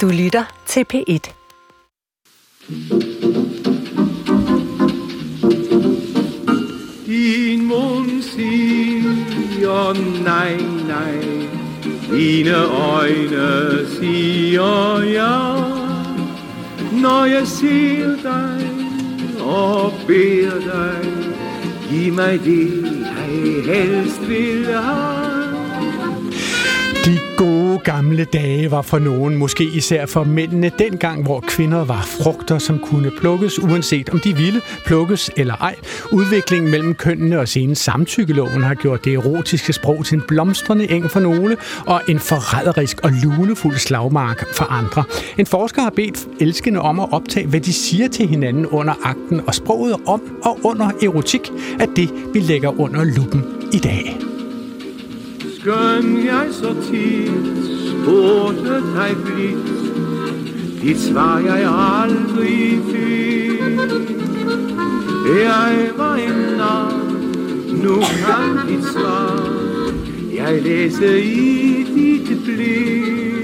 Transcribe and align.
Du 0.00 0.08
lytter 0.08 0.44
til 0.66 0.84
P1. 0.92 1.32
Din 7.06 7.64
mund 7.66 8.22
siger 8.22 9.92
nej, 10.24 10.56
nej. 10.88 11.20
Dine 12.10 12.56
øjne 12.64 13.86
siger 13.86 15.02
ja. 15.02 15.54
Når 17.02 17.24
jeg 17.24 17.46
ser 17.46 18.16
dig 18.22 18.70
og 19.40 19.92
beder 20.06 20.60
dig, 20.60 21.12
giv 21.88 22.12
mig 22.12 22.40
det, 22.44 22.82
jeg 23.00 23.74
helst 23.74 24.28
vil 24.28 24.66
have. 24.66 25.13
De 27.04 27.18
gode 27.36 27.78
gamle 27.78 28.24
dage 28.24 28.70
var 28.70 28.82
for 28.82 28.98
nogen, 28.98 29.36
måske 29.36 29.64
især 29.64 30.06
for 30.06 30.24
mændene, 30.24 30.70
dengang 30.78 31.22
hvor 31.22 31.40
kvinder 31.40 31.84
var 31.84 32.02
frugter, 32.02 32.58
som 32.58 32.78
kunne 32.78 33.10
plukkes, 33.20 33.58
uanset 33.58 34.08
om 34.08 34.20
de 34.20 34.36
ville 34.36 34.60
plukkes 34.86 35.30
eller 35.36 35.54
ej. 35.54 35.74
Udviklingen 36.12 36.70
mellem 36.70 36.94
kønnene 36.94 37.40
og 37.40 37.48
senere 37.48 37.74
samtykkeloven 37.74 38.62
har 38.62 38.74
gjort 38.74 39.04
det 39.04 39.14
erotiske 39.14 39.72
sprog 39.72 40.04
til 40.06 40.14
en 40.14 40.22
blomstrende 40.28 40.90
eng 40.90 41.10
for 41.10 41.20
nogle, 41.20 41.56
og 41.86 42.02
en 42.08 42.18
forræderisk 42.18 43.00
og 43.00 43.10
lunefuld 43.22 43.76
slagmark 43.76 44.54
for 44.54 44.64
andre. 44.64 45.04
En 45.38 45.46
forsker 45.46 45.82
har 45.82 45.92
bedt 45.96 46.28
elskende 46.40 46.80
om 46.80 47.00
at 47.00 47.12
optage, 47.12 47.46
hvad 47.46 47.60
de 47.60 47.72
siger 47.72 48.08
til 48.08 48.26
hinanden 48.26 48.66
under 48.66 48.94
akten, 49.02 49.40
og 49.46 49.54
sproget 49.54 49.96
om 50.06 50.22
og 50.42 50.58
under 50.64 50.90
erotik 51.02 51.50
er 51.80 51.86
det, 51.96 52.10
vi 52.34 52.40
lægger 52.40 52.80
under 52.80 53.04
luppen 53.04 53.44
i 53.72 53.78
dag. 53.78 54.33
Skøn 55.64 56.24
jeg 56.24 56.48
så 56.52 56.74
tit 56.82 57.56
spurgte 57.88 58.74
dig 58.96 59.16
blidt, 59.24 59.68
dit 60.82 61.00
svar 61.00 61.38
jeg 61.38 61.64
aldrig 61.64 62.80
fik. 62.90 63.62
Jeg 65.44 65.90
var 65.96 66.14
en 66.14 66.56
nar, 66.58 66.92
nu 67.82 67.96
kan 68.00 68.68
dit 68.68 68.84
svar, 68.84 69.48
jeg 70.34 70.62
læste 70.62 71.24
i 71.24 71.86
dit 71.94 72.44
blik. 72.44 73.43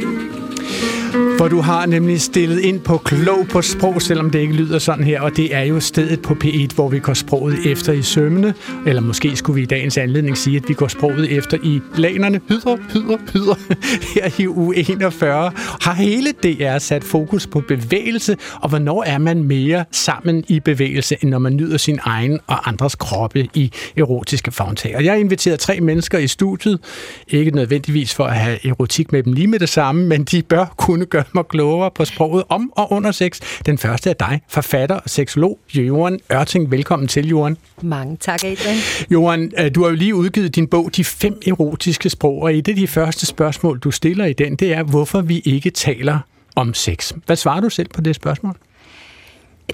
For 1.40 1.48
du 1.48 1.60
har 1.60 1.86
nemlig 1.86 2.20
stillet 2.20 2.60
ind 2.60 2.80
på 2.80 2.96
klog 2.96 3.46
på 3.48 3.62
sprog, 3.62 4.02
selvom 4.02 4.30
det 4.30 4.38
ikke 4.38 4.54
lyder 4.54 4.78
sådan 4.78 5.04
her, 5.04 5.20
og 5.20 5.36
det 5.36 5.54
er 5.54 5.62
jo 5.62 5.80
stedet 5.80 6.22
på 6.22 6.34
P1, 6.44 6.74
hvor 6.74 6.88
vi 6.88 6.98
går 6.98 7.14
sproget 7.14 7.66
efter 7.66 7.92
i 7.92 8.02
sømmene, 8.02 8.54
eller 8.86 9.02
måske 9.02 9.36
skulle 9.36 9.54
vi 9.54 9.62
i 9.62 9.66
dagens 9.66 9.98
anledning 9.98 10.38
sige, 10.38 10.56
at 10.56 10.68
vi 10.68 10.74
går 10.74 10.88
sproget 10.88 11.32
efter 11.32 11.58
i 11.62 11.80
planerne, 11.94 12.40
hyder, 12.48 12.76
hyder, 12.92 13.16
hyder, 13.32 13.54
her 14.14 14.30
i 14.38 14.46
u 14.46 14.72
41, 14.72 15.52
Har 15.80 15.94
hele 15.94 16.32
DR 16.32 16.78
sat 16.78 17.04
fokus 17.04 17.46
på 17.46 17.62
bevægelse, 17.68 18.36
og 18.60 18.68
hvornår 18.68 19.04
er 19.06 19.18
man 19.18 19.44
mere 19.44 19.84
sammen 19.90 20.44
i 20.48 20.60
bevægelse, 20.60 21.16
end 21.20 21.30
når 21.30 21.38
man 21.38 21.56
nyder 21.56 21.76
sin 21.76 21.98
egen 22.02 22.40
og 22.46 22.68
andres 22.68 22.94
kroppe 22.94 23.48
i 23.54 23.72
erotiske 23.96 24.50
fagntag. 24.50 24.96
jeg 25.00 25.12
har 25.12 25.18
inviteret 25.18 25.60
tre 25.60 25.80
mennesker 25.80 26.18
i 26.18 26.26
studiet, 26.26 26.80
ikke 27.28 27.50
nødvendigvis 27.50 28.14
for 28.14 28.24
at 28.24 28.36
have 28.36 28.66
erotik 28.66 29.12
med 29.12 29.22
dem 29.22 29.32
lige 29.32 29.46
med 29.46 29.58
det 29.58 29.68
samme, 29.68 30.06
men 30.06 30.24
de 30.24 30.42
bør 30.42 30.74
kunne 30.76 31.04
gøre 31.04 31.24
mig 31.34 31.44
klogere 31.48 31.90
på 31.90 32.04
sproget 32.04 32.44
om 32.48 32.72
og 32.76 32.92
under 32.92 33.12
sex. 33.12 33.40
Den 33.66 33.78
første 33.78 34.10
er 34.10 34.14
dig, 34.14 34.40
forfatter 34.48 34.96
og 34.96 35.10
seksolog, 35.10 35.58
Johan 35.74 36.20
Ørting. 36.32 36.70
Velkommen 36.70 37.08
til, 37.08 37.28
Johan. 37.28 37.56
Mange 37.82 38.16
tak, 38.16 38.44
Adrian. 38.44 38.76
Johan, 39.10 39.52
øh, 39.58 39.74
du 39.74 39.82
har 39.82 39.90
jo 39.90 39.96
lige 39.96 40.14
udgivet 40.14 40.56
din 40.56 40.66
bog, 40.66 40.90
De 40.96 41.04
fem 41.04 41.40
erotiske 41.46 42.10
sprog, 42.10 42.42
og 42.42 42.54
et 42.54 42.68
af 42.68 42.74
de 42.74 42.88
første 42.88 43.26
spørgsmål, 43.26 43.78
du 43.78 43.90
stiller 43.90 44.24
i 44.24 44.32
den, 44.32 44.56
det 44.56 44.72
er, 44.72 44.82
hvorfor 44.82 45.20
vi 45.20 45.42
ikke 45.44 45.70
taler 45.70 46.18
om 46.56 46.74
sex. 46.74 47.12
Hvad 47.26 47.36
svarer 47.36 47.60
du 47.60 47.70
selv 47.70 47.88
på 47.94 48.00
det 48.00 48.14
spørgsmål? 48.14 48.56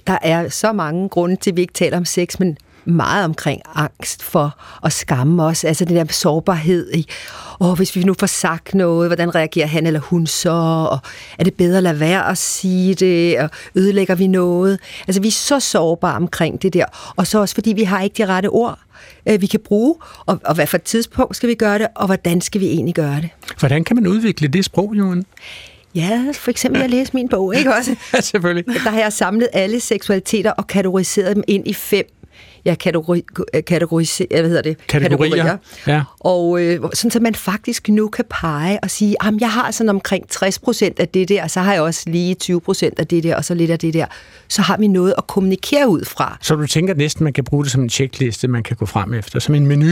Der 0.07 0.19
er 0.23 0.49
så 0.49 0.73
mange 0.73 1.09
grunde 1.09 1.37
til, 1.37 1.51
at 1.51 1.57
vi 1.57 1.61
ikke 1.61 1.73
taler 1.73 1.97
om 1.97 2.05
sex, 2.05 2.39
men 2.39 2.59
meget 2.86 3.24
omkring 3.24 3.62
angst 3.74 4.22
for 4.22 4.58
at 4.84 4.92
skamme 4.92 5.42
os. 5.42 5.64
Altså 5.64 5.84
den 5.84 5.97
der 5.97 6.04
sårbarhed 6.10 6.92
i, 6.94 7.06
åh, 7.60 7.76
hvis 7.76 7.97
vi 7.97 8.02
nu 8.02 8.14
får 8.20 8.26
sagt 8.26 8.74
noget, 8.74 9.08
hvordan 9.08 9.34
reagerer 9.34 9.66
han 9.66 9.86
eller 9.86 10.00
hun 10.00 10.26
så? 10.26 10.50
Og 10.91 10.98
er 11.38 11.44
det 11.44 11.54
bedre 11.54 11.76
at 11.76 11.82
lade 11.82 12.00
være 12.00 12.30
at 12.30 12.38
sige 12.38 12.94
det? 12.94 13.38
Og 13.38 13.50
ødelægger 13.74 14.14
vi 14.14 14.26
noget? 14.26 14.78
Altså 15.06 15.20
vi 15.22 15.28
er 15.28 15.32
så 15.32 15.60
sårbare 15.60 16.16
omkring 16.16 16.62
det 16.62 16.72
der. 16.72 16.84
Og 17.16 17.26
så 17.26 17.41
også 17.41 17.54
fordi 17.54 17.72
vi 17.72 17.82
har 17.82 18.02
ikke 18.02 18.14
de 18.24 18.26
rette 18.26 18.47
ord 18.47 18.78
øh, 19.28 19.41
vi 19.41 19.47
kan 19.47 19.60
bruge, 19.60 19.94
og, 20.26 20.41
og 20.44 20.54
hvad 20.54 20.66
for 20.66 20.76
et 20.76 20.82
tidspunkt 20.82 21.36
skal 21.36 21.48
vi 21.48 21.54
gøre 21.54 21.78
det, 21.78 21.86
og 21.94 22.06
hvordan 22.06 22.41
skal 22.41 22.60
vi 22.60 22.66
egentlig 22.66 22.94
gøre 22.94 23.16
det. 23.16 23.28
Hvordan 23.58 23.84
kan 23.84 23.97
man 23.97 24.06
udvikle 24.06 24.48
det 24.48 24.64
sprog, 24.64 24.94
Johan? 24.94 25.24
Ja, 25.94 26.24
for 26.34 26.50
eksempel 26.50 26.82
at 26.82 26.91
læse 26.91 27.10
min 27.14 27.28
bog, 27.28 27.56
ikke 27.56 27.74
også? 27.74 27.97
ja, 28.14 28.20
selvfølgelig. 28.20 28.64
Der 28.66 28.91
har 28.91 29.00
jeg 29.00 29.12
samlet 29.12 29.48
alle 29.53 29.80
seksualiteter 29.80 30.50
og 30.50 30.66
kategoriseret 30.66 31.36
dem 31.36 31.44
ind 31.47 31.68
i 31.68 31.74
fem 31.74 32.06
ja, 32.66 32.75
kategori, 32.75 33.22
kategori, 33.66 34.06
hvad 34.31 34.43
hedder 34.43 34.62
det? 34.62 34.87
Kategorier. 34.87 35.31
kategorier. 35.31 35.56
Ja. 35.87 36.03
Og 36.21 36.62
øh, 36.62 36.81
sådan, 36.94 37.10
så 37.10 37.21
man 37.21 37.34
faktisk 37.34 37.88
nu 37.88 38.09
kan 38.09 38.25
pege 38.31 38.78
og 38.82 38.91
sige, 38.91 39.16
at 39.21 39.34
jeg 39.41 39.53
har 39.53 39.71
sådan 39.71 39.91
omkring 39.91 40.28
60 40.28 40.59
procent 40.59 41.00
af 41.00 41.09
det 41.09 41.28
der, 41.28 41.47
så 41.47 41.60
har 41.60 41.72
jeg 41.72 41.82
også 41.82 42.03
lige 42.10 42.34
20 42.34 42.60
procent 42.60 42.99
af 42.99 43.06
det 43.06 43.22
der, 43.22 43.37
og 43.37 43.44
så 43.44 43.54
lidt 43.54 43.71
af 43.71 43.78
det 43.78 43.94
der. 43.94 44.06
Så 44.49 44.62
har 44.62 44.77
vi 44.77 44.87
noget 44.87 45.15
at 45.19 45.27
kommunikere 45.27 45.88
ud 45.88 46.04
fra. 46.04 46.38
Så 46.41 46.54
du 46.54 46.66
tænker 46.66 46.94
næsten, 46.94 47.25
man 47.25 47.32
kan 47.32 47.44
bruge 47.44 47.65
det 47.65 47.72
som 47.72 47.82
en 47.82 47.91
checkliste, 47.91 48.49
man 48.49 48.62
kan 48.62 48.77
gå 48.77 48.87
frem 48.87 49.15
efter, 49.15 49.38
som 49.41 49.54
en 49.54 49.66
menu? 49.66 49.91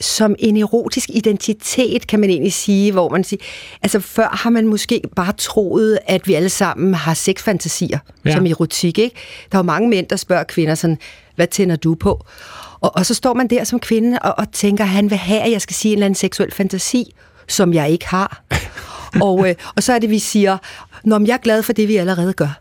som 0.00 0.34
en 0.38 0.56
erotisk 0.56 1.10
identitet, 1.10 2.06
kan 2.06 2.20
man 2.20 2.30
egentlig 2.30 2.52
sige, 2.52 2.92
hvor 2.92 3.08
man 3.08 3.24
siger, 3.24 3.40
altså 3.82 4.00
før 4.00 4.28
har 4.32 4.50
man 4.50 4.66
måske 4.66 5.00
bare 5.16 5.32
troet, 5.38 5.98
at 6.06 6.28
vi 6.28 6.34
alle 6.34 6.48
sammen 6.48 6.94
har 6.94 7.14
sexfantasier 7.14 7.98
ja. 8.24 8.32
som 8.32 8.46
erotik, 8.46 8.98
ikke? 8.98 9.16
Der 9.52 9.58
er 9.58 9.62
jo 9.62 9.66
mange 9.66 9.88
mænd, 9.88 10.06
der 10.06 10.16
spørger 10.16 10.44
kvinder 10.44 10.74
sådan, 10.74 10.98
hvad 11.36 11.46
tænder 11.46 11.76
du 11.76 11.94
på? 11.94 12.24
Og, 12.80 12.96
og 12.96 13.06
så 13.06 13.14
står 13.14 13.34
man 13.34 13.48
der 13.48 13.64
som 13.64 13.80
kvinde 13.80 14.18
og, 14.18 14.34
og 14.38 14.52
tænker, 14.52 14.84
han 14.84 15.10
vil 15.10 15.18
have, 15.18 15.40
at 15.40 15.50
jeg 15.50 15.62
skal 15.62 15.74
sige 15.74 15.92
en 15.92 15.98
eller 15.98 16.06
anden 16.06 16.14
seksuel 16.14 16.52
fantasi, 16.52 17.14
som 17.48 17.74
jeg 17.74 17.90
ikke 17.90 18.08
har. 18.08 18.42
og, 19.22 19.48
øh, 19.48 19.54
og 19.76 19.82
så 19.82 19.92
er 19.92 19.98
det, 19.98 20.10
vi 20.10 20.18
siger, 20.18 20.58
når 21.04 21.20
jeg 21.26 21.34
er 21.34 21.38
glad 21.38 21.62
for 21.62 21.72
det, 21.72 21.88
vi 21.88 21.96
allerede 21.96 22.32
gør. 22.32 22.60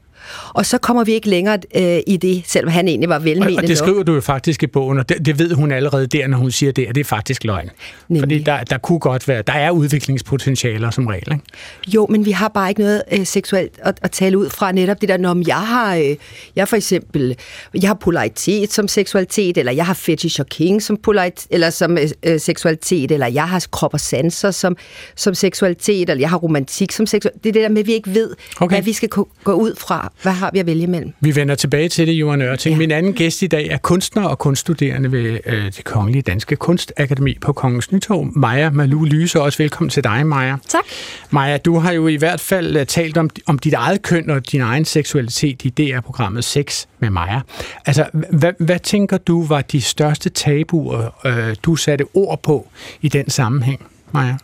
Og 0.49 0.65
så 0.65 0.77
kommer 0.77 1.03
vi 1.03 1.11
ikke 1.11 1.29
længere 1.29 1.57
øh, 1.75 1.99
i 2.07 2.17
det, 2.17 2.43
selvom 2.45 2.71
han 2.71 2.87
egentlig 2.87 3.09
var 3.09 3.19
velmenende. 3.19 3.57
Og 3.61 3.67
det 3.67 3.77
skriver 3.77 3.97
nok. 3.97 4.07
du 4.07 4.13
jo 4.13 4.21
faktisk 4.21 4.63
i 4.63 4.67
bogen, 4.67 4.99
og 4.99 5.09
det, 5.09 5.25
det 5.25 5.39
ved 5.39 5.53
hun 5.53 5.71
allerede 5.71 6.07
der, 6.07 6.27
når 6.27 6.37
hun 6.37 6.51
siger 6.51 6.71
det, 6.71 6.85
at 6.85 6.95
det 6.95 7.01
er 7.01 7.05
faktisk 7.05 7.43
løgn. 7.43 7.69
Nemlig. 8.07 8.21
Fordi 8.21 8.39
der, 8.39 8.63
der 8.63 8.77
kunne 8.77 8.99
godt 8.99 9.27
være, 9.27 9.41
der 9.41 9.53
er 9.53 9.71
udviklingspotentialer 9.71 10.89
som 10.89 11.07
regel, 11.07 11.31
ikke? 11.31 11.43
Jo, 11.87 12.07
men 12.09 12.25
vi 12.25 12.31
har 12.31 12.47
bare 12.47 12.69
ikke 12.69 12.81
noget 12.81 13.03
øh, 13.11 13.25
seksuelt 13.25 13.73
at, 13.79 13.99
at 14.01 14.11
tale 14.11 14.37
ud 14.37 14.49
fra 14.49 14.71
netop 14.71 15.01
det 15.01 15.09
der, 15.09 15.17
når 15.17 15.43
jeg 15.47 15.61
har, 15.61 15.95
øh, 15.95 16.15
jeg 16.55 16.67
for 16.67 16.75
eksempel, 16.75 17.35
jeg 17.73 17.89
har 17.89 17.93
polaritet 17.93 18.73
som 18.73 18.87
seksualitet, 18.87 19.57
eller 19.57 19.71
jeg 19.71 19.85
har 19.85 19.93
fetish 19.93 20.39
og 20.39 20.45
king 20.45 20.81
som, 20.81 20.97
polaritet, 20.97 21.47
eller 21.49 21.69
som 21.69 21.97
øh, 21.97 22.09
øh, 22.23 22.39
seksualitet, 22.39 23.11
eller 23.11 23.27
jeg 23.27 23.49
har 23.49 23.65
krop 23.71 23.93
og 23.93 23.99
sanser 23.99 24.51
som, 24.51 24.77
som 25.15 25.33
seksualitet, 25.33 26.09
eller 26.09 26.21
jeg 26.21 26.29
har 26.29 26.37
romantik 26.37 26.91
som 26.91 27.05
seksualitet. 27.05 27.43
Det 27.43 27.49
er 27.49 27.53
det 27.53 27.61
der 27.61 27.69
med, 27.69 27.79
at 27.79 27.87
vi 27.87 27.93
ikke 27.93 28.13
ved, 28.13 28.35
okay. 28.59 28.75
hvad 28.75 28.83
vi 28.83 28.93
skal 28.93 29.09
gå 29.43 29.53
ud 29.53 29.75
fra 29.75 30.12
hvad 30.21 30.33
har 30.33 30.49
vi 30.53 30.59
at 30.59 30.65
vælge 30.65 30.83
imellem? 30.83 31.13
Vi 31.19 31.35
vender 31.35 31.55
tilbage 31.55 31.89
til 31.89 32.07
det, 32.07 32.13
Johan 32.13 32.41
Ørting. 32.41 32.73
Ja. 32.73 32.77
Min 32.77 32.91
anden 32.91 33.13
gæst 33.13 33.41
i 33.41 33.47
dag 33.47 33.67
er 33.67 33.77
kunstner 33.77 34.23
og 34.23 34.39
kunststuderende 34.39 35.11
ved 35.11 35.39
øh, 35.45 35.65
det 35.65 35.83
Kongelige 35.83 36.21
Danske 36.21 36.55
Kunstakademi 36.55 37.37
på 37.41 37.53
Kongens 37.53 37.91
Nytorv. 37.91 38.27
Maja 38.35 38.69
Malu 38.69 39.05
Lyse, 39.05 39.41
også 39.41 39.57
velkommen 39.57 39.89
til 39.89 40.03
dig, 40.03 40.27
Maja. 40.27 40.55
Tak. 40.67 40.83
Maja, 41.29 41.57
du 41.57 41.79
har 41.79 41.91
jo 41.91 42.07
i 42.07 42.15
hvert 42.15 42.39
fald 42.39 42.75
uh, 42.75 42.83
talt 42.83 43.17
om, 43.17 43.29
om 43.45 43.59
dit 43.59 43.73
eget 43.73 44.01
køn 44.01 44.29
og 44.29 44.51
din 44.51 44.61
egen 44.61 44.85
seksualitet 44.85 45.65
i 45.65 45.69
DR-programmet 45.69 46.43
Sex 46.43 46.85
med 46.99 47.09
Maja. 47.09 47.39
Altså, 47.85 48.05
hvad, 48.29 48.53
hvad 48.59 48.79
tænker 48.79 49.17
du 49.17 49.45
var 49.45 49.61
de 49.61 49.81
største 49.81 50.29
tabuer, 50.29 51.25
øh, 51.25 51.55
du 51.63 51.75
satte 51.75 52.05
ord 52.13 52.43
på 52.43 52.69
i 53.01 53.07
den 53.07 53.29
sammenhæng, 53.29 53.85
Maja? 54.11 54.35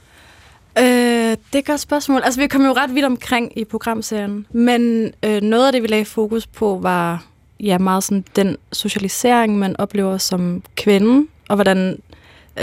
Øh, 0.79 0.85
det 0.85 1.55
er 1.55 1.59
et 1.59 1.65
godt 1.65 1.79
spørgsmål. 1.79 2.21
Altså, 2.23 2.39
vi 2.39 2.47
kom 2.47 2.65
jo 2.65 2.71
ret 2.71 2.95
vidt 2.95 3.05
omkring 3.05 3.57
i 3.57 3.63
programserien, 3.63 4.45
men 4.51 5.11
øh, 5.25 5.41
noget 5.41 5.65
af 5.65 5.71
det, 5.71 5.81
vi 5.81 5.87
lagde 5.87 6.05
fokus 6.05 6.47
på, 6.47 6.79
var 6.81 7.23
ja, 7.59 7.77
meget 7.77 8.03
sådan 8.03 8.25
den 8.35 8.57
socialisering, 8.73 9.59
man 9.59 9.75
oplever 9.79 10.17
som 10.17 10.63
kvinde, 10.75 11.27
og 11.49 11.55
hvordan 11.55 11.99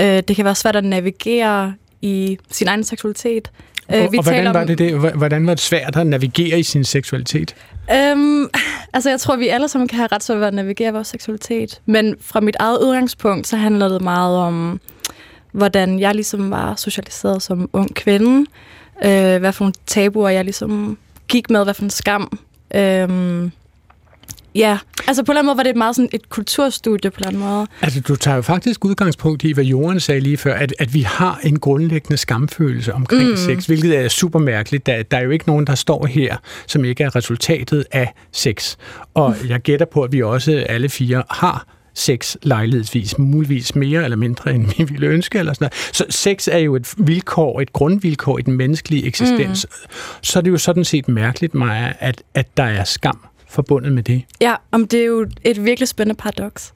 øh, 0.00 0.22
det 0.28 0.36
kan 0.36 0.44
være 0.44 0.54
svært 0.54 0.76
at 0.76 0.84
navigere 0.84 1.74
i 2.02 2.38
sin 2.50 2.68
egen 2.68 2.84
seksualitet. 2.84 3.50
Øh, 3.94 4.12
vi 4.12 4.18
og 4.18 4.24
hvordan 4.24 4.54
var, 4.54 4.64
det, 4.64 4.78
det, 4.78 5.14
hvordan 5.14 5.46
var 5.46 5.54
det 5.54 5.62
svært 5.62 5.96
at 5.96 6.06
navigere 6.06 6.58
i 6.58 6.62
sin 6.62 6.84
seksualitet? 6.84 7.54
Øhm, 7.92 8.48
altså, 8.92 9.10
jeg 9.10 9.20
tror, 9.20 9.36
vi 9.36 9.48
alle 9.48 9.68
sammen 9.68 9.88
kan 9.88 9.96
have 9.96 10.08
ret 10.12 10.22
svært 10.22 10.38
ved 10.38 10.46
at 10.46 10.54
navigere 10.54 10.92
vores 10.92 11.08
seksualitet. 11.08 11.80
Men 11.86 12.16
fra 12.20 12.40
mit 12.40 12.56
eget 12.58 12.78
udgangspunkt, 12.82 13.46
så 13.46 13.56
handler 13.56 13.88
det 13.88 14.02
meget 14.02 14.38
om 14.38 14.80
hvordan 15.56 16.00
jeg 16.00 16.14
ligesom 16.14 16.50
var 16.50 16.74
socialiseret 16.74 17.42
som 17.42 17.70
ung 17.72 17.94
kvinde, 17.94 18.50
øh, 19.04 19.38
hvad 19.38 19.52
for 19.52 19.64
nogle 19.64 19.74
tabuer 19.86 20.28
jeg 20.28 20.44
ligesom 20.44 20.98
gik 21.28 21.50
med, 21.50 21.64
hvad 21.64 21.74
for 21.74 21.82
en 21.82 21.90
skam 21.90 22.38
øh, 22.74 23.50
Ja, 24.56 24.78
altså 25.06 25.22
på 25.22 25.32
en 25.32 25.32
eller 25.32 25.40
anden 25.40 25.46
måde 25.46 25.56
var 25.56 25.62
det 25.62 25.76
meget 25.76 25.96
sådan 25.96 26.08
et 26.12 26.28
kulturstudie 26.28 27.10
på 27.10 27.16
en 27.18 27.28
eller 27.28 27.28
anden 27.28 27.56
måde. 27.56 27.66
Altså 27.82 28.00
du 28.00 28.16
tager 28.16 28.34
jo 28.34 28.42
faktisk 28.42 28.84
udgangspunkt 28.84 29.44
i, 29.44 29.52
hvad 29.52 29.64
Jorden 29.64 30.00
sagde 30.00 30.20
lige 30.20 30.36
før, 30.36 30.54
at, 30.54 30.74
at 30.78 30.94
vi 30.94 31.00
har 31.00 31.40
en 31.42 31.58
grundlæggende 31.58 32.16
skamfølelse 32.16 32.94
omkring 32.94 33.30
mm. 33.30 33.36
sex, 33.36 33.66
hvilket 33.66 33.96
er 33.98 34.08
super 34.08 34.38
mærkeligt. 34.38 34.86
Der, 34.86 35.02
der 35.02 35.16
er 35.16 35.22
jo 35.22 35.30
ikke 35.30 35.46
nogen, 35.46 35.66
der 35.66 35.74
står 35.74 36.06
her, 36.06 36.36
som 36.66 36.84
ikke 36.84 37.04
er 37.04 37.16
resultatet 37.16 37.84
af 37.92 38.12
sex. 38.32 38.76
Og 39.14 39.34
jeg 39.48 39.60
gætter 39.60 39.86
på, 39.86 40.02
at 40.02 40.12
vi 40.12 40.22
også 40.22 40.64
alle 40.68 40.88
fire 40.88 41.22
har 41.30 41.75
sex 41.96 42.36
lejlighedsvis, 42.42 43.18
muligvis 43.18 43.74
mere 43.74 44.04
eller 44.04 44.16
mindre, 44.16 44.54
end 44.54 44.66
vi 44.78 44.84
ville 44.84 45.06
ønske. 45.06 45.38
Eller 45.38 45.52
sådan 45.52 45.64
noget. 45.64 45.96
Så 45.96 46.04
sex 46.10 46.48
er 46.48 46.58
jo 46.58 46.76
et 46.76 46.94
vilkår, 46.98 47.60
et 47.60 47.72
grundvilkår 47.72 48.38
i 48.38 48.42
den 48.42 48.56
menneskelige 48.56 49.06
eksistens. 49.06 49.66
Mm. 49.70 49.90
Så 50.22 50.38
er 50.38 50.42
det 50.42 50.50
jo 50.50 50.58
sådan 50.58 50.84
set 50.84 51.08
mærkeligt, 51.08 51.54
Maja, 51.54 51.92
at, 51.98 52.22
at 52.34 52.56
der 52.56 52.64
er 52.64 52.84
skam 52.84 53.18
forbundet 53.48 53.92
med 53.92 54.02
det. 54.02 54.22
Ja, 54.40 54.54
om 54.72 54.86
det 54.86 55.00
er 55.00 55.06
jo 55.06 55.26
et 55.44 55.64
virkelig 55.64 55.88
spændende 55.88 56.18
paradoks. 56.18 56.72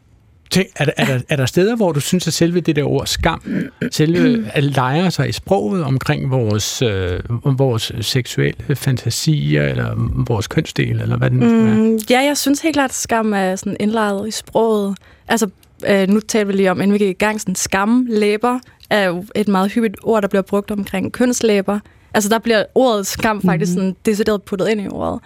Tænk, 0.50 0.68
er, 0.76 0.84
der, 0.84 0.92
er, 0.96 1.04
der, 1.04 1.20
er 1.28 1.36
der 1.36 1.46
steder, 1.46 1.76
hvor 1.76 1.92
du 1.92 2.00
synes, 2.00 2.26
at 2.26 2.32
selve 2.32 2.60
det 2.60 2.76
der 2.76 2.84
ord 2.84 3.06
skam, 3.06 3.42
selve 3.90 4.44
at 4.54 4.64
lejre 4.64 5.10
sig 5.10 5.28
i 5.28 5.32
sproget 5.32 5.84
omkring 5.84 6.30
vores, 6.30 6.82
øh, 6.82 7.20
vores 7.44 7.92
seksuelle 8.00 8.76
fantasier, 8.76 9.62
eller 9.62 9.94
vores 10.28 10.46
kønsdel, 10.46 11.00
eller 11.00 11.16
hvad 11.16 11.30
det 11.30 11.38
nu? 11.38 11.46
Mm, 11.46 11.98
ja, 12.10 12.20
jeg 12.20 12.36
synes 12.36 12.60
helt 12.60 12.74
klart, 12.74 12.90
at 12.90 12.94
skam 12.94 13.32
er 13.32 13.56
sådan 13.56 13.76
indlejret 13.80 14.28
i 14.28 14.30
sproget. 14.30 14.96
Altså, 15.28 15.48
øh, 15.88 16.08
nu 16.08 16.20
taler 16.20 16.44
vi 16.44 16.52
lige 16.52 16.70
om, 16.70 16.80
inden 16.80 16.92
vi 16.92 16.98
gik 16.98 17.10
i 17.10 17.12
gang, 17.12 17.40
sådan 17.40 17.54
skamlæber 17.54 18.58
er 18.90 19.04
jo 19.04 19.24
et 19.34 19.48
meget 19.48 19.72
hyppigt 19.72 19.96
ord, 20.02 20.22
der 20.22 20.28
bliver 20.28 20.42
brugt 20.42 20.70
omkring 20.70 21.12
kønslæber. 21.12 21.78
Altså, 22.14 22.28
der 22.30 22.38
bliver 22.38 22.64
ordet 22.74 23.06
skam 23.06 23.42
faktisk 23.42 23.72
mm-hmm. 23.72 23.88
sådan 23.88 23.96
decideret 24.06 24.42
puttet 24.42 24.68
ind 24.68 24.80
i 24.80 24.88
ordet. 24.88 25.20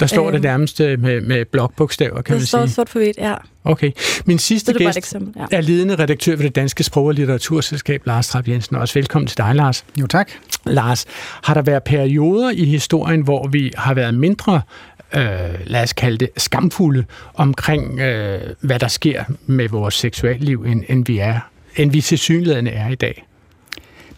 Der 0.00 0.06
står 0.06 0.26
øhm, 0.26 0.32
det 0.32 0.42
nærmest 0.42 0.80
øh, 0.80 1.00
med, 1.00 1.20
med 1.20 1.44
blokbogstaver, 1.44 2.22
kan 2.22 2.34
man 2.34 2.46
sige. 2.46 2.62
Det 2.62 2.70
står 2.70 2.82
sort 2.82 2.88
for 2.88 2.98
hvidt, 2.98 3.16
ja. 3.18 3.34
Okay. 3.64 3.92
Min 4.24 4.38
sidste 4.38 4.72
det 4.72 4.80
er 4.80 4.84
gæst 4.84 4.98
eksempel, 4.98 5.34
ja. 5.52 5.56
er 5.56 5.60
ledende 5.60 5.94
redaktør 5.94 6.36
ved 6.36 6.44
det 6.44 6.54
Danske 6.54 6.84
Sprog- 6.84 7.06
og 7.06 7.14
Litteraturselskab, 7.14 8.02
Lars 8.06 8.28
Trapp 8.28 8.48
Jensen. 8.48 8.76
Også 8.76 8.94
velkommen 8.94 9.26
til 9.26 9.38
dig, 9.38 9.54
Lars. 9.54 9.84
Jo, 10.00 10.06
tak. 10.06 10.30
Lars, 10.66 11.04
har 11.42 11.54
der 11.54 11.62
været 11.62 11.82
perioder 11.82 12.50
i 12.50 12.64
historien, 12.64 13.20
hvor 13.20 13.48
vi 13.48 13.72
har 13.76 13.94
været 13.94 14.14
mindre 14.14 14.60
øh, 15.14 15.22
lad 15.66 15.82
os 15.82 15.92
kalde 15.92 16.18
det, 16.18 16.30
skamfulde 16.36 17.04
omkring, 17.34 18.00
øh, 18.00 18.40
hvad 18.60 18.78
der 18.78 18.88
sker 18.88 19.24
med 19.46 19.68
vores 19.68 19.94
seksualliv, 19.94 20.64
end, 20.66 20.84
end 20.88 21.06
vi 21.06 21.18
er, 21.18 21.40
end 21.76 21.90
vi 21.90 22.00
til 22.00 22.18
synligheden 22.18 22.66
er 22.66 22.88
i 22.88 22.94
dag? 22.94 23.25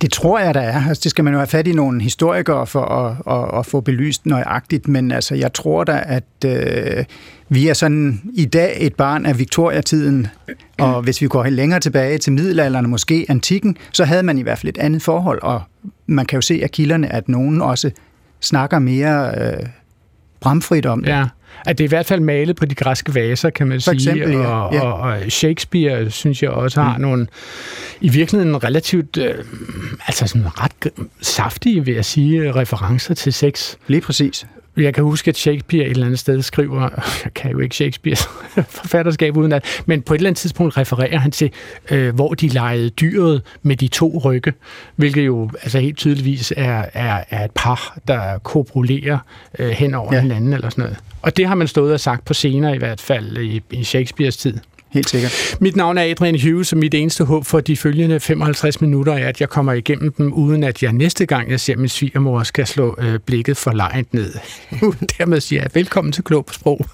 Det 0.01 0.13
tror 0.13 0.39
jeg, 0.39 0.55
der 0.55 0.61
er. 0.61 0.89
Altså, 0.89 1.01
det 1.03 1.11
skal 1.11 1.25
man 1.25 1.33
jo 1.33 1.39
have 1.39 1.47
fat 1.47 1.69
i 1.69 1.73
nogle 1.73 2.03
historikere 2.03 2.67
for 2.67 2.85
at, 2.85 3.17
at, 3.37 3.59
at 3.59 3.67
få 3.67 3.81
belyst 3.81 4.27
nøjagtigt, 4.27 4.89
men 4.89 5.13
altså, 5.13 5.35
jeg 5.35 5.53
tror 5.53 5.85
da, 5.85 6.03
at 6.07 6.25
øh, 6.47 7.05
vi 7.49 7.69
er 7.69 7.75
sådan 7.75 8.21
i 8.35 8.45
dag 8.45 8.77
et 8.81 8.95
barn 8.95 9.27
af 9.27 9.39
Victoria-tiden, 9.39 10.27
og 10.79 11.03
hvis 11.03 11.23
vi 11.23 11.29
går 11.29 11.43
helt 11.43 11.57
længere 11.57 11.81
tilbage 11.81 12.19
til 12.19 12.33
middelalderen, 12.33 12.91
måske 12.91 13.27
antikken, 13.29 13.77
så 13.93 14.05
havde 14.05 14.23
man 14.23 14.39
i 14.39 14.43
hvert 14.43 14.59
fald 14.59 14.69
et 14.69 14.79
andet 14.79 15.03
forhold, 15.03 15.43
og 15.43 15.63
man 16.07 16.27
kan 16.27 16.37
jo 16.37 16.41
se 16.41 16.61
af 16.63 16.71
kilderne, 16.71 17.13
at 17.13 17.29
nogen 17.29 17.63
også 17.63 17.91
snakker 18.41 18.79
mere 18.79 19.35
øh, 19.39 19.67
bramfrit 20.41 20.87
om 20.87 21.05
det. 21.05 21.11
Ja. 21.11 21.25
At 21.67 21.79
det 21.79 21.85
er 21.85 21.89
i 21.89 21.95
hvert 21.95 22.07
fald 22.07 22.21
malet 22.21 22.57
på 22.57 22.65
de 22.65 22.75
græske 22.75 23.15
vaser, 23.15 23.51
kan 23.51 23.67
man 23.69 23.81
For 23.81 23.91
sige. 23.91 23.95
eksempel, 23.95 24.33
ja. 24.39 24.47
og, 24.47 24.75
Ja. 24.75 24.81
og, 24.81 24.95
og 25.01 25.19
Shakespeare, 25.29 26.11
synes 26.11 26.43
jeg 26.43 26.51
også, 26.51 26.83
har 26.83 26.97
mm. 26.97 27.03
nogle, 27.03 27.27
i 28.01 28.09
virkeligheden 28.09 28.65
relativt, 28.65 29.17
øh, 29.17 29.35
altså 30.07 30.27
sådan 30.27 30.47
ret 30.61 30.91
saftige, 31.21 31.85
vil 31.85 31.95
jeg 31.95 32.05
sige, 32.05 32.53
referencer 32.55 33.15
til 33.15 33.33
sex. 33.33 33.75
Lige 33.87 34.01
præcis. 34.01 34.47
Jeg 34.79 34.95
kan 34.95 35.05
huske, 35.05 35.29
at 35.29 35.37
Shakespeare 35.37 35.85
et 35.85 35.91
eller 35.91 36.07
andet 36.07 36.19
sted 36.19 36.43
skriver, 36.43 36.81
jeg 37.25 37.35
kan 37.35 37.51
jo 37.51 37.59
ikke 37.59 37.75
Shakespeares 37.75 38.23
forfatterskab 38.79 39.37
uden 39.37 39.53
at, 39.53 39.83
men 39.87 40.03
på 40.03 40.15
et 40.15 40.19
eller 40.19 40.31
andet 40.31 40.41
tidspunkt 40.41 40.77
refererer 40.77 41.19
han 41.19 41.31
til, 41.31 41.51
øh, 41.91 42.15
hvor 42.15 42.35
de 42.35 42.49
legede 42.49 42.91
dyret 42.91 43.43
med 43.63 43.77
de 43.77 43.89
to 43.89 44.21
rygge, 44.25 44.53
hvilket 44.97 45.27
jo 45.27 45.51
altså 45.63 45.79
helt 45.79 45.97
tydeligvis 45.97 46.53
er, 46.57 46.85
er, 46.93 47.25
er 47.31 47.45
et 47.45 47.51
par, 47.55 47.99
der 48.09 48.39
kopulerer 48.39 49.19
øh, 49.59 49.71
hen 49.71 49.95
over 49.95 50.15
ja. 50.15 50.21
Hinanden 50.21 50.53
eller 50.53 50.71
sådan 50.71 50.83
noget. 50.83 50.99
Og 51.23 51.37
det 51.37 51.47
har 51.47 51.55
man 51.55 51.69
stået 51.69 51.93
og 51.93 52.01
sagt 52.01 52.25
på 52.25 52.35
scener 52.35 52.75
i 52.75 52.79
hvert 52.79 53.01
fald 53.01 53.37
i, 53.37 53.63
i 53.71 53.85
Shakespeares 53.85 54.37
tid. 54.37 54.59
Helt 54.91 55.11
sikkert. 55.11 55.57
Mit 55.61 55.77
navn 55.77 55.99
er 55.99 56.03
Adrian 56.03 56.41
Hughes, 56.41 56.73
og 56.73 56.79
mit 56.79 56.95
eneste 56.95 57.25
håb 57.25 57.47
for 57.47 57.61
de 57.61 57.77
følgende 57.77 58.21
55 58.21 58.81
minutter 58.81 59.13
er, 59.13 59.29
at 59.29 59.41
jeg 59.41 59.49
kommer 59.49 59.73
igennem 59.73 60.13
dem, 60.13 60.33
uden 60.33 60.65
at 60.65 60.83
jeg 60.83 60.93
næste 60.93 61.27
gang, 61.27 61.51
jeg 61.51 61.61
ser 61.61 61.77
min 61.77 61.89
svigermor, 61.89 62.43
skal 62.43 62.67
slå 62.67 62.97
øh, 62.99 63.19
blikket 63.19 63.57
for 63.57 63.73
lejent 63.73 64.15
ned. 64.15 64.33
Dermed 65.19 65.41
siger 65.41 65.63
jeg 65.63 65.71
velkommen 65.75 66.13
til 66.13 66.25
Klog 66.25 66.47
på 66.47 66.53
Sprog. 66.53 66.87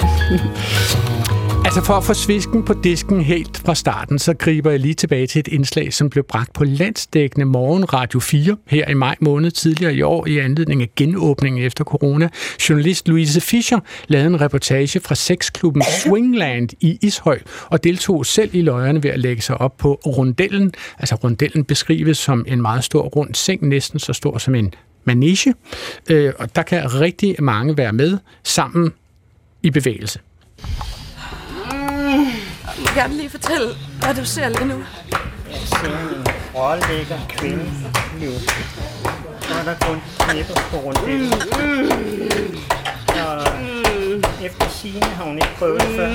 Altså 1.65 1.85
for 1.85 1.95
at 1.95 2.05
få 2.05 2.15
svisken 2.15 2.63
på 2.63 2.75
disken 2.85 3.21
helt 3.21 3.57
fra 3.57 3.75
starten, 3.75 4.19
så 4.19 4.35
griber 4.35 4.71
jeg 4.71 4.81
lige 4.81 4.95
tilbage 4.95 5.27
til 5.27 5.41
et 5.41 5.49
indslag, 5.49 5.93
som 5.93 6.11
blev 6.11 6.25
bragt 6.25 6.53
på 6.53 6.65
landsdækkende 6.65 7.47
morgen 7.47 7.93
Radio 7.93 8.21
4 8.21 8.57
her 8.67 8.89
i 8.89 8.95
maj 8.95 9.17
måned 9.21 9.51
tidligere 9.51 9.95
i 9.95 10.03
år 10.03 10.27
i 10.27 10.39
anledning 10.39 10.83
af 10.83 10.89
genåbningen 10.97 11.63
efter 11.63 11.85
corona. 11.85 12.29
Journalist 12.69 13.09
Louise 13.09 13.41
Fischer 13.41 13.79
lavede 14.09 14.27
en 14.27 14.41
reportage 14.41 15.01
fra 15.01 15.15
sexklubben 15.15 15.83
Swingland 16.03 16.69
i 16.81 16.99
Ishøj 17.03 17.39
og 17.67 17.85
deltog 17.85 18.27
selv 18.27 18.55
i 18.55 18.63
løjerne 18.63 19.03
ved 19.03 19.11
at 19.11 19.19
lægge 19.19 19.43
sig 19.43 19.61
op 19.61 19.77
på 19.77 20.01
rundellen. 20.07 20.73
Altså 20.99 21.15
rundellen 21.15 21.65
beskrives 21.65 22.19
som 22.19 22.45
en 22.49 22.63
meget 22.63 22.85
stor 22.85 23.03
rund 23.03 23.35
seng, 23.35 23.69
næsten 23.69 23.99
så 23.99 24.13
stor 24.13 24.39
som 24.39 24.55
en 24.55 24.75
manege. 25.05 25.55
Øh, 26.11 26.33
og 26.39 26.57
der 26.57 26.63
kan 26.63 27.01
rigtig 27.01 27.37
mange 27.39 27.77
være 27.77 27.93
med 27.93 28.19
sammen 28.43 28.93
i 29.63 29.71
bevægelse. 29.71 30.21
Jeg 32.77 32.83
vil 32.85 32.95
gerne 32.95 33.15
lige 33.17 33.31
fortælle, 33.31 33.69
hvad 34.01 34.15
du 34.15 34.25
ser 34.25 34.49
lige 34.49 34.65
nu. 34.65 34.85
ser 35.51 35.87
en 35.87 36.27
rålækker 36.55 37.19
kvinde 37.29 37.65
nu. 38.21 38.31
Så 39.41 39.55
er 39.59 39.65
der 39.65 39.75
kun 39.81 40.03
knæpper 40.19 40.55
på 40.71 40.77
rundellen. 40.77 41.33
Og 43.27 43.47
efter 44.47 44.69
sigende 44.69 45.07
har 45.07 45.25
hun 45.25 45.35
ikke 45.35 45.55
prøvet 45.59 45.81
det 45.81 45.97
før. 45.97 46.09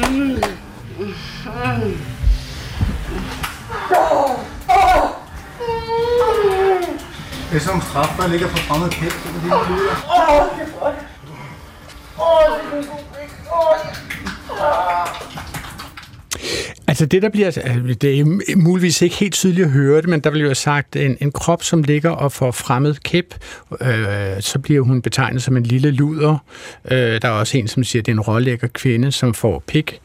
Det 7.49 7.55
er 7.55 7.59
sådan 7.59 7.67
nogle 7.67 7.83
straf, 7.83 8.17
der 8.17 8.27
ligger 8.27 8.47
på 8.47 8.57
fremmed 8.57 8.89
kæft. 8.89 9.23
Det 9.23 9.51
er 9.51 9.57
det, 9.59 9.69
lyder. 9.69 9.95
Altså 16.87 17.05
det, 17.05 17.21
der 17.21 17.29
bliver, 17.29 17.45
altså, 17.45 17.61
det 18.01 18.19
er 18.19 18.57
muligvis 18.57 19.01
ikke 19.01 19.15
helt 19.15 19.33
tydeligt 19.33 19.65
at 19.65 19.71
høre 19.71 20.01
det, 20.01 20.09
men 20.09 20.19
der 20.19 20.31
bliver 20.31 20.47
jo 20.47 20.53
sagt, 20.53 20.95
en, 20.95 21.17
en 21.21 21.31
krop, 21.31 21.63
som 21.63 21.83
ligger 21.83 22.09
og 22.09 22.31
får 22.31 22.51
fremmed 22.51 22.95
kæp, 23.03 23.35
øh, 23.81 23.87
så 24.39 24.59
bliver 24.59 24.81
hun 24.81 25.01
betegnet 25.01 25.43
som 25.43 25.57
en 25.57 25.63
lille 25.63 25.91
luder. 25.91 26.37
Øh, 26.91 27.21
der 27.21 27.27
er 27.27 27.31
også 27.31 27.57
en, 27.57 27.67
som 27.67 27.83
siger, 27.83 28.01
at 28.01 28.05
det 28.05 28.11
er 28.11 28.15
en 28.15 28.21
rålækker 28.21 28.67
kvinde, 28.67 29.11
som 29.11 29.33
får 29.33 29.63
pik. 29.67 30.01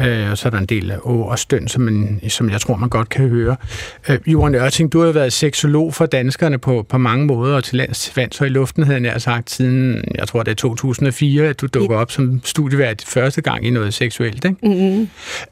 Øh, 0.00 0.30
og 0.30 0.38
så 0.38 0.48
er 0.48 0.50
der 0.50 0.58
en 0.58 0.66
del 0.66 0.90
af 0.90 0.98
å 1.02 1.22
og 1.22 1.38
støn, 1.38 1.68
som, 1.68 1.82
man, 1.82 2.20
som 2.28 2.50
jeg 2.50 2.60
tror, 2.60 2.76
man 2.76 2.88
godt 2.88 3.08
kan 3.08 3.28
høre. 3.28 3.56
Øh, 4.08 4.18
Johan 4.26 4.54
Ørting, 4.54 4.92
du 4.92 5.00
har 5.00 5.12
været 5.12 5.32
seksolog 5.32 5.94
for 5.94 6.06
danskerne 6.06 6.58
på, 6.58 6.86
på 6.88 6.98
mange 6.98 7.26
måder, 7.26 7.56
og 7.56 7.64
til 7.64 7.76
lands 7.76 8.16
vands 8.16 8.40
og 8.40 8.46
i 8.46 8.50
luften, 8.50 8.82
havde 8.82 8.94
jeg 8.94 9.00
nær 9.00 9.18
sagt, 9.18 9.50
siden, 9.50 10.04
jeg 10.14 10.28
tror, 10.28 10.42
det 10.42 10.50
er 10.50 10.54
2004, 10.54 11.44
at 11.44 11.60
du 11.60 11.66
dukker 11.66 11.96
op 11.96 12.12
som 12.12 12.40
studievært 12.44 13.04
første 13.06 13.40
gang 13.40 13.66
i 13.66 13.70
noget 13.70 13.94
seksuelt. 13.94 14.44
Ikke? 14.44 14.56
Mm-hmm. 14.62 15.08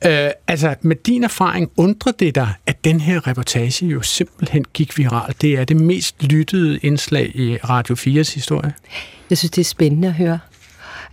Øh, 0.07 0.31
altså, 0.49 0.75
med 0.81 0.97
din 0.97 1.25
erfaring, 1.25 1.71
undrer 1.77 2.13
det 2.13 2.35
dig, 2.35 2.49
at 2.67 2.85
den 2.85 3.01
her 3.01 3.27
reportage 3.27 3.87
jo 3.87 4.03
simpelthen 4.03 4.65
gik 4.75 4.99
viralt? 4.99 5.43
Det 5.43 5.59
er 5.59 5.65
det 5.65 5.77
mest 5.77 6.23
lyttede 6.23 6.79
indslag 6.79 7.37
i 7.37 7.57
Radio 7.57 7.95
4's 7.95 8.35
historie. 8.35 8.73
Jeg 9.31 9.39
synes, 9.39 9.51
det 9.51 9.61
er 9.61 9.65
spændende 9.65 10.09
at 10.09 10.15
høre. 10.15 10.39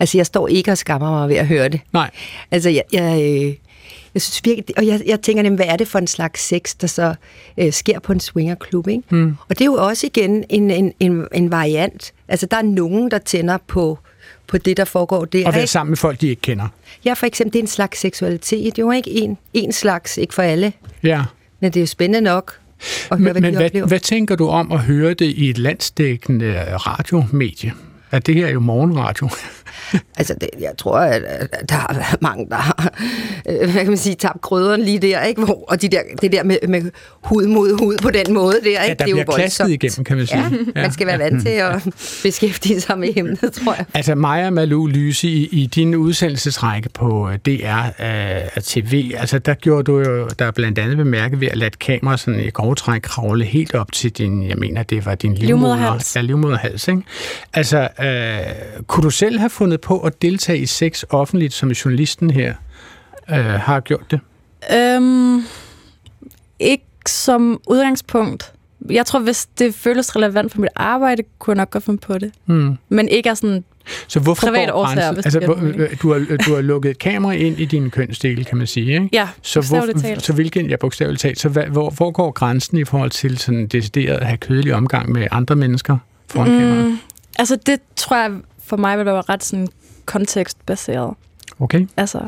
Altså, 0.03 0.17
jeg 0.17 0.25
står 0.25 0.47
ikke 0.47 0.71
og 0.71 0.77
skammer 0.77 1.11
mig 1.11 1.29
ved 1.29 1.35
at 1.35 1.47
høre 1.47 1.69
det. 1.69 1.79
Nej. 1.93 2.09
Altså, 2.51 2.69
jeg, 2.69 2.83
jeg, 2.93 3.21
øh, 3.21 3.53
jeg 4.13 4.21
synes 4.21 4.41
virkelig, 4.45 4.77
og 4.77 4.87
jeg, 4.87 5.01
jeg 5.05 5.21
tænker 5.21 5.43
nemlig, 5.43 5.55
hvad 5.65 5.73
er 5.73 5.77
det 5.77 5.87
for 5.87 5.99
en 5.99 6.07
slags 6.07 6.41
sex, 6.47 6.75
der 6.81 6.87
så 6.87 7.15
øh, 7.57 7.73
sker 7.73 7.99
på 7.99 8.13
en 8.13 8.19
swingerklub, 8.19 8.87
ikke? 8.87 9.03
Mm. 9.09 9.35
Og 9.49 9.59
det 9.59 9.61
er 9.61 9.65
jo 9.65 9.73
også 9.73 10.07
igen 10.07 10.43
en, 10.49 10.71
en, 10.71 10.93
en, 10.99 11.27
en 11.33 11.51
variant. 11.51 12.13
Altså, 12.27 12.45
der 12.45 12.57
er 12.57 12.61
nogen, 12.61 13.11
der 13.11 13.17
tænder 13.17 13.57
på, 13.67 13.99
på 14.47 14.57
det, 14.57 14.77
der 14.77 14.85
foregår 14.85 15.25
der. 15.25 15.47
Og 15.47 15.55
være 15.55 15.67
sammen 15.67 15.91
med 15.91 15.97
folk, 15.97 16.21
de 16.21 16.27
ikke 16.27 16.41
kender. 16.41 16.67
Ja, 17.05 17.13
for 17.13 17.25
eksempel, 17.25 17.53
det 17.53 17.59
er 17.59 17.63
en 17.63 17.67
slags 17.67 17.99
seksualitet. 17.99 18.75
Det 18.75 18.81
er 18.81 18.85
jo 18.85 18.91
ikke 18.91 19.11
en, 19.11 19.37
en 19.53 19.71
slags, 19.71 20.17
ikke 20.17 20.33
for 20.33 20.41
alle. 20.41 20.73
Ja. 21.03 21.23
Men 21.59 21.71
det 21.71 21.79
er 21.79 21.81
jo 21.81 21.87
spændende 21.87 22.21
nok 22.21 22.59
at 23.11 23.17
høre, 23.17 23.19
Men, 23.19 23.31
hvad 23.31 23.41
men 23.41 23.55
hvad, 23.55 23.65
oplever. 23.65 23.87
hvad 23.87 23.99
tænker 23.99 24.35
du 24.35 24.47
om 24.47 24.71
at 24.71 24.79
høre 24.79 25.13
det 25.13 25.25
i 25.25 25.49
et 25.49 25.57
landsdækkende 25.57 26.75
radiomedie? 26.75 27.73
At 28.11 28.27
det 28.27 28.35
her 28.35 28.45
er 28.47 28.51
jo 28.51 28.59
morgenradio. 28.59 29.29
altså, 30.19 30.35
det, 30.41 30.49
jeg 30.59 30.71
tror, 30.77 30.97
at, 30.97 31.23
at 31.23 31.69
der 31.69 31.75
har 31.75 31.93
været 31.93 32.21
mange, 32.21 32.49
der 32.49 32.55
har, 32.55 32.93
øh, 33.49 33.57
hvad 33.57 33.81
kan 33.81 33.87
man 33.87 33.97
sige, 33.97 34.15
tabt 34.15 34.41
krødderen 34.41 34.81
lige 34.81 34.99
der, 34.99 35.21
ikke? 35.21 35.45
Hvor, 35.45 35.65
og 35.67 35.81
de 35.81 35.87
der, 35.87 36.01
det 36.21 36.31
der 36.31 36.43
med, 36.43 36.57
med 36.67 36.91
hud 37.23 37.47
mod 37.47 37.79
hud 37.79 37.97
på 38.01 38.09
den 38.09 38.33
måde 38.33 38.53
der, 38.63 38.67
ikke? 38.67 38.81
Ja, 38.81 38.87
der 38.87 38.93
det 38.93 39.01
er 39.01 39.05
bliver 39.05 39.23
jo 39.27 39.33
klasket 39.35 39.69
igennem, 39.69 40.03
kan 40.03 40.17
man 40.17 40.27
sige. 40.27 40.39
Ja, 40.75 40.81
man 40.81 40.91
skal 40.91 41.07
være 41.07 41.19
vant 41.19 41.41
til 41.41 41.49
at 41.49 41.83
beskæftige 42.23 42.81
sig 42.81 42.99
med 42.99 43.09
emnet, 43.15 43.53
tror 43.53 43.73
jeg. 43.73 43.85
Altså 43.93 44.15
Maja 44.15 44.49
Malou 44.49 44.87
Lyse, 44.87 45.27
i, 45.27 45.47
i 45.51 45.65
din 45.65 45.95
udsendelsesrække 45.95 46.89
på 46.89 47.29
øh, 47.29 47.37
DR 47.37 47.85
uh, 47.99 48.63
TV, 48.63 49.11
altså 49.17 49.39
der 49.39 49.53
gjorde 49.53 49.83
du 49.83 49.99
jo, 49.99 50.27
der 50.39 50.45
er 50.45 50.51
blandt 50.51 50.79
andet 50.79 50.97
bemærket 50.97 51.41
ved 51.41 51.47
at 51.47 51.57
lade 51.57 51.71
kamera 51.79 52.17
sådan 52.17 52.39
i 52.39 52.49
grove 52.49 52.75
træk 52.75 53.01
kravle 53.01 53.45
helt 53.45 53.75
op 53.75 53.91
til 53.91 54.11
din, 54.11 54.49
jeg 54.49 54.57
mener, 54.57 54.83
det 54.83 55.05
var 55.05 55.15
din 55.15 55.35
Livmoderhals. 55.35 56.15
Ja, 56.15 56.21
livmoderhals, 56.21 56.87
ikke? 56.87 57.01
Altså, 57.53 57.87
uh, 57.99 58.83
kunne 58.87 59.03
du 59.03 59.09
selv 59.09 59.39
have 59.39 59.49
fundet 59.63 59.81
på 59.81 59.99
at 59.99 60.21
deltage 60.21 60.59
i 60.59 60.65
sex 60.65 61.03
offentligt, 61.09 61.53
som 61.53 61.71
journalisten 61.71 62.31
her 62.31 62.53
uh, 63.29 63.35
har 63.35 63.79
gjort 63.79 64.11
det? 64.11 64.19
Øhm, 64.75 65.43
ikke 66.59 66.85
som 67.07 67.61
udgangspunkt. 67.67 68.53
Jeg 68.89 69.05
tror, 69.05 69.19
hvis 69.19 69.45
det 69.45 69.75
føles 69.75 70.15
relevant 70.15 70.51
for 70.51 70.61
mit 70.61 70.69
arbejde, 70.75 71.23
kunne 71.39 71.51
jeg 71.51 71.57
nok 71.57 71.69
godt 71.69 71.83
finde 71.83 71.97
på 71.97 72.17
det. 72.17 72.31
Hmm. 72.45 72.77
Men 72.89 73.07
ikke 73.07 73.29
er 73.29 73.33
sådan... 73.33 73.63
Så 74.07 74.19
hvorfor 74.19 74.47
Private 74.47 74.71
går 74.71 74.79
årsager, 74.79 75.11
hvis 75.13 75.25
Altså, 75.25 75.39
hvor, 75.39 75.55
mening. 75.55 76.01
du, 76.01 76.13
har, 76.13 76.37
du 76.45 76.55
har 76.55 76.61
lukket 76.61 76.89
et 76.89 76.97
kamera 76.97 77.33
ind 77.33 77.59
i 77.59 77.65
din 77.65 77.89
kønsdel, 77.89 78.45
kan 78.45 78.57
man 78.57 78.67
sige, 78.67 78.93
ikke? 78.93 79.09
Ja, 79.13 79.27
Så, 79.41 79.61
hvor, 79.69 80.01
talt. 80.01 80.23
så 80.23 80.33
hvilken, 80.33 80.69
ja, 80.69 80.75
bogstaveligt 80.75 81.21
talt. 81.21 81.39
Så 81.39 81.49
hvad, 81.49 81.63
hvor, 81.63 81.89
hvor 81.89 82.11
går 82.11 82.31
grænsen 82.31 82.77
i 82.77 82.83
forhold 82.83 83.11
til 83.11 83.37
sådan 83.37 83.67
decideret 83.67 84.17
at 84.17 84.25
have 84.25 84.37
kødelig 84.37 84.73
omgang 84.73 85.11
med 85.11 85.27
andre 85.31 85.55
mennesker 85.55 85.97
foran 86.29 86.51
mm. 86.51 86.59
kameraet? 86.59 86.97
Altså, 87.39 87.57
det 87.65 87.79
tror 87.95 88.15
jeg 88.15 88.31
for 88.73 88.77
mig 88.77 88.97
vil 88.97 89.05
være 89.05 89.21
ret 89.29 89.43
sådan 89.43 89.67
kontekstbaseret. 90.05 91.13
Okay. 91.59 91.87
Altså, 91.97 92.19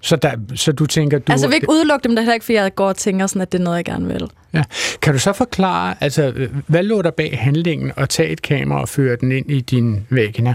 Så, 0.00 0.16
der, 0.16 0.30
så 0.54 0.72
du 0.72 0.86
tænker, 0.86 1.18
du... 1.18 1.32
altså 1.32 1.46
jeg 1.46 1.50
vil 1.50 1.54
ikke 1.54 1.70
udelukke 1.70 2.04
dem, 2.04 2.10
det 2.12 2.18
er 2.18 2.22
heller 2.22 2.34
ikke, 2.34 2.44
fordi 2.44 2.56
jeg 2.56 2.74
går 2.74 2.88
og 2.88 2.96
tænker 2.96 3.26
sådan, 3.26 3.42
at 3.42 3.52
det 3.52 3.60
er 3.60 3.64
noget, 3.64 3.76
jeg 3.76 3.84
gerne 3.84 4.06
vil. 4.06 4.30
ja. 4.52 4.62
Kan 5.02 5.12
du 5.12 5.18
så 5.18 5.32
forklare, 5.32 5.94
altså, 6.00 6.22
øh, 6.36 6.50
hvad 6.66 6.82
lå 6.82 7.02
der 7.02 7.10
bag 7.10 7.38
handlingen 7.38 7.92
at 7.96 8.08
tage 8.08 8.28
et 8.28 8.42
kamera 8.42 8.80
og 8.80 8.88
føre 8.88 9.16
den 9.16 9.32
ind 9.32 9.50
i 9.50 9.60
din 9.60 10.06
vagina? 10.10 10.54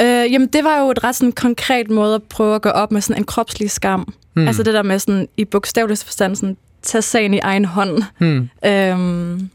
Øh, 0.00 0.32
jamen, 0.32 0.48
det 0.48 0.64
var 0.64 0.78
jo 0.78 0.90
et 0.90 1.04
ret 1.04 1.14
sådan 1.16 1.32
konkret 1.32 1.90
måde 1.90 2.14
at 2.14 2.22
prøve 2.22 2.54
at 2.54 2.62
gå 2.62 2.68
op 2.68 2.92
med 2.92 3.00
sådan 3.00 3.22
en 3.22 3.26
kropslig 3.26 3.70
skam. 3.70 4.14
Mm. 4.34 4.46
Altså 4.46 4.62
det 4.62 4.74
der 4.74 4.82
med 4.82 4.98
sådan, 4.98 5.28
i 5.36 5.44
bogstaveligste 5.44 6.06
forstand, 6.06 6.36
sådan, 6.36 6.56
tage 6.82 7.02
sagen 7.02 7.34
i 7.34 7.38
egen 7.38 7.64
hånd. 7.64 8.02
Hmm. 8.18 8.48
Øhm, 8.64 9.50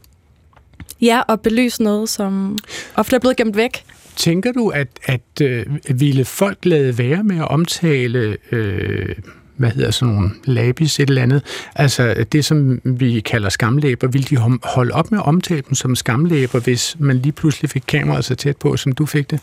ja, 1.00 1.20
og 1.28 1.40
belyse 1.40 1.82
noget, 1.82 2.08
som 2.08 2.58
ofte 2.94 3.16
er 3.16 3.20
blevet 3.20 3.36
gemt 3.36 3.56
væk. 3.56 3.84
Tænker 4.16 4.52
du, 4.52 4.68
at, 4.68 4.88
at 5.04 5.20
øh, 5.42 5.66
ville 5.94 6.24
folk 6.24 6.58
lade 6.62 6.98
være 6.98 7.24
med 7.24 7.36
at 7.36 7.48
omtale, 7.48 8.36
øh, 8.52 9.14
hvad 9.56 9.70
hedder 9.70 9.90
sådan 9.90 10.14
nogle 10.14 10.30
labis, 10.44 11.00
et 11.00 11.08
eller 11.08 11.22
andet, 11.22 11.42
altså 11.74 12.24
det, 12.32 12.44
som 12.44 12.80
vi 12.84 13.20
kalder 13.20 13.48
skamlæber, 13.48 14.06
ville 14.06 14.26
de 14.26 14.58
holde 14.62 14.94
op 14.94 15.10
med 15.10 15.18
at 15.18 15.26
omtale 15.26 15.62
dem 15.68 15.74
som 15.74 15.96
skamlæber, 15.96 16.60
hvis 16.60 16.96
man 16.98 17.18
lige 17.18 17.32
pludselig 17.32 17.70
fik 17.70 17.82
kameraet 17.86 18.24
så 18.24 18.34
tæt 18.34 18.56
på, 18.56 18.76
som 18.76 18.92
du 18.92 19.06
fik 19.06 19.30
det? 19.30 19.40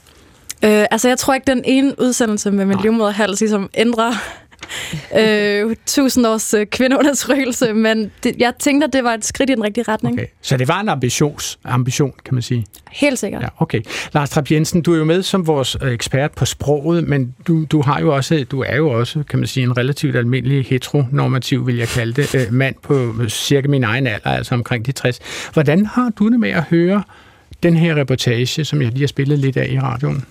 Øh, 0.64 0.86
altså, 0.92 1.08
jeg 1.08 1.18
tror 1.18 1.34
ikke, 1.34 1.52
den 1.52 1.62
ene 1.66 1.96
udsendelse 2.00 2.52
med 2.52 2.66
min 2.66 2.78
livmoderhals 2.82 3.40
ligesom 3.40 3.70
ændrer 3.74 4.14
øh, 5.20 5.76
tusind 5.86 6.28
års 6.28 6.54
øh, 6.54 6.66
kvindeundersøgelse, 6.66 7.74
men 7.74 8.12
det, 8.24 8.36
jeg 8.40 8.54
tænkte, 8.60 8.88
at 8.88 8.94
det 8.94 9.04
var 9.04 9.14
et 9.14 9.26
skridt 9.26 9.50
i 9.50 9.54
den 9.54 9.64
rigtige 9.64 9.84
retning. 9.88 10.16
Okay. 10.16 10.26
Så 10.42 10.58
det 10.58 10.68
var 10.68 10.80
en 10.80 10.90
ambitions, 10.90 11.60
ambition, 11.64 12.14
kan 12.26 12.34
man 12.34 12.42
sige. 12.42 12.66
Helt 12.92 13.20
sikkert. 13.20 13.42
Ja, 13.42 13.48
okay. 13.58 13.82
Lars 14.14 14.30
Trapp 14.30 14.52
Jensen, 14.52 14.82
du 14.82 14.94
er 14.94 14.98
jo 14.98 15.06
med 15.06 15.24
som 15.24 15.48
vores 15.48 15.78
øh, 15.82 15.92
ekspert 15.92 16.32
på 16.32 16.46
sproget, 16.46 17.08
men 17.08 17.36
du, 17.48 17.66
du, 17.66 17.82
har 17.82 18.00
jo 18.00 18.16
også, 18.16 18.46
du 18.52 18.62
er 18.62 18.76
jo 18.76 18.90
også, 18.90 19.24
kan 19.30 19.40
man 19.40 19.48
sige, 19.48 19.64
en 19.64 19.78
relativt 19.78 20.16
almindelig 20.16 20.66
heteronormativ, 20.66 21.68
vil 21.68 21.78
jeg 21.78 21.88
kalde 21.88 22.22
det, 22.22 22.36
øh, 22.36 22.54
mand 22.54 22.76
på 22.84 23.16
øh, 23.22 23.30
cirka 23.30 23.68
min 23.68 23.84
egen 23.84 24.08
alder, 24.08 24.30
altså 24.30 24.56
omkring 24.56 24.86
de 24.86 24.92
60. 24.92 25.20
Hvordan 25.54 25.86
har 25.86 26.12
du 26.20 26.30
det 26.30 26.40
med 26.40 26.50
at 26.50 26.64
høre 26.64 27.04
den 27.64 27.76
her 27.76 27.96
reportage, 27.96 28.66
som 28.66 28.82
jeg 28.82 28.92
lige 28.92 29.02
har 29.02 29.08
spillet 29.08 29.40
lidt 29.40 29.58
af 29.58 29.68
i 29.70 29.80
radioen? 29.80 30.26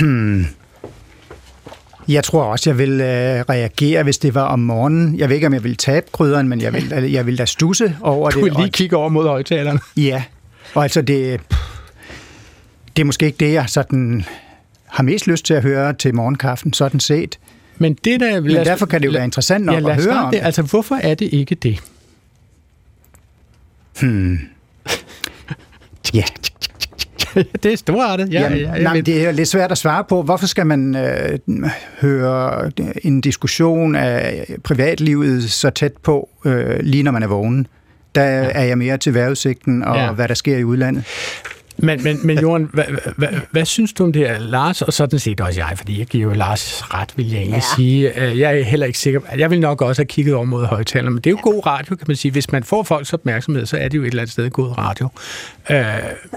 Hmm. 0.00 0.46
Jeg 2.08 2.24
tror 2.24 2.42
også, 2.42 2.70
jeg 2.70 2.78
vil 2.78 2.90
øh, 3.00 3.40
reagere, 3.48 4.02
hvis 4.02 4.18
det 4.18 4.34
var 4.34 4.42
om 4.44 4.58
morgenen. 4.58 5.18
Jeg 5.18 5.28
ved 5.28 5.34
ikke, 5.36 5.46
om 5.46 5.54
jeg 5.54 5.64
vil 5.64 5.76
tabe 5.76 6.06
krydderen, 6.12 6.48
men 6.48 6.60
jeg 6.60 6.72
vil, 6.72 7.10
jeg 7.12 7.26
vil 7.26 7.38
da 7.38 7.44
stusse 7.44 7.96
over 8.00 8.30
Du 8.30 8.36
det. 8.38 8.44
vil 8.44 8.52
lige 8.58 8.70
kigge 8.70 8.96
over 8.96 9.08
mod 9.08 9.26
højtalerne. 9.28 9.80
Ja, 9.96 10.22
og 10.74 10.82
altså 10.82 11.02
det, 11.02 11.40
det 12.96 13.02
er 13.02 13.04
måske 13.06 13.26
ikke 13.26 13.38
det, 13.46 13.52
jeg 13.52 13.64
sådan 13.68 14.24
har 14.86 15.02
mest 15.02 15.26
lyst 15.26 15.44
til 15.44 15.54
at 15.54 15.62
høre 15.62 15.92
til 15.92 16.14
morgenkaffen, 16.14 16.72
sådan 16.72 17.00
set. 17.00 17.38
Men, 17.78 17.94
det 18.04 18.20
der, 18.20 18.40
Men 18.40 18.50
derfor 18.56 18.86
kan 18.86 19.00
det 19.00 19.06
jo 19.06 19.12
være 19.12 19.24
interessant 19.24 19.64
nok 19.64 19.82
ja, 19.82 19.90
at 19.90 20.04
høre 20.04 20.14
om 20.18 20.30
det. 20.32 20.40
det. 20.40 20.46
Altså, 20.46 20.62
hvorfor 20.62 20.94
er 20.94 21.14
det 21.14 21.28
ikke 21.32 21.54
det? 21.54 21.78
Hmm. 24.00 24.38
Ja, 26.14 26.24
det 27.62 27.72
er 27.72 27.76
storartet. 27.76 28.32
Ja, 28.32 28.40
Jamen, 28.40 28.58
ja, 28.58 28.72
jeg 28.72 28.82
nej, 28.82 28.94
men 28.94 29.06
det 29.06 29.26
er 29.26 29.32
lidt 29.32 29.48
svært 29.48 29.72
at 29.72 29.78
svare 29.78 30.04
på. 30.04 30.22
Hvorfor 30.22 30.46
skal 30.46 30.66
man 30.66 30.96
øh, 30.96 31.38
høre 32.00 32.70
en 33.02 33.20
diskussion 33.20 33.94
af 33.94 34.46
privatlivet 34.64 35.50
så 35.50 35.70
tæt 35.70 35.92
på, 36.02 36.28
øh, 36.44 36.78
lige 36.80 37.02
når 37.02 37.12
man 37.12 37.22
er 37.22 37.26
vågen? 37.26 37.66
Der 38.14 38.22
ja. 38.22 38.50
er 38.54 38.62
jeg 38.62 38.78
mere 38.78 38.96
til 38.96 39.14
vejrudsigten 39.14 39.84
og 39.84 39.96
ja. 39.96 40.12
hvad 40.12 40.28
der 40.28 40.34
sker 40.34 40.56
i 40.56 40.64
udlandet. 40.64 41.04
Men, 41.78 42.04
men, 42.04 42.26
men 42.26 42.38
Jorden, 42.38 42.70
hvad, 42.72 42.84
hvad, 43.16 43.28
hvad 43.50 43.64
synes 43.64 43.92
du 43.92 44.04
om 44.04 44.12
det 44.12 44.28
her, 44.28 44.38
Lars? 44.38 44.82
Og 44.82 44.92
sådan 44.92 45.18
set 45.18 45.40
også 45.40 45.60
jeg, 45.60 45.72
fordi 45.76 45.98
jeg 45.98 46.06
giver 46.06 46.24
jo 46.24 46.32
Lars 46.34 46.94
ret, 46.94 47.08
vil 47.16 47.30
jeg 47.30 47.38
egentlig 47.38 47.62
ja. 47.70 47.76
sige. 47.76 48.22
Øh, 48.22 48.38
Jeg 48.38 48.58
er 48.58 48.64
heller 48.64 48.86
ikke 48.86 48.98
sikker. 48.98 49.20
Jeg 49.38 49.50
vil 49.50 49.60
nok 49.60 49.82
også 49.82 50.02
have 50.02 50.06
kigget 50.06 50.34
over 50.34 50.44
mod 50.44 50.64
højtalerne, 50.66 51.10
men 51.10 51.18
det 51.18 51.26
er 51.26 51.30
jo 51.30 51.38
god 51.42 51.66
radio, 51.66 51.96
kan 51.96 52.04
man 52.08 52.16
sige. 52.16 52.32
Hvis 52.32 52.52
man 52.52 52.64
får 52.64 52.82
folks 52.82 53.12
opmærksomhed, 53.12 53.66
så 53.66 53.76
er 53.76 53.88
det 53.88 53.98
jo 53.98 54.02
et 54.02 54.06
eller 54.06 54.22
andet 54.22 54.32
sted 54.32 54.50
god 54.50 54.78
radio. 54.78 55.08
Øh, 55.70 55.84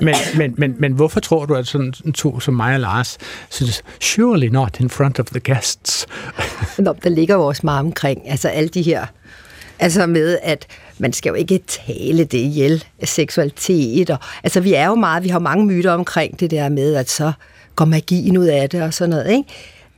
Men, 0.01 0.15
men, 0.37 0.53
men, 0.57 0.75
men 0.79 0.93
hvorfor 0.93 1.19
tror 1.19 1.45
du, 1.45 1.55
at 1.55 1.67
sådan 1.67 1.91
to 2.13 2.39
som 2.39 2.53
mig 2.53 2.73
og 2.73 2.79
Lars 2.79 3.17
synes, 3.49 3.83
surely 4.01 4.45
not 4.47 4.79
in 4.79 4.89
front 4.89 5.19
of 5.19 5.25
the 5.25 5.39
guests? 5.39 6.07
Nå, 6.77 6.95
der 7.03 7.09
ligger 7.09 7.35
jo 7.35 7.41
også 7.45 7.61
meget 7.63 7.79
omkring, 7.79 8.29
altså 8.31 8.47
alle 8.47 8.69
de 8.69 8.81
her, 8.81 9.05
altså 9.79 10.05
med, 10.07 10.37
at 10.43 10.67
man 10.99 11.13
skal 11.13 11.29
jo 11.29 11.35
ikke 11.35 11.59
tale 11.67 12.23
det 12.23 12.37
ihjel, 12.37 12.83
seksualitet, 13.03 14.09
og, 14.09 14.17
altså 14.43 14.59
vi 14.59 14.73
er 14.73 14.87
jo 14.87 14.95
meget, 14.95 15.23
vi 15.23 15.29
har 15.29 15.39
mange 15.39 15.65
myter 15.65 15.91
omkring 15.91 16.39
det 16.39 16.51
der 16.51 16.69
med, 16.69 16.95
at 16.95 17.09
så 17.09 17.31
går 17.75 17.85
magien 17.85 18.37
ud 18.37 18.45
af 18.45 18.69
det 18.69 18.81
og 18.83 18.93
sådan 18.93 19.09
noget, 19.09 19.31
ikke? 19.31 19.43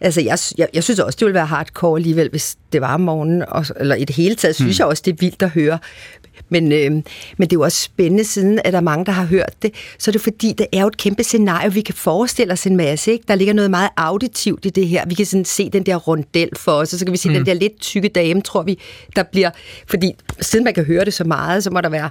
Altså, 0.01 0.21
jeg, 0.21 0.37
jeg, 0.57 0.67
jeg 0.73 0.83
synes 0.83 0.99
også, 0.99 1.17
det 1.19 1.25
ville 1.25 1.33
være 1.33 1.45
hardcore 1.45 1.97
alligevel, 1.97 2.29
hvis 2.29 2.55
det 2.73 2.81
var 2.81 2.93
om 2.93 3.01
morgenen, 3.01 3.43
og, 3.47 3.65
eller 3.79 3.95
i 3.95 4.05
det 4.05 4.15
hele 4.15 4.35
taget, 4.35 4.55
synes 4.55 4.79
jeg 4.79 4.87
også, 4.87 5.03
det 5.05 5.11
er 5.11 5.17
vildt 5.19 5.43
at 5.43 5.49
høre. 5.49 5.79
Men, 6.53 6.71
øh, 6.71 6.91
men 6.91 7.03
det 7.37 7.53
er 7.53 7.53
jo 7.53 7.61
også 7.61 7.83
spændende, 7.83 8.23
siden 8.23 8.59
at 8.63 8.73
der 8.73 8.79
er 8.79 8.83
mange, 8.83 9.05
der 9.05 9.11
har 9.11 9.25
hørt 9.25 9.53
det. 9.61 9.73
Så 9.99 10.11
er 10.11 10.13
det 10.13 10.21
fordi, 10.21 10.53
det 10.57 10.67
er 10.73 10.81
jo 10.81 10.87
et 10.87 10.97
kæmpe 10.97 11.23
scenarie, 11.23 11.73
vi 11.73 11.81
kan 11.81 11.95
forestille 11.95 12.53
os 12.53 12.67
en 12.67 12.77
masse. 12.77 13.11
Ikke? 13.11 13.25
Der 13.27 13.35
ligger 13.35 13.53
noget 13.53 13.71
meget 13.71 13.89
auditivt 13.97 14.65
i 14.65 14.69
det 14.69 14.87
her. 14.87 15.05
Vi 15.07 15.13
kan 15.13 15.25
sådan 15.25 15.45
se 15.45 15.69
den 15.69 15.83
der 15.83 15.95
rundel 15.95 16.49
for 16.57 16.71
os, 16.71 16.93
og 16.93 16.99
så 16.99 17.05
kan 17.05 17.11
vi 17.11 17.17
se 17.17 17.29
mm. 17.29 17.35
den 17.35 17.45
der 17.45 17.53
lidt 17.53 17.79
tykke 17.79 18.07
dame, 18.09 18.41
tror 18.41 18.63
vi, 18.63 18.79
der 19.15 19.23
bliver... 19.23 19.49
Fordi 19.87 20.11
siden 20.41 20.63
man 20.65 20.73
kan 20.73 20.85
høre 20.85 21.05
det 21.05 21.13
så 21.13 21.23
meget, 21.23 21.63
så 21.63 21.69
må 21.71 21.81
der 21.81 21.89
være 21.89 22.09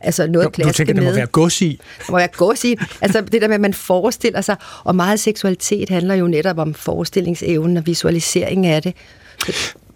altså 0.00 0.26
noget 0.26 0.56
Du, 0.56 0.62
du 0.62 0.72
tænker, 0.72 0.94
der 0.94 1.00
må 1.00 1.06
med. 1.06 1.14
være 1.14 1.26
gods 1.26 1.62
i. 1.62 1.80
Der 2.06 2.12
må 2.12 2.20
gå 2.36 2.50
og 2.50 2.58
sige. 2.58 2.78
Altså 3.00 3.20
det 3.20 3.42
der 3.42 3.48
med, 3.48 3.54
at 3.54 3.60
man 3.60 3.74
forestiller 3.74 4.40
sig, 4.40 4.56
og 4.84 4.96
meget 4.96 5.20
seksualitet 5.20 5.88
handler 5.88 6.14
jo 6.14 6.26
netop 6.26 6.58
om 6.58 6.74
forestillingsevnen 6.74 7.76
og 7.76 7.86
visualisering 7.86 8.66
af 8.66 8.82
det. 8.82 8.94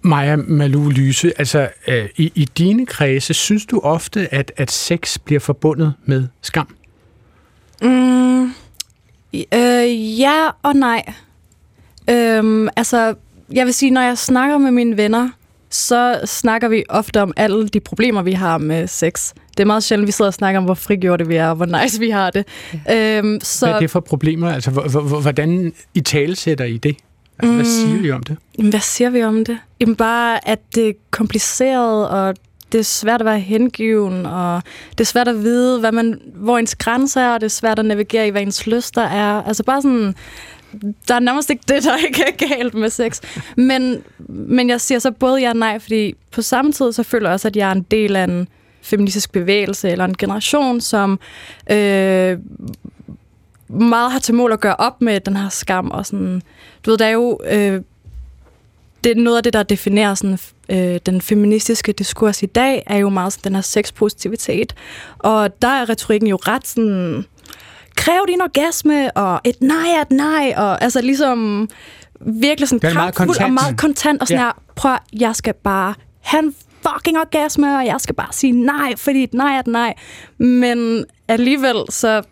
Maja 0.07 0.37
Malou 0.37 0.89
Lyse, 0.89 1.33
altså 1.39 1.69
øh, 1.89 2.09
i, 2.17 2.33
i 2.35 2.45
dine 2.45 2.87
kredse, 2.87 3.35
synes 3.35 3.67
du 3.67 3.81
ofte, 3.81 4.35
at, 4.35 4.53
at 4.57 4.71
sex 4.71 5.19
bliver 5.25 5.41
forbundet 5.41 5.95
med 6.05 6.27
skam? 6.43 6.69
Mm, 7.83 8.43
øh, 9.55 10.21
ja 10.21 10.49
og 10.63 10.75
nej. 10.77 11.13
Øhm, 12.11 12.69
altså, 12.77 13.15
jeg 13.53 13.67
vil 13.67 13.75
sige, 13.75 13.91
når 13.91 14.01
jeg 14.01 14.19
snakker 14.19 14.59
med 14.59 14.71
mine 14.71 14.97
venner, 14.97 15.29
så 15.71 16.21
snakker 16.25 16.69
vi 16.69 16.85
ofte 16.89 17.23
om 17.23 17.33
alle 17.37 17.69
de 17.69 17.81
problemer, 17.81 18.23
vi 18.23 18.33
har 18.33 18.59
med 18.59 18.87
sex. 18.87 19.33
Det 19.57 19.61
er 19.61 19.67
meget 19.67 19.83
sjældent, 19.85 20.07
vi 20.07 20.13
sidder 20.13 20.29
og 20.29 20.35
snakker 20.35 20.59
om, 20.59 20.65
hvor 20.65 20.75
frigjorte 20.75 21.27
vi 21.27 21.37
er, 21.37 21.49
og 21.49 21.57
hvor 21.57 21.83
nice 21.83 22.01
vi 22.01 22.11
har 22.11 22.31
det. 22.31 22.45
Øhm, 22.91 23.41
så, 23.43 23.67
Hvad 23.67 23.75
er 23.75 23.81
det 23.81 23.91
for 23.91 24.01
problemer? 24.01 24.53
Altså, 24.53 24.71
hvor- 24.71 24.89
hvor- 24.89 25.21
hvordan 25.21 25.73
i 25.95 26.01
tale 26.01 26.37
sætter 26.37 26.65
I 26.65 26.77
det? 26.77 26.97
Altså, 27.39 27.55
hvad 27.55 27.65
siger 27.65 28.03
I 28.03 28.11
om 28.11 28.23
det? 28.23 28.37
Jamen, 28.59 28.71
hvad 28.71 28.81
siger 28.81 29.11
vi 29.11 29.23
om 29.23 29.45
det? 29.45 29.59
Jamen 29.81 29.97
bare, 29.97 30.49
at 30.49 30.59
det 30.75 30.89
er 30.89 30.93
kompliceret, 31.11 32.09
og 32.09 32.37
det 32.73 32.79
er 32.79 32.83
svært 32.83 33.21
at 33.21 33.25
være 33.25 33.41
hengiven, 33.41 34.27
og 34.27 34.63
det 34.91 35.01
er 35.01 35.05
svært 35.05 35.29
at 35.29 35.43
vide, 35.43 35.81
hvad 35.81 35.93
man, 35.93 36.21
hvor 36.35 36.59
ens 36.59 36.75
grænser 36.75 37.21
er, 37.21 37.35
og 37.35 37.41
det 37.41 37.47
er 37.47 37.51
svært 37.51 37.79
at 37.79 37.85
navigere 37.85 38.27
i, 38.27 38.31
hvad 38.31 38.43
ens 38.43 38.67
lyster 38.67 39.03
er. 39.03 39.43
Altså 39.43 39.63
bare 39.65 39.83
sådan, 39.83 40.15
der 41.09 41.15
er 41.15 41.21
nærmest 41.21 41.51
ikke 41.51 41.63
det, 41.69 41.85
der 41.85 41.97
ikke 42.07 42.23
er 42.23 42.49
galt 42.49 42.75
med 42.75 42.91
sex. 42.91 43.21
Men, 43.57 44.03
men 44.29 44.69
jeg 44.69 44.81
siger 44.81 44.99
så 44.99 45.11
både 45.11 45.41
ja 45.41 45.49
og 45.49 45.57
nej, 45.57 45.79
fordi 45.79 46.15
på 46.31 46.43
samme 46.43 46.73
tid, 46.73 46.93
så 46.93 47.03
føler 47.03 47.29
jeg 47.29 47.35
også, 47.35 47.49
at 47.49 47.57
jeg 47.57 47.69
er 47.69 47.73
en 47.73 47.87
del 47.91 48.17
af 48.17 48.25
en 48.25 48.49
feministisk 48.83 49.33
bevægelse, 49.33 49.91
eller 49.91 50.05
en 50.05 50.17
generation, 50.17 50.81
som 50.81 51.21
øh, 51.71 52.39
meget 53.69 54.13
har 54.13 54.19
til 54.19 54.35
mål 54.35 54.53
at 54.53 54.61
gøre 54.61 54.77
op 54.77 55.03
med 55.03 55.21
den 55.21 55.37
her 55.37 55.49
skam, 55.49 55.91
og 55.91 56.07
sådan, 56.07 56.43
du 56.87 56.91
ved, 56.91 56.99
der 56.99 57.07
er 57.07 57.11
jo, 57.11 57.39
øh, 57.45 57.83
det 59.05 59.13
er 59.13 59.23
noget 59.23 59.37
af 59.37 59.43
det, 59.43 59.53
der 59.53 59.63
definerer 59.63 60.15
sådan, 60.15 60.39
øh, 60.69 61.01
den 61.07 61.21
feministiske 61.21 61.93
diskurs 61.93 62.43
i 62.43 62.47
dag, 62.47 62.83
er 62.87 62.97
jo 62.97 63.09
meget 63.09 63.33
sådan, 63.33 63.45
den 63.45 63.55
her 63.55 63.63
sexpositivitet, 63.63 64.75
og 65.19 65.63
der 65.63 65.69
er 65.69 65.89
retorikken 65.89 66.29
jo 66.29 66.37
ret 66.37 66.67
sådan, 66.67 67.25
kræv 67.97 68.25
din 68.29 68.41
orgasme, 68.41 69.17
og 69.17 69.41
et 69.45 69.61
nej 69.61 69.87
er 69.97 70.01
et 70.01 70.11
nej, 70.11 70.55
og 70.57 70.83
altså 70.83 71.01
ligesom 71.01 71.69
virkelig 72.21 72.69
sådan 72.69 72.93
kraftfuld 72.93 73.41
og 73.41 73.53
meget 73.53 73.79
kontant, 73.79 74.21
og 74.21 74.27
sådan 74.27 74.41
ja. 74.41 74.45
her, 74.45 74.53
prøv, 74.75 74.97
jeg 75.13 75.37
skal 75.37 75.55
bare 75.55 75.95
have 76.21 76.43
en 76.43 76.55
fucking 76.83 77.19
orgasme, 77.19 77.77
og 77.77 77.87
jeg 77.87 77.97
skal 77.99 78.15
bare 78.15 78.33
sige 78.33 78.53
nej, 78.53 78.97
fordi 78.97 79.23
et 79.23 79.35
nej 79.35 79.55
er 79.55 79.61
et 79.61 79.67
nej. 79.67 79.95
Men 80.39 81.05
alligevel, 81.29 81.77
så, 81.91 82.23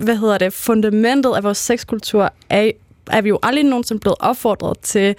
hvad 0.00 0.16
hedder 0.16 0.38
det, 0.38 0.52
fundamentet 0.52 1.32
af 1.36 1.42
vores 1.42 1.58
sexkultur 1.58 2.32
er, 2.50 2.70
er 3.10 3.20
vi 3.20 3.28
jo 3.28 3.38
aldrig 3.42 3.64
nogensinde 3.64 4.00
blevet 4.00 4.16
opfordret 4.20 4.78
til 4.78 5.14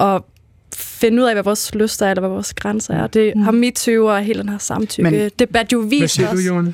at 0.00 0.22
finde 0.76 1.22
ud 1.22 1.26
af, 1.26 1.34
hvad 1.34 1.44
vores 1.44 1.74
lyster 1.74 2.06
er, 2.06 2.10
eller 2.10 2.20
hvad 2.20 2.30
vores 2.30 2.54
grænser 2.54 2.94
er. 2.94 3.06
Det 3.06 3.32
mm. 3.36 3.42
har 3.42 3.52
MeToo 3.52 4.06
og 4.06 4.20
hele 4.20 4.40
den 4.40 4.48
her 4.48 4.58
samtykke 4.58 5.28
debat 5.38 5.72
jo 5.72 5.78
vist 5.78 6.18
Hvad 6.20 6.36
siger 6.36 6.60
du? 6.62 6.72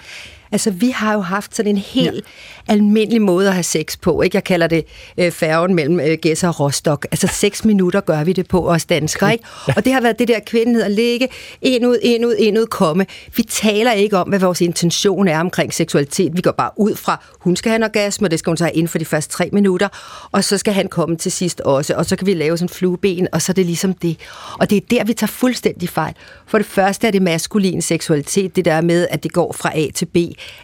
Altså, 0.53 0.71
vi 0.71 0.91
har 0.91 1.15
jo 1.15 1.21
haft 1.21 1.57
sådan 1.57 1.71
en 1.71 1.77
helt 1.77 2.15
ja. 2.15 2.73
almindelig 2.73 3.23
måde 3.23 3.49
at 3.49 3.55
have 3.55 3.63
sex 3.63 3.99
på. 4.01 4.23
Ikke? 4.23 4.37
Jeg 4.37 4.45
kalder 4.45 4.67
det 4.67 4.85
øh, 5.19 5.31
færgen 5.31 5.75
mellem 5.75 6.01
øh, 6.01 6.19
Gæsser 6.23 6.49
og 6.49 6.61
Rostock. 6.61 7.07
Altså, 7.11 7.27
seks 7.27 7.65
minutter 7.65 8.01
gør 8.01 8.25
vi 8.25 8.33
det 8.33 8.49
på 8.49 8.71
os 8.71 8.85
danskere. 8.85 9.33
Ikke? 9.33 9.45
Og 9.77 9.85
det 9.85 9.93
har 9.93 10.01
været 10.01 10.19
det 10.19 10.29
der 10.29 10.41
kvindenhed 10.47 10.83
at 10.83 10.91
ligge 10.91 11.29
ind 11.63 11.87
ud, 11.87 11.99
ind 12.03 12.27
ud, 12.27 12.35
ind 12.39 12.59
ud, 12.59 12.67
komme. 12.67 13.07
Vi 13.37 13.43
taler 13.43 13.93
ikke 13.93 14.17
om, 14.17 14.29
hvad 14.29 14.39
vores 14.39 14.61
intention 14.61 15.29
er 15.29 15.41
omkring 15.41 15.75
seksualitet. 15.75 16.37
Vi 16.37 16.41
går 16.41 16.53
bare 16.53 16.71
ud 16.77 16.97
fra, 16.97 17.25
hun 17.41 17.57
skal 17.57 17.71
have 17.71 17.77
en 17.77 17.83
orgasme, 17.83 18.27
og 18.27 18.31
det 18.31 18.39
skal 18.39 18.51
hun 18.51 18.57
så 18.57 18.65
have 18.65 18.75
inden 18.75 18.89
for 18.89 18.99
de 18.99 19.05
første 19.05 19.33
tre 19.33 19.49
minutter, 19.53 19.89
og 20.33 20.45
så 20.45 20.59
skal 20.59 20.75
han 20.75 20.89
komme 20.89 21.17
til 21.17 21.33
sidst 21.33 21.61
også, 21.61 21.95
og 21.95 22.07
så 22.07 22.17
kan 22.17 22.27
vi 22.27 22.35
lave 22.35 22.59
sådan 22.59 22.69
flueben, 22.69 23.29
og 23.33 23.43
så 23.43 23.53
er 23.53 23.55
det 23.55 23.67
ligesom 23.67 23.95
det. 23.95 24.17
Og 24.59 24.71
det 24.71 24.77
er 24.77 24.81
der, 24.91 25.05
vi 25.05 25.13
tager 25.13 25.29
fuldstændig 25.29 25.89
fejl. 25.89 26.15
For 26.49 26.59
det 26.59 26.67
første 26.67 27.07
er 27.07 27.11
det 27.11 27.23
maskulin 27.23 27.83
seksualitet, 27.83 28.57
det 28.57 28.65
der 28.65 28.81
med, 28.81 29.09
at 29.11 29.23
det 29.23 29.33
går 29.33 29.53
fra 29.53 29.79
A 29.79 29.87
til 29.95 30.07
B, 30.07 30.17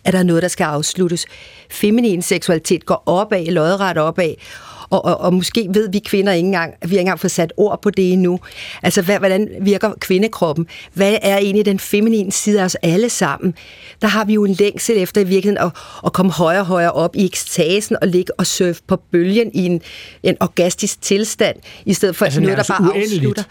at 0.04 0.12
der 0.12 0.22
noget, 0.22 0.42
der 0.42 0.48
skal 0.48 0.64
afsluttes. 0.64 1.26
Feminin 1.70 2.22
seksualitet 2.22 2.86
går 2.86 3.02
opad, 3.06 3.46
lodret 3.46 3.98
opad, 3.98 4.34
og, 4.94 5.04
og, 5.04 5.20
og 5.20 5.34
måske 5.34 5.68
ved 5.70 5.88
vi 5.88 5.98
kvinder 5.98 6.32
ikke 6.32 6.46
engang, 6.46 6.74
vi 6.82 6.88
har 6.88 6.92
ikke 6.92 7.00
engang 7.00 7.20
fået 7.20 7.30
sat 7.30 7.52
ord 7.56 7.82
på 7.82 7.90
det 7.90 8.12
endnu. 8.12 8.40
Altså, 8.82 9.02
hvad, 9.02 9.18
hvordan 9.18 9.48
virker 9.60 9.92
kvindekroppen? 10.00 10.66
Hvad 10.92 11.16
er 11.22 11.38
egentlig 11.38 11.66
den 11.66 11.78
feminine 11.78 12.32
side 12.32 12.60
af 12.60 12.64
os 12.64 12.74
alle 12.74 13.08
sammen? 13.08 13.54
Der 14.02 14.08
har 14.08 14.24
vi 14.24 14.34
jo 14.34 14.44
en 14.44 14.52
længsel 14.52 14.98
efter 14.98 15.20
i 15.20 15.24
virkeligheden 15.24 15.66
at, 15.66 15.72
at 16.06 16.12
komme 16.12 16.32
højere 16.32 16.60
og 16.60 16.66
højere 16.66 16.92
op 16.92 17.16
i 17.16 17.24
ekstasen 17.24 17.96
og 18.02 18.08
ligge 18.08 18.32
og 18.38 18.46
surfe 18.46 18.82
på 18.86 18.96
bølgen 19.12 19.50
i 19.54 19.66
en, 19.66 19.82
en 20.22 20.36
orgastisk 20.40 21.02
tilstand, 21.02 21.56
i 21.86 21.94
stedet 21.94 22.16
for 22.16 22.24
altså, 22.24 22.40
noget, 22.40 22.58
der 22.58 22.64
bare 22.68 22.82
uendeligt. 22.82 23.14
afslutter. 23.14 23.42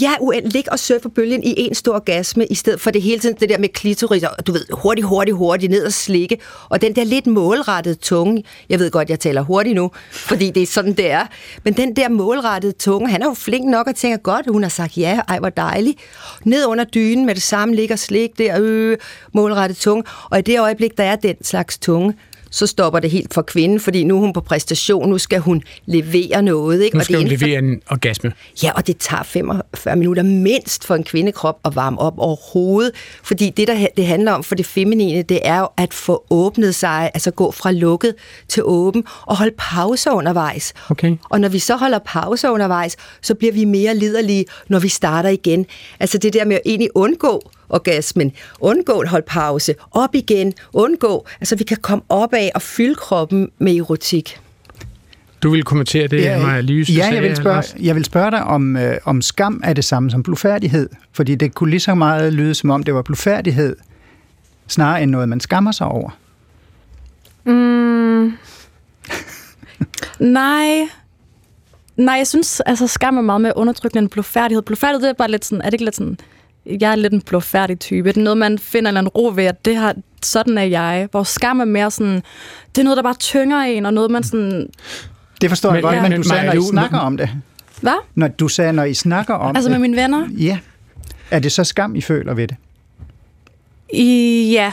Ja, 0.00 0.12
uendeligt. 0.20 0.54
Lig 0.54 0.72
og 0.72 0.78
surfe 0.78 1.00
på 1.00 1.08
bølgen 1.08 1.42
i 1.44 1.54
en 1.56 1.74
stor 1.74 1.94
orgasme, 1.94 2.46
i 2.46 2.54
stedet 2.54 2.80
for 2.80 2.90
det 2.90 3.02
hele 3.02 3.20
tiden 3.20 3.36
det 3.40 3.48
der 3.48 3.58
med 3.58 3.68
klitoris, 3.68 4.22
og 4.22 4.46
du 4.46 4.52
ved, 4.52 4.66
hurtigt, 4.72 5.06
hurtigt, 5.06 5.36
hurtigt, 5.36 5.70
ned 5.70 5.86
og 5.86 5.92
slikke. 5.92 6.38
Og 6.68 6.80
den 6.80 6.96
der 6.96 7.04
lidt 7.04 7.26
målrettede 7.26 7.94
tunge, 7.94 8.44
jeg 8.68 8.78
ved 8.78 8.90
godt, 8.90 9.10
jeg 9.10 9.20
taler 9.20 9.42
hurtigt 9.42 9.74
nu, 9.74 9.90
fordi 10.10 10.50
det 10.50 10.62
er 10.62 10.66
sådan, 10.66 10.85
det 10.94 11.10
er. 11.10 11.26
Men 11.64 11.72
den 11.74 11.96
der 11.96 12.08
målrettede 12.08 12.72
tunge, 12.72 13.10
han 13.10 13.22
er 13.22 13.26
jo 13.26 13.34
flink 13.34 13.66
nok 13.66 13.86
og 13.86 13.94
tænker 13.94 14.16
godt, 14.16 14.46
hun 14.50 14.62
har 14.62 14.70
sagt 14.70 14.96
ja, 14.96 15.20
ej 15.28 15.38
hvor 15.38 15.50
dejligt. 15.50 15.98
Ned 16.44 16.66
under 16.66 16.84
dynen 16.84 17.26
med 17.26 17.34
det 17.34 17.42
samme 17.42 17.74
ligger 17.74 17.96
slik 17.96 18.38
der, 18.38 18.56
øh, 18.60 18.98
målrettet 19.32 19.76
tunge. 19.78 20.04
Og 20.30 20.38
i 20.38 20.42
det 20.42 20.60
øjeblik, 20.60 20.98
der 20.98 21.04
er 21.04 21.16
den 21.16 21.44
slags 21.44 21.78
tunge, 21.78 22.14
så 22.56 22.66
stopper 22.66 23.00
det 23.00 23.10
helt 23.10 23.34
for 23.34 23.42
kvinden, 23.42 23.80
fordi 23.80 24.04
nu 24.04 24.16
er 24.16 24.20
hun 24.20 24.32
på 24.32 24.40
præstation, 24.40 25.10
nu 25.10 25.18
skal 25.18 25.40
hun 25.40 25.62
levere 25.86 26.42
noget. 26.42 26.82
Ikke? 26.82 26.96
Nu 26.96 27.04
skal 27.04 27.16
og 27.16 27.22
det 27.22 27.30
hun 27.30 27.38
levere 27.38 27.58
en 27.58 27.80
orgasme. 27.90 28.32
Ja, 28.62 28.72
og 28.72 28.86
det 28.86 28.96
tager 28.98 29.22
45 29.22 29.96
minutter 29.96 30.22
mindst 30.22 30.84
for 30.84 30.94
en 30.94 31.04
kvindekrop 31.04 31.58
at 31.64 31.76
varme 31.76 31.98
op 31.98 32.14
overhovedet, 32.18 32.92
fordi 33.22 33.50
det, 33.50 33.68
der 33.68 33.86
det 33.96 34.06
handler 34.06 34.32
om 34.32 34.42
for 34.42 34.54
det 34.54 34.66
feminine, 34.66 35.22
det 35.22 35.40
er 35.42 35.58
jo 35.58 35.68
at 35.76 35.94
få 35.94 36.24
åbnet 36.30 36.74
sig, 36.74 37.10
altså 37.14 37.30
gå 37.30 37.50
fra 37.50 37.72
lukket 37.72 38.14
til 38.48 38.62
åben, 38.64 39.04
og 39.26 39.36
holde 39.36 39.54
pauser 39.58 40.10
undervejs. 40.10 40.74
Okay. 40.90 41.16
Og 41.30 41.40
når 41.40 41.48
vi 41.48 41.58
så 41.58 41.76
holder 41.76 41.98
pauser 41.98 42.48
undervejs, 42.48 42.96
så 43.22 43.34
bliver 43.34 43.52
vi 43.52 43.64
mere 43.64 43.94
liderlige, 43.94 44.44
når 44.68 44.78
vi 44.78 44.88
starter 44.88 45.28
igen. 45.28 45.66
Altså 46.00 46.18
det 46.18 46.32
der 46.32 46.44
med 46.44 46.56
at 46.56 46.62
egentlig 46.64 46.88
undgå 46.94 47.50
orgasmen, 47.68 48.32
undgå 48.60 49.00
en 49.00 49.08
holdpause, 49.08 49.74
op 49.90 50.14
igen, 50.14 50.52
undgå, 50.72 51.26
altså 51.40 51.56
vi 51.56 51.64
kan 51.64 51.76
komme 51.82 52.04
op 52.08 52.34
af 52.34 52.50
og 52.54 52.62
fylde 52.62 52.94
kroppen 52.94 53.50
med 53.58 53.76
erotik. 53.76 54.40
Du 55.42 55.50
vil 55.50 55.62
kommentere 55.62 56.06
det, 56.06 56.20
ja, 56.20 56.38
Maja 56.42 56.60
Lyse, 56.60 56.92
Ja, 56.92 57.08
jeg 57.12 57.22
vil, 57.22 57.36
spørge, 57.36 57.62
jeg 57.80 57.94
vil 57.94 58.04
spørge 58.04 58.30
dig, 58.30 58.44
om, 58.44 58.76
øh, 58.76 58.96
om 59.04 59.22
skam 59.22 59.60
er 59.64 59.72
det 59.72 59.84
samme 59.84 60.10
som 60.10 60.22
blufærdighed. 60.22 60.88
Fordi 61.12 61.34
det 61.34 61.54
kunne 61.54 61.70
lige 61.70 61.80
så 61.80 61.94
meget 61.94 62.32
lyde, 62.32 62.54
som 62.54 62.70
om 62.70 62.82
det 62.82 62.94
var 62.94 63.02
blufærdighed, 63.02 63.76
snarere 64.68 65.02
end 65.02 65.10
noget, 65.10 65.28
man 65.28 65.40
skammer 65.40 65.72
sig 65.72 65.86
over. 65.86 66.10
Mm. 67.44 68.32
Nej. 70.18 70.88
Nej, 71.96 72.14
jeg 72.14 72.26
synes, 72.26 72.60
altså 72.60 72.86
skam 72.86 73.16
er 73.16 73.22
meget 73.22 73.40
mere 73.40 73.56
undertrykkende 73.56 74.02
end 74.02 74.10
blufærdighed. 74.10 74.62
Blufærdighed, 74.62 75.02
det 75.02 75.08
er 75.08 75.18
bare 75.18 75.30
lidt 75.30 75.44
sådan, 75.44 75.60
er 75.62 75.64
det 75.64 75.74
ikke 75.74 75.84
lidt 75.84 75.96
sådan, 75.96 76.18
jeg 76.80 76.92
er 76.92 76.96
lidt 76.96 77.12
en 77.12 77.20
blufærdig 77.20 77.78
type. 77.78 78.08
Det 78.08 78.16
er 78.16 78.22
noget, 78.22 78.38
man 78.38 78.58
finder 78.58 78.90
en 78.90 78.96
eller 78.96 79.00
anden 79.00 79.08
ro 79.08 79.32
ved, 79.34 79.44
at 79.44 79.64
det 79.64 79.76
har, 79.76 79.94
sådan 80.22 80.58
er 80.58 80.62
jeg. 80.62 81.08
Hvor 81.10 81.22
skam 81.22 81.60
er 81.60 81.64
mere 81.64 81.90
sådan, 81.90 82.22
det 82.74 82.78
er 82.78 82.82
noget, 82.82 82.96
der 82.96 83.02
bare 83.02 83.14
tynger 83.14 83.60
en, 83.60 83.86
og 83.86 83.94
noget, 83.94 84.10
man 84.10 84.22
sådan... 84.22 84.68
Det 85.40 85.50
forstår 85.50 85.70
men, 85.70 85.74
jeg 85.74 85.82
godt, 85.82 85.94
ja. 85.94 86.02
men 86.02 86.12
du 86.12 86.22
sagde, 86.22 86.46
når 86.46 86.52
I 86.52 86.62
snakker 86.70 86.98
om 86.98 87.16
det. 87.16 87.30
Hvad? 87.80 88.04
Når 88.14 88.28
du 88.28 88.48
sagde, 88.48 88.72
når 88.72 88.84
I 88.84 88.94
snakker 88.94 89.34
om 89.34 89.56
altså 89.56 89.68
det. 89.68 89.74
Altså 89.74 89.80
med 89.80 89.88
mine 89.88 90.02
venner? 90.02 90.28
Ja. 90.30 90.58
Er 91.30 91.38
det 91.38 91.52
så 91.52 91.64
skam, 91.64 91.94
I 91.94 92.00
føler 92.00 92.34
ved 92.34 92.48
det? 92.48 92.56
I, 93.92 94.50
ja. 94.52 94.72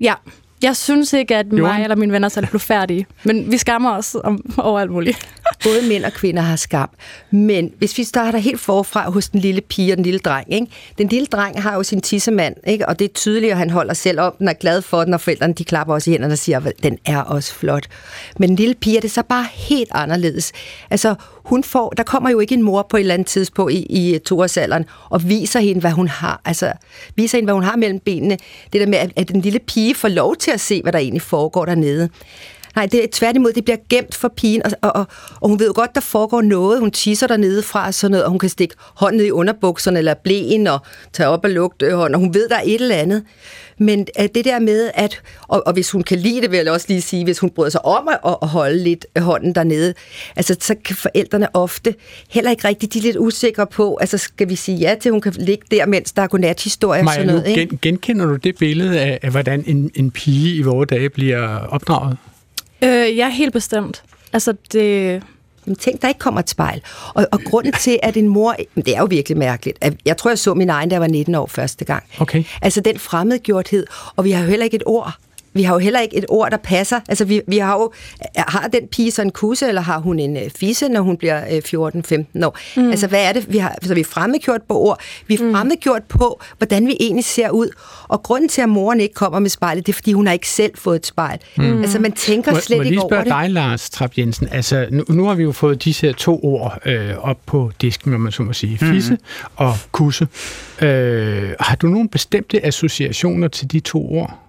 Ja. 0.00 0.14
Jeg 0.62 0.76
synes 0.76 1.12
ikke, 1.12 1.36
at 1.36 1.52
mig 1.52 1.82
eller 1.82 1.96
mine 1.96 2.12
venner 2.12 2.26
er 2.26 2.30
særlig 2.30 2.50
blufærdige, 2.50 3.06
men 3.24 3.52
vi 3.52 3.56
skammer 3.58 3.96
os 3.96 4.16
om, 4.24 4.44
over 4.58 4.80
alt 4.80 4.90
muligt. 4.90 5.28
Både 5.64 5.82
mænd 5.88 6.04
og 6.04 6.12
kvinder 6.12 6.42
har 6.42 6.56
skam. 6.56 6.90
Men 7.30 7.72
hvis 7.78 7.98
vi 7.98 8.04
starter 8.04 8.38
helt 8.38 8.60
forfra 8.60 9.10
hos 9.10 9.28
den 9.28 9.40
lille 9.40 9.60
pige 9.60 9.92
og 9.92 9.96
den 9.96 10.04
lille 10.04 10.20
dreng. 10.20 10.52
Ikke? 10.52 10.66
Den 10.98 11.08
lille 11.08 11.26
dreng 11.26 11.62
har 11.62 11.74
jo 11.74 11.82
sin 11.82 12.00
tissemand, 12.00 12.56
ikke? 12.66 12.88
og 12.88 12.98
det 12.98 13.04
er 13.04 13.12
tydeligt, 13.14 13.52
at 13.52 13.58
han 13.58 13.70
holder 13.70 13.94
selv 13.94 14.20
op, 14.20 14.38
den 14.38 14.48
er 14.48 14.52
glad 14.52 14.82
for 14.82 15.04
den, 15.04 15.14
og 15.14 15.20
forældrene 15.20 15.54
de 15.54 15.64
klapper 15.64 15.94
også 15.94 16.10
i 16.10 16.12
hænderne 16.12 16.34
og 16.34 16.38
siger, 16.38 16.60
at 16.66 16.72
den 16.82 16.98
er 17.04 17.18
også 17.18 17.54
flot. 17.54 17.86
Men 18.38 18.48
den 18.48 18.56
lille 18.56 18.74
pige 18.74 18.96
er 18.96 19.00
det 19.00 19.10
så 19.10 19.22
bare 19.22 19.46
helt 19.54 19.90
anderledes. 19.92 20.52
Altså, 20.90 21.14
hun 21.46 21.64
får, 21.64 21.90
der 21.90 22.02
kommer 22.02 22.30
jo 22.30 22.40
ikke 22.40 22.54
en 22.54 22.62
mor 22.62 22.86
på 22.90 22.96
et 22.96 23.00
eller 23.00 23.14
andet 23.14 23.26
tidspunkt 23.26 23.72
i, 23.72 23.86
i 23.90 24.14
øh, 24.14 24.20
toårsalderen 24.20 24.84
og 25.10 25.28
viser 25.28 25.60
hende, 25.60 25.80
hvad 25.80 25.90
hun 25.90 26.08
har. 26.08 26.40
Altså, 26.44 26.72
viser 27.16 27.38
hende, 27.38 27.46
hvad 27.46 27.54
hun 27.54 27.62
har 27.62 27.76
mellem 27.76 27.98
benene. 27.98 28.38
Det 28.72 28.80
der 28.80 28.86
med, 28.86 28.98
at, 28.98 29.12
at 29.16 29.28
den 29.28 29.40
lille 29.40 29.58
pige 29.58 29.94
får 29.94 30.08
lov 30.08 30.36
til 30.36 30.50
at 30.50 30.60
se, 30.60 30.82
hvad 30.82 30.92
der 30.92 30.98
egentlig 30.98 31.22
foregår 31.22 31.64
dernede. 31.64 32.08
Nej, 32.76 32.86
det 32.86 33.04
er 33.04 33.08
tværtimod, 33.12 33.52
det 33.52 33.64
bliver 33.64 33.76
gemt 33.90 34.14
for 34.14 34.28
pigen, 34.36 34.62
og, 34.66 34.70
og, 34.82 34.96
og, 34.96 35.06
og 35.40 35.48
hun 35.48 35.58
ved 35.58 35.66
jo 35.66 35.72
godt, 35.76 35.94
der 35.94 36.00
foregår 36.00 36.42
noget. 36.42 36.80
Hun 36.80 36.90
tisser 36.90 37.26
dernede 37.26 37.62
fra 37.62 37.92
sådan 37.92 38.10
noget, 38.10 38.24
og 38.24 38.30
hun 38.30 38.38
kan 38.38 38.48
stikke 38.48 38.74
hånden 38.78 39.18
ned 39.18 39.26
i 39.26 39.30
underbukserne 39.30 39.98
eller 39.98 40.14
blæen 40.14 40.66
og 40.66 40.78
tage 41.12 41.28
op 41.28 41.44
og 41.44 41.50
lugte 41.50 41.94
hånden, 41.94 42.14
og 42.14 42.20
hun 42.20 42.34
ved, 42.34 42.48
der 42.48 42.56
er 42.56 42.62
et 42.64 42.80
eller 42.80 42.96
andet. 42.96 43.24
Men 43.78 44.06
at 44.16 44.34
det 44.34 44.44
der 44.44 44.58
med, 44.58 44.90
at, 44.94 45.22
og, 45.48 45.66
og 45.66 45.72
hvis 45.72 45.90
hun 45.90 46.02
kan 46.02 46.18
lide 46.18 46.40
det, 46.40 46.50
vil 46.50 46.56
jeg 46.56 46.72
også 46.72 46.86
lige 46.88 47.02
sige, 47.02 47.24
hvis 47.24 47.38
hun 47.38 47.50
bryder 47.50 47.70
sig 47.70 47.84
om 47.84 48.08
at, 48.08 48.36
at 48.42 48.48
holde 48.48 48.78
lidt 48.78 49.06
hånden 49.18 49.54
dernede, 49.54 49.94
altså 50.36 50.56
så 50.60 50.74
kan 50.84 50.96
forældrene 50.96 51.56
ofte 51.56 51.94
heller 52.30 52.50
ikke 52.50 52.68
rigtig, 52.68 52.92
de 52.92 52.98
er 52.98 53.02
lidt 53.02 53.16
usikre 53.16 53.66
på, 53.66 53.96
altså 54.00 54.18
skal 54.18 54.48
vi 54.48 54.56
sige 54.56 54.78
ja 54.78 54.94
til, 55.00 55.08
at 55.08 55.12
hun 55.12 55.20
kan 55.20 55.32
ligge 55.38 55.64
der, 55.70 55.86
mens 55.86 56.12
der 56.12 56.22
er 56.22 56.26
godnathistorie 56.26 57.02
og 57.02 57.12
sådan 57.12 57.26
noget. 57.26 57.46
Ikke? 57.46 57.60
Gen, 57.60 57.78
genkender 57.82 58.26
du 58.26 58.36
det 58.36 58.56
billede 58.58 59.00
af, 59.00 59.18
af 59.22 59.30
hvordan 59.30 59.64
en, 59.66 59.90
en 59.94 60.10
pige 60.10 60.56
i 60.56 60.62
vores 60.62 60.88
dage 60.88 61.10
bliver 61.10 61.58
opdraget? 61.58 62.16
Øh, 62.82 63.16
ja, 63.16 63.28
helt 63.28 63.52
bestemt. 63.52 64.02
Altså, 64.32 64.54
det... 64.72 65.22
Jamen, 65.66 65.76
tænk, 65.76 66.02
der 66.02 66.08
ikke 66.08 66.18
kommer 66.18 66.40
et 66.40 66.50
spejl. 66.50 66.82
Og, 67.14 67.26
og 67.32 67.40
grunden 67.44 67.72
til, 67.72 67.98
at 68.02 68.16
en 68.16 68.28
mor... 68.28 68.56
Det 68.74 68.88
er 68.88 68.98
jo 68.98 69.04
virkelig 69.04 69.38
mærkeligt. 69.38 69.84
Jeg 70.04 70.16
tror, 70.16 70.30
jeg 70.30 70.38
så 70.38 70.54
min 70.54 70.70
egen, 70.70 70.88
da 70.88 70.94
jeg 70.94 71.00
var 71.00 71.06
19 71.06 71.34
år 71.34 71.46
første 71.46 71.84
gang. 71.84 72.04
Okay. 72.20 72.44
Altså 72.62 72.80
den 72.80 72.98
fremmedgjorthed, 72.98 73.86
og 74.16 74.24
vi 74.24 74.30
har 74.30 74.42
jo 74.42 74.48
heller 74.48 74.64
ikke 74.64 74.76
et 74.76 74.82
ord 74.86 75.16
vi 75.56 75.62
har 75.62 75.74
jo 75.74 75.78
heller 75.78 76.00
ikke 76.00 76.16
et 76.16 76.24
ord, 76.28 76.50
der 76.50 76.56
passer. 76.56 77.00
Altså, 77.08 77.24
vi, 77.24 77.40
vi 77.48 77.58
har 77.58 77.74
jo... 77.74 77.92
Har 78.36 78.68
den 78.68 78.88
pige 78.88 79.10
så 79.10 79.22
en 79.22 79.30
kusse, 79.30 79.68
eller 79.68 79.80
har 79.80 79.98
hun 79.98 80.18
en 80.18 80.36
øh, 80.36 80.50
fisse, 80.56 80.88
når 80.88 81.00
hun 81.00 81.16
bliver 81.16 81.40
14-15 81.40 82.14
øh, 82.34 82.46
år? 82.46 82.58
Mm. 82.76 82.90
Altså, 82.90 83.06
hvad 83.06 83.24
er 83.24 83.32
det? 83.32 83.52
Vi 83.52 83.58
har, 83.58 83.76
så 83.82 83.94
vi 83.94 84.00
er 84.00 84.04
fremmedgjort 84.04 84.62
på 84.68 84.78
ord. 84.78 85.00
Vi 85.26 85.34
er 85.34 85.42
mm. 85.42 85.52
fremmedgjort 85.52 86.02
på, 86.02 86.40
hvordan 86.58 86.86
vi 86.86 86.96
egentlig 87.00 87.24
ser 87.24 87.50
ud. 87.50 87.68
Og 88.08 88.22
grunden 88.22 88.48
til, 88.48 88.62
at 88.62 88.68
moren 88.68 89.00
ikke 89.00 89.14
kommer 89.14 89.38
med 89.38 89.50
spejlet, 89.50 89.86
det 89.86 89.92
er, 89.92 89.94
fordi 89.94 90.12
hun 90.12 90.26
har 90.26 90.32
ikke 90.32 90.48
selv 90.48 90.72
fået 90.74 90.96
et 90.96 91.06
spejl. 91.06 91.38
Mm. 91.56 91.80
Altså, 91.80 91.98
man 91.98 92.12
tænker 92.12 92.52
må, 92.52 92.60
slet 92.60 92.78
må 92.78 92.82
ikke 92.82 93.02
over 93.02 93.16
det. 93.16 93.26
Må 93.26 93.40
dig, 93.40 93.50
Lars 93.50 93.90
Trapp 93.90 94.18
Jensen? 94.18 94.48
Altså, 94.52 94.86
nu, 94.90 95.04
nu 95.08 95.24
har 95.24 95.34
vi 95.34 95.42
jo 95.42 95.52
fået 95.52 95.84
disse 95.84 96.12
to 96.12 96.40
ord 96.42 96.78
øh, 96.86 97.10
op 97.18 97.38
på 97.46 97.70
disken, 97.80 98.12
må 98.12 98.18
man 98.18 98.32
så 98.32 98.42
må 98.42 98.52
sige. 98.52 98.78
Mm. 98.80 98.92
Fisse 98.92 99.18
og 99.56 99.74
kusse. 99.92 100.28
Øh, 100.82 101.50
har 101.60 101.76
du 101.76 101.86
nogle 101.86 102.08
bestemte 102.08 102.66
associationer 102.66 103.48
til 103.48 103.72
de 103.72 103.80
to 103.80 104.10
ord? 104.10 104.45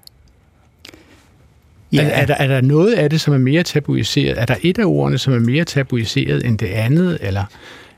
Ja. 1.94 2.04
Er, 2.04 2.08
er, 2.08 2.26
der, 2.26 2.34
er 2.34 2.48
der 2.48 2.62
noget 2.62 2.94
af 2.94 3.10
det, 3.10 3.22
som 3.22 3.34
er 3.34 3.38
mere 3.38 3.64
tabuiseret? 3.64 4.42
Er 4.42 4.46
der 4.46 4.56
et 4.62 4.80
af 4.80 4.86
ordene, 4.86 5.18
som 5.18 5.34
er 5.34 5.40
mere 5.40 5.64
tabuiseret 5.64 6.46
end 6.46 6.58
det 6.58 6.68
andet? 6.68 7.18
Eller, 7.22 7.44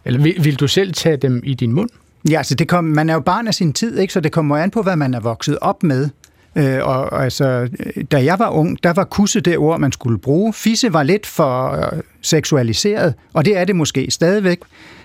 eller 0.05 0.21
vil, 0.21 0.35
vil 0.43 0.55
du 0.55 0.67
selv 0.67 0.93
tage 0.93 1.17
dem 1.17 1.41
i 1.43 1.53
din 1.53 1.71
mund? 1.71 1.89
Ja, 2.29 2.37
altså 2.37 2.55
det 2.55 2.67
kom, 2.67 2.83
man 2.83 3.09
er 3.09 3.13
jo 3.13 3.19
barn 3.19 3.47
af 3.47 3.53
sin 3.53 3.73
tid, 3.73 3.99
ikke? 3.99 4.13
så 4.13 4.19
det 4.19 4.31
kommer 4.31 4.57
an 4.57 4.71
på, 4.71 4.81
hvad 4.81 4.95
man 4.95 5.13
er 5.13 5.19
vokset 5.19 5.57
op 5.61 5.83
med. 5.83 6.09
Øh, 6.55 6.77
og, 6.81 6.95
og 6.95 7.23
altså, 7.23 7.69
da 8.11 8.23
jeg 8.23 8.39
var 8.39 8.49
ung, 8.49 8.83
der 8.83 8.93
var 8.93 9.03
kusse 9.03 9.39
det 9.39 9.57
ord, 9.57 9.79
man 9.79 9.91
skulle 9.91 10.19
bruge. 10.19 10.53
Fisse 10.53 10.93
var 10.93 11.03
lidt 11.03 11.25
for 11.25 11.71
øh, 11.71 12.01
seksualiseret, 12.21 13.13
og 13.33 13.45
det 13.45 13.57
er 13.57 13.65
det 13.65 13.75
måske 13.75 14.11
stadigvæk. 14.11 14.59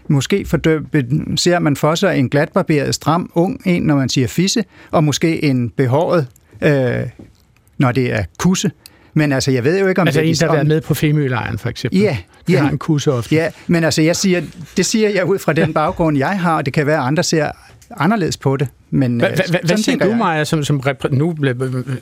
Måske 0.09 0.45
fordøb, 0.45 0.83
ser 1.37 1.59
man 1.59 1.77
for 1.77 1.95
sig 1.95 2.19
en 2.19 2.29
glatbarberet, 2.29 2.95
stram, 2.95 3.31
ung 3.35 3.63
en, 3.65 3.83
når 3.83 3.97
man 3.97 4.09
siger 4.09 4.27
fisse, 4.27 4.65
og 4.91 5.05
måske 5.05 5.45
en 5.45 5.71
behåret, 5.71 6.27
øh, 6.61 7.03
når 7.79 7.93
det 7.93 8.13
er 8.13 8.25
kusse. 8.39 8.71
Men 9.15 9.33
altså, 9.33 9.51
jeg 9.51 9.65
ved 9.65 9.81
jo 9.81 9.87
ikke, 9.87 10.01
om 10.01 10.09
altså 10.09 10.21
det 10.21 10.29
en, 10.29 10.35
der 10.35 10.47
har 10.47 10.55
været 10.55 10.67
med 10.67 10.81
på 10.81 10.95
Femølejren, 10.95 11.59
for 11.59 11.69
eksempel. 11.69 12.01
Ja, 12.01 12.17
det 12.47 12.53
ja. 12.53 12.61
har 12.61 12.71
en 12.71 12.79
kusse 12.79 13.13
ofte. 13.13 13.35
Ja, 13.35 13.51
men 13.67 13.85
altså, 13.85 14.03
jeg 14.03 14.17
siger, 14.17 14.43
det 14.77 14.87
siger 14.87 15.09
jeg 15.09 15.25
ud 15.25 15.39
fra 15.39 15.53
den 15.53 15.75
baggrund, 15.83 16.19
jeg 16.19 16.41
har, 16.41 16.57
og 16.57 16.65
det 16.65 16.75
kan 16.75 16.87
være, 16.87 16.99
at 16.99 17.07
andre 17.07 17.23
ser 17.23 17.51
anderledes 17.97 18.37
på 18.37 18.57
det. 18.57 18.69
Men, 18.91 19.19
hva, 19.19 19.29
hva, 19.29 19.43
hva, 19.51 19.59
hvad 19.65 19.77
siger 19.77 19.99
du, 19.99 20.15
Maja, 20.15 20.45
som, 20.45 20.65
som 20.65 20.81
repræ- 20.81 21.15
nu 21.15 21.35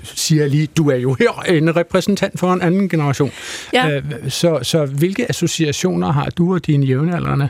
siger 0.03 0.43
jeg 0.43 0.51
lige, 0.51 0.67
du 0.67 0.91
er 0.91 0.97
jo 0.97 1.17
her 1.19 1.43
en 1.49 1.77
repræsentant 1.77 2.39
for 2.39 2.53
en 2.53 2.63
anden 2.63 2.89
generation. 2.89 3.31
Ja. 3.73 3.91
Øh, 3.91 4.03
så, 4.29 4.59
så 4.63 4.87
hvilke 4.87 5.29
associationer 5.29 6.13
har 6.13 6.31
du 6.39 6.55
og 6.55 6.67
dine 6.67 6.87
jævnaldrende 6.87 7.49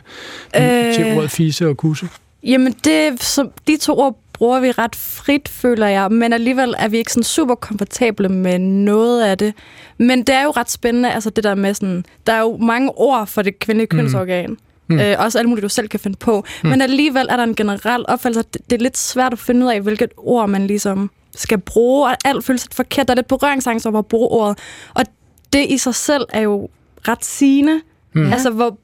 øh, 0.56 0.94
til 0.94 1.16
ordet 1.16 1.30
fise 1.30 1.68
og 1.68 1.76
kusse? 1.76 2.08
Jamen, 2.44 2.74
det, 2.84 3.22
så, 3.22 3.48
de 3.66 3.76
to 3.76 3.98
ord 3.98 4.21
bruger 4.42 4.60
vi 4.60 4.70
ret 4.70 4.96
frit, 4.96 5.48
føler 5.48 5.86
jeg, 5.86 6.12
men 6.12 6.32
alligevel 6.32 6.74
er 6.78 6.88
vi 6.88 6.98
ikke 6.98 7.12
sådan 7.12 7.22
super 7.22 7.54
komfortable 7.54 8.28
med 8.28 8.58
noget 8.58 9.22
af 9.22 9.38
det. 9.38 9.54
Men 9.98 10.18
det 10.18 10.34
er 10.34 10.42
jo 10.42 10.50
ret 10.50 10.70
spændende, 10.70 11.12
altså 11.12 11.30
det 11.30 11.44
der 11.44 11.54
med 11.54 11.74
sådan, 11.74 12.04
der 12.26 12.32
er 12.32 12.40
jo 12.40 12.56
mange 12.56 12.90
ord 12.98 13.26
for 13.26 13.42
det 13.42 13.58
kvindelige 13.58 13.86
kønsorgan. 13.86 14.50
Mm. 14.50 14.56
Mm. 14.94 15.00
Øh, 15.00 15.16
også 15.18 15.38
alt 15.38 15.48
muligt, 15.48 15.62
du 15.62 15.68
selv 15.68 15.88
kan 15.88 16.00
finde 16.00 16.16
på. 16.16 16.44
Mm. 16.64 16.70
Men 16.70 16.80
alligevel 16.80 17.26
er 17.30 17.36
der 17.36 17.42
en 17.44 17.54
generel 17.54 18.04
opfattelse, 18.08 18.40
at 18.40 18.54
det, 18.54 18.70
det 18.70 18.76
er 18.76 18.82
lidt 18.82 18.98
svært 18.98 19.32
at 19.32 19.38
finde 19.38 19.66
ud 19.66 19.70
af, 19.70 19.80
hvilket 19.80 20.10
ord 20.16 20.48
man 20.48 20.66
ligesom 20.66 21.10
skal 21.34 21.58
bruge, 21.58 22.08
og 22.08 22.16
alt 22.24 22.44
føles 22.44 22.64
lidt 22.64 22.74
forkert. 22.74 23.08
Der 23.08 23.14
er 23.14 23.16
lidt 23.16 23.28
berøringsangst 23.28 23.86
over 23.86 23.98
at 23.98 24.06
bruge 24.06 24.28
ordet. 24.28 24.58
Og 24.94 25.04
det 25.52 25.66
i 25.68 25.78
sig 25.78 25.94
selv 25.94 26.24
er 26.28 26.40
jo 26.40 26.68
ret 27.08 27.24
sigende. 27.24 27.80
Mm. 28.14 28.32
Altså, 28.32 28.50
hvor 28.50 28.78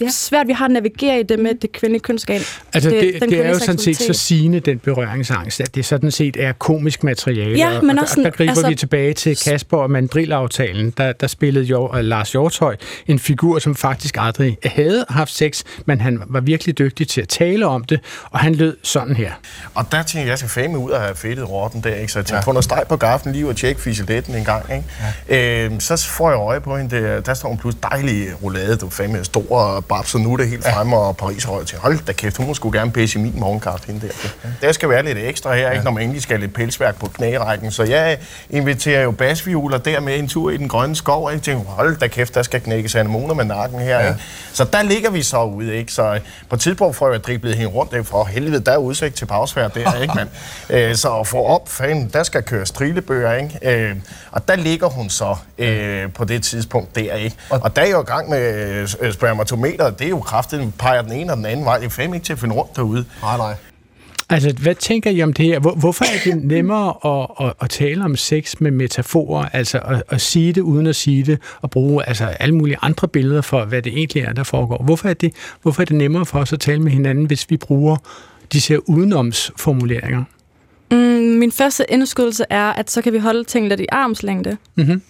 ja. 0.00 0.10
svært 0.10 0.48
vi 0.48 0.52
har 0.52 0.64
at 0.64 0.70
navigere 0.70 1.20
i 1.20 1.22
det 1.22 1.38
med 1.38 1.54
det 1.54 1.72
kvindelige 1.72 2.00
kønsorgan. 2.00 2.40
Altså, 2.74 2.90
det, 2.90 3.14
det, 3.20 3.30
det 3.30 3.46
er 3.46 3.48
jo 3.48 3.58
sådan 3.58 3.78
set 3.78 3.96
så 3.96 4.12
sigende, 4.12 4.60
den 4.60 4.78
berøringsangst, 4.78 5.60
at 5.60 5.74
det 5.74 5.84
sådan 5.84 6.10
set 6.10 6.36
er 6.40 6.52
komisk 6.52 7.04
materiale. 7.04 7.58
Ja, 7.58 7.80
men 7.80 7.98
også 7.98 8.14
og 8.20 8.24
der, 8.24 8.30
der 8.30 8.36
griber 8.36 8.50
altså, 8.50 8.68
vi 8.68 8.74
tilbage 8.74 9.14
til 9.14 9.36
Kasper 9.36 9.76
og 9.76 9.90
Mandrilaftalen. 9.90 10.90
Der, 10.96 11.12
der 11.12 11.26
spillede 11.26 11.64
jo, 11.64 11.88
uh, 11.88 11.98
Lars 11.98 12.32
Hjortøj 12.32 12.76
en 13.06 13.18
figur, 13.18 13.58
som 13.58 13.74
faktisk 13.74 14.16
aldrig 14.18 14.58
havde 14.64 15.04
haft 15.08 15.32
sex, 15.32 15.62
men 15.86 16.00
han 16.00 16.22
var 16.28 16.40
virkelig 16.40 16.78
dygtig 16.78 17.08
til 17.08 17.20
at 17.20 17.28
tale 17.28 17.66
om 17.66 17.84
det, 17.84 18.00
og 18.30 18.38
han 18.38 18.54
lød 18.54 18.76
sådan 18.82 19.16
her. 19.16 19.32
Og 19.74 19.86
der 19.92 20.02
tænkte 20.02 20.18
jeg, 20.18 20.28
jeg 20.28 20.38
skal 20.38 20.50
fame 20.50 20.78
ud 20.78 20.90
af 20.90 21.00
have 21.00 21.16
fedtet 21.16 21.50
rotten 21.50 21.80
der, 21.80 21.94
ikke? 21.94 22.12
så 22.12 22.18
jeg 22.18 22.26
tænkte, 22.26 22.34
ja. 22.34 22.40
få 22.40 22.52
noget 22.52 22.64
steg 22.64 22.84
på 22.88 22.96
gaften 22.96 23.32
lige 23.32 23.48
og 23.48 23.56
tjekke 23.56 23.80
fiseletten 23.80 24.34
en 24.34 24.44
gang. 24.44 24.72
Ikke? 24.72 24.84
Ja. 25.28 25.64
Øhm, 25.64 25.80
så 25.80 26.08
får 26.08 26.30
jeg 26.30 26.38
øje 26.38 26.60
på 26.60 26.76
hende, 26.76 26.96
der, 26.96 27.20
der 27.20 27.34
står 27.34 27.48
hun 27.48 27.58
pludselig 27.58 27.82
dejlig 27.82 28.42
roulade, 28.42 28.76
du 28.76 28.90
fame 28.90 29.24
stor 29.24 29.80
babs, 29.90 30.10
så 30.10 30.18
nu 30.18 30.32
er 30.32 30.36
det 30.36 30.48
helt 30.48 30.64
fremme, 30.64 30.96
og 30.96 31.16
Paris 31.16 31.44
højt 31.44 31.66
til. 31.66 31.78
Hold 31.78 31.98
da 32.06 32.12
kæft, 32.12 32.36
hun 32.36 32.46
må 32.46 32.54
sgu 32.54 32.70
gerne 32.70 32.90
pisse 32.90 33.18
i 33.18 33.22
min 33.22 33.40
morgenkaffe 33.40 33.86
hende 33.86 34.00
der. 34.00 34.12
Ja. 34.44 34.66
Der 34.66 34.72
skal 34.72 34.88
være 34.88 35.02
lidt 35.02 35.18
ekstra 35.18 35.54
her, 35.54 35.70
ikke, 35.70 35.84
når 35.84 35.90
man 35.90 36.02
endelig 36.02 36.22
skal 36.22 36.40
lidt 36.40 36.54
pelsværk 36.54 36.98
på 36.98 37.06
knærækken. 37.06 37.70
Så 37.70 37.82
jeg 37.82 38.18
inviterer 38.50 39.02
jo 39.02 39.10
basvioler 39.10 39.78
der 39.78 40.00
med 40.00 40.18
en 40.18 40.28
tur 40.28 40.50
i 40.50 40.56
den 40.56 40.68
grønne 40.68 40.96
skov. 40.96 41.32
Ikke? 41.32 41.44
Tænker, 41.44 41.64
hold 41.64 41.96
da 41.96 42.06
kæft, 42.08 42.34
der 42.34 42.42
skal 42.42 42.60
knækkes 42.60 42.94
anemoner 42.94 43.34
med 43.34 43.44
nakken 43.44 43.80
her. 43.80 44.00
Ja. 44.00 44.08
Ikke? 44.08 44.20
Så 44.52 44.64
der 44.64 44.82
ligger 44.82 45.10
vi 45.10 45.22
så 45.22 45.42
ude. 45.42 45.76
Ikke? 45.76 45.92
Så 45.92 46.20
på 46.48 46.54
et 46.54 46.60
tidspunkt 46.60 46.96
får 46.96 47.10
jeg 47.10 47.24
driblet 47.24 47.54
hende 47.54 47.70
rundt. 47.70 47.92
Ikke? 47.92 48.04
For 48.04 48.24
helvede, 48.24 48.60
der 48.60 48.72
er 48.72 48.76
udsigt 48.76 49.14
til 49.14 49.26
pausfærd 49.26 49.74
der. 49.74 50.00
Ikke, 50.02 50.14
mand? 50.14 50.28
Øh, 50.70 50.94
så 50.96 51.18
at 51.18 51.26
få 51.26 51.44
op, 51.44 51.68
fan, 51.68 52.10
der 52.12 52.22
skal 52.22 52.42
køre 52.42 52.66
strilebøger. 52.66 53.32
Ikke? 53.32 53.58
Øh, 53.62 53.96
og 54.30 54.48
der 54.48 54.56
ligger 54.56 54.88
hun 54.88 55.10
så 55.10 55.36
øh, 55.58 56.12
på 56.12 56.24
det 56.24 56.42
tidspunkt 56.42 56.96
der. 56.96 57.14
Ikke? 57.14 57.36
Og 57.50 57.76
der 57.76 57.82
er 57.82 57.90
jo 57.90 58.00
i 58.00 58.04
gang 58.04 58.30
med 58.30 58.88
øh, 59.00 59.12
spermatometer. 59.12 59.69
Det 59.78 60.04
er 60.04 60.08
jo 60.08 60.20
kraftigt, 60.20 60.78
peger 60.78 61.02
den 61.02 61.12
ene 61.12 61.32
og 61.32 61.36
den 61.36 61.46
anden 61.46 61.64
vej. 61.64 61.74
Jeg 61.74 61.84
er 61.84 61.88
fandme 61.88 62.16
ikke 62.16 62.24
til 62.24 62.32
at 62.32 62.38
finde 62.38 62.54
rundt 62.54 62.76
derude. 62.76 63.04
Nej, 63.22 63.36
nej. 63.36 63.54
Altså, 64.30 64.54
hvad 64.62 64.74
tænker 64.74 65.10
I 65.10 65.22
om 65.22 65.32
det 65.32 65.46
her? 65.46 65.58
Hvor, 65.58 65.74
hvorfor 65.74 66.04
er 66.04 66.18
det 66.24 66.44
nemmere 66.54 66.94
at, 67.04 67.46
at, 67.46 67.54
at 67.60 67.70
tale 67.70 68.04
om 68.04 68.16
sex 68.16 68.54
med 68.60 68.70
metaforer, 68.70 69.48
altså 69.52 69.78
at, 69.78 70.02
at 70.08 70.20
sige 70.20 70.52
det 70.52 70.60
uden 70.60 70.86
at 70.86 70.96
sige 70.96 71.22
det, 71.22 71.38
og 71.60 71.70
bruge 71.70 72.08
altså, 72.08 72.24
alle 72.24 72.54
mulige 72.54 72.76
andre 72.82 73.08
billeder 73.08 73.40
for, 73.40 73.64
hvad 73.64 73.82
det 73.82 73.92
egentlig 73.92 74.22
er, 74.22 74.32
der 74.32 74.44
foregår? 74.44 74.82
Hvorfor 74.84 75.08
er 75.08 75.14
det, 75.14 75.32
hvorfor 75.62 75.82
er 75.82 75.86
det 75.86 75.96
nemmere 75.96 76.26
for 76.26 76.38
os 76.38 76.52
at 76.52 76.60
tale 76.60 76.82
med 76.82 76.92
hinanden, 76.92 77.24
hvis 77.24 77.50
vi 77.50 77.56
bruger 77.56 77.96
de 78.52 78.58
her 78.68 78.78
udenomsformuleringer? 78.86 80.24
Mm, 80.90 80.96
min 81.38 81.52
første 81.52 81.84
indskydelse 81.88 82.44
er, 82.50 82.66
at 82.72 82.90
så 82.90 83.02
kan 83.02 83.12
vi 83.12 83.18
holde 83.18 83.44
ting 83.44 83.68
lidt 83.68 83.80
i 83.80 83.86
armslængde. 83.92 84.56
Mm-hmm. 84.74 85.02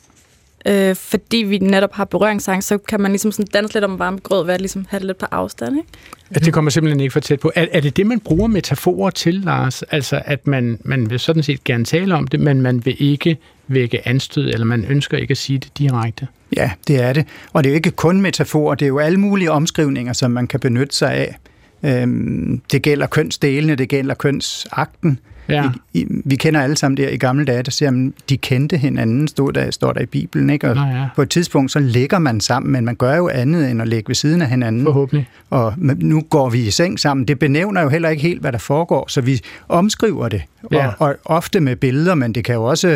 Øh, 0.67 0.97
fordi 0.97 1.37
vi 1.37 1.59
netop 1.59 1.93
har 1.93 2.05
berøringsangst, 2.05 2.69
så 2.69 2.79
kan 2.79 3.01
man 3.01 3.11
ligesom 3.11 3.33
sådan 3.33 3.47
danse 3.55 3.75
lidt 3.75 3.85
om 3.85 3.99
varme 3.99 4.19
grød 4.19 4.47
ved 4.47 4.55
at 4.55 4.61
ligesom 4.61 4.87
have 4.89 4.99
det 4.99 5.07
lidt 5.07 5.19
på 5.19 5.27
afstand, 5.31 5.77
ikke? 5.77 5.89
At 6.31 6.45
det 6.45 6.53
kommer 6.53 6.71
simpelthen 6.71 7.01
ikke 7.01 7.13
for 7.13 7.21
tæt 7.21 7.41
på. 7.41 7.53
Er, 7.55 7.67
er 7.73 7.81
det 7.81 7.97
det, 7.97 8.07
man 8.07 8.21
bruger 8.21 8.47
metaforer 8.49 9.11
til, 9.11 9.35
Lars? 9.35 9.83
Altså, 9.83 10.23
at 10.25 10.47
man, 10.47 10.79
man 10.85 11.11
vil 11.11 11.19
sådan 11.19 11.43
set 11.43 11.65
gerne 11.65 11.85
tale 11.85 12.15
om 12.15 12.27
det, 12.27 12.41
men 12.41 12.63
man 12.63 12.87
vil 12.87 12.97
ikke 12.99 13.39
vække 13.69 14.09
anstød, 14.09 14.49
eller 14.49 14.67
man 14.67 14.85
ønsker 14.89 15.19
ikke 15.19 15.33
at 15.33 15.39
sige 15.39 15.59
det 15.59 15.79
direkte? 15.79 16.27
Ja, 16.57 16.71
det 16.89 17.03
er 17.03 17.13
det. 17.13 17.27
Og 17.53 17.65
det 17.65 17.71
er 17.71 17.73
jo 17.73 17.77
ikke 17.77 17.91
kun 17.91 18.21
metaforer, 18.21 18.75
det 18.75 18.85
er 18.85 18.89
jo 18.89 18.99
alle 18.99 19.21
mulige 19.21 19.51
omskrivninger, 19.51 20.13
som 20.13 20.31
man 20.31 20.47
kan 20.47 20.61
benytte 20.61 20.97
sig 20.97 21.13
af. 21.13 21.39
Øhm, 21.83 22.63
det 22.73 22.83
gælder 22.83 23.07
kønsdelene, 23.07 23.75
det 23.75 23.89
gælder 23.89 24.15
kønsakten. 24.15 25.19
Ja. 25.51 25.71
I, 25.95 26.01
i, 26.01 26.07
vi 26.25 26.37
kender 26.37 26.61
alle 26.61 26.77
sammen 26.77 26.97
der 26.97 27.09
i 27.09 27.17
gamle 27.17 27.45
dage, 27.45 27.63
der 27.63 27.71
siger, 27.71 27.91
at 27.91 28.13
de 28.29 28.37
kendte 28.37 28.77
hinanden, 28.77 29.29
stod 29.29 29.53
der, 29.53 29.71
står 29.71 29.93
der 29.93 30.01
i 30.01 30.07
Bibelen. 30.07 30.51
Ikke? 30.51 30.71
Og 30.71 30.75
Nå, 30.75 30.83
ja. 30.83 31.09
på 31.17 31.23
et 31.23 31.31
tidspunkt, 31.31 31.73
så 31.73 31.79
ligger 31.79 32.19
man 32.19 32.41
sammen, 32.41 32.73
men 32.73 32.85
man 32.85 32.95
gør 32.95 33.17
jo 33.17 33.29
andet 33.29 33.71
end 33.71 33.83
at 33.83 33.89
ligge 33.89 34.09
ved 34.09 34.15
siden 34.15 34.43
af 34.43 34.49
hinanden. 34.49 34.85
Forhåbentlig. 34.85 35.29
Og 35.51 35.75
nu 35.79 36.21
går 36.21 36.51
vi 36.51 36.67
i 36.67 36.71
seng 36.71 37.01
sammen. 37.01 37.29
Det 37.29 37.39
benævner 37.39 37.83
jo 37.83 37.89
heller 37.89 38.09
ikke 38.09 38.23
helt, 38.23 38.41
hvad 38.41 38.53
der 38.53 38.59
foregår, 38.59 39.05
så 39.09 39.21
vi 39.21 39.41
omskriver 39.69 40.29
det. 40.29 40.43
Ja. 40.73 40.87
Og, 40.87 40.95
og 40.99 41.17
ofte 41.25 41.61
med 41.61 41.77
billeder, 41.77 42.15
men 42.15 42.33
det 42.33 42.45
kan 42.45 42.55
jo 42.55 42.65
også, 42.65 42.89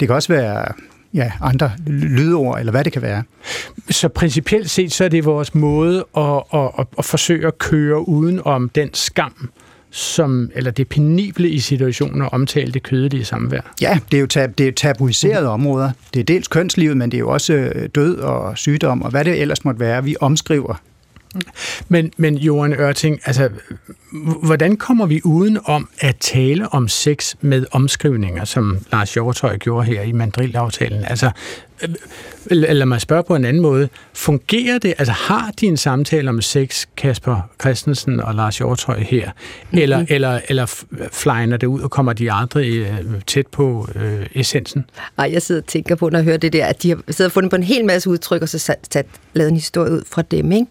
det 0.00 0.08
kan 0.08 0.10
også 0.10 0.32
være 0.32 0.64
ja, 1.14 1.32
andre 1.40 1.70
lydord, 1.86 2.58
eller 2.58 2.70
hvad 2.70 2.84
det 2.84 2.92
kan 2.92 3.02
være. 3.02 3.22
Så 3.90 4.08
principielt 4.08 4.70
set, 4.70 4.92
så 4.92 5.04
er 5.04 5.08
det 5.08 5.24
vores 5.24 5.54
måde 5.54 6.04
at, 6.16 6.42
at, 6.54 6.70
at, 6.78 6.86
at 6.98 7.04
forsøge 7.04 7.46
at 7.46 7.58
køre 7.58 8.08
uden 8.08 8.40
om 8.44 8.68
den 8.68 8.94
skam, 8.94 9.50
som, 9.92 10.50
eller 10.54 10.70
det 10.70 10.88
penible 10.88 11.48
i 11.48 11.58
situationen 11.58 12.22
at 12.22 12.32
omtale 12.32 12.72
det 12.72 12.82
kødelige 12.82 13.24
samvær. 13.24 13.74
Ja, 13.80 13.98
det 14.10 14.16
er 14.16 14.20
jo 14.20 14.26
tab, 14.26 14.58
det 14.58 14.68
er 14.68 14.72
tabuiserede 14.72 15.46
mm. 15.46 15.52
områder. 15.52 15.90
Det 16.14 16.20
er 16.20 16.24
dels 16.24 16.48
kønslivet, 16.48 16.96
men 16.96 17.10
det 17.10 17.16
er 17.16 17.20
jo 17.20 17.30
også 17.30 17.52
øh, 17.52 17.88
død 17.94 18.16
og 18.16 18.58
sygdom, 18.58 19.02
og 19.02 19.10
hvad 19.10 19.24
det 19.24 19.40
ellers 19.40 19.64
måtte 19.64 19.80
være, 19.80 20.04
vi 20.04 20.16
omskriver. 20.20 20.74
Men, 21.88 22.12
men 22.16 22.38
Johan 22.38 22.72
Ørting, 22.72 23.20
altså, 23.24 23.48
hvordan 24.42 24.76
kommer 24.76 25.06
vi 25.06 25.20
uden 25.24 25.58
om 25.64 25.88
at 26.00 26.16
tale 26.16 26.68
om 26.68 26.88
sex 26.88 27.34
med 27.40 27.64
omskrivninger, 27.72 28.44
som 28.44 28.78
Lars 28.92 29.14
Hjortøj 29.14 29.58
gjorde 29.58 29.86
her 29.86 30.02
i 30.02 30.12
Mandrill-aftalen? 30.12 31.04
Altså, 31.04 31.30
eller 32.50 32.84
man 32.84 33.00
spørger 33.00 33.22
på 33.22 33.36
en 33.36 33.44
anden 33.44 33.62
måde, 33.62 33.88
fungerer 34.12 34.78
det, 34.78 34.94
altså 34.98 35.12
har 35.12 35.50
de 35.60 35.66
en 35.66 35.76
samtale 35.76 36.28
om 36.28 36.40
sex, 36.40 36.86
Kasper 36.96 37.50
Christensen 37.60 38.20
og 38.20 38.34
Lars 38.34 38.58
Hjortøj 38.58 38.98
her, 38.98 39.30
eller, 39.72 39.98
mm-hmm. 39.98 40.14
eller, 40.14 40.40
eller 40.48 40.84
flyner 41.12 41.56
det 41.56 41.66
ud, 41.66 41.80
og 41.80 41.90
kommer 41.90 42.12
de 42.12 42.32
aldrig 42.32 42.76
øh, 42.76 43.20
tæt 43.26 43.46
på 43.46 43.88
øh, 43.94 44.26
essensen? 44.34 44.84
Nej, 45.16 45.30
jeg 45.32 45.42
sidder 45.42 45.60
og 45.60 45.66
tænker 45.66 45.94
på, 45.94 46.08
når 46.08 46.18
jeg 46.18 46.24
hører 46.24 46.36
det 46.36 46.52
der, 46.52 46.66
at 46.66 46.82
de 46.82 46.88
har 46.88 46.98
siddet 47.08 47.30
og 47.30 47.32
fundet 47.32 47.50
på 47.50 47.56
en 47.56 47.62
hel 47.62 47.84
masse 47.84 48.10
udtryk, 48.10 48.42
og 48.42 48.48
så 48.48 48.58
sat, 48.58 48.78
sat, 48.92 49.06
lavet 49.34 49.48
en 49.48 49.56
historie 49.56 49.92
ud 49.92 50.02
fra 50.10 50.22
dem, 50.22 50.52
ikke? 50.52 50.66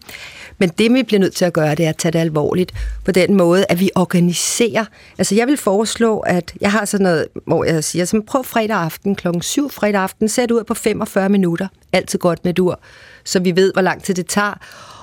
Men 0.58 0.68
det, 0.68 0.94
vi 0.94 1.02
bliver 1.02 1.20
nødt 1.20 1.34
til 1.34 1.44
at 1.44 1.52
gøre, 1.52 1.74
det 1.74 1.84
er 1.84 1.88
at 1.88 1.96
tage 1.96 2.12
det 2.12 2.18
alvorligt 2.18 2.72
på 3.04 3.12
den 3.12 3.34
måde, 3.34 3.64
at 3.68 3.80
vi 3.80 3.90
organiserer. 3.94 4.84
Altså, 5.18 5.34
jeg 5.34 5.46
vil 5.46 5.56
foreslå, 5.56 6.18
at 6.18 6.54
jeg 6.60 6.72
har 6.72 6.84
sådan 6.84 7.04
noget, 7.04 7.26
hvor 7.46 7.64
jeg 7.64 7.84
siger, 7.84 8.04
så 8.04 8.20
prøv 8.26 8.44
fredag 8.44 8.76
aften 8.76 9.14
klokken 9.14 9.42
7 9.42 9.70
fredag 9.70 10.00
aften, 10.00 10.28
sæt 10.28 10.50
ud 10.50 10.64
på 10.64 10.74
45 11.04 11.28
minutter. 11.28 11.68
Altid 11.92 12.18
godt 12.18 12.44
med 12.44 12.54
dur, 12.54 12.80
så 13.24 13.40
vi 13.40 13.56
ved, 13.56 13.72
hvor 13.72 13.82
lang 13.82 14.02
tid 14.02 14.14
det 14.14 14.26
tager. 14.26 14.54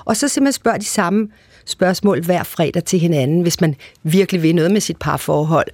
Og 0.04 0.16
så 0.16 0.28
simpelthen 0.28 0.52
spørger 0.52 0.78
de 0.78 0.84
samme 0.84 1.28
spørgsmål 1.64 2.24
hver 2.24 2.42
fredag 2.42 2.84
til 2.84 2.98
hinanden, 2.98 3.42
hvis 3.42 3.60
man 3.60 3.74
virkelig 4.02 4.42
vil 4.42 4.54
noget 4.54 4.70
med 4.70 4.80
sit 4.80 4.96
parforhold. 4.96 5.68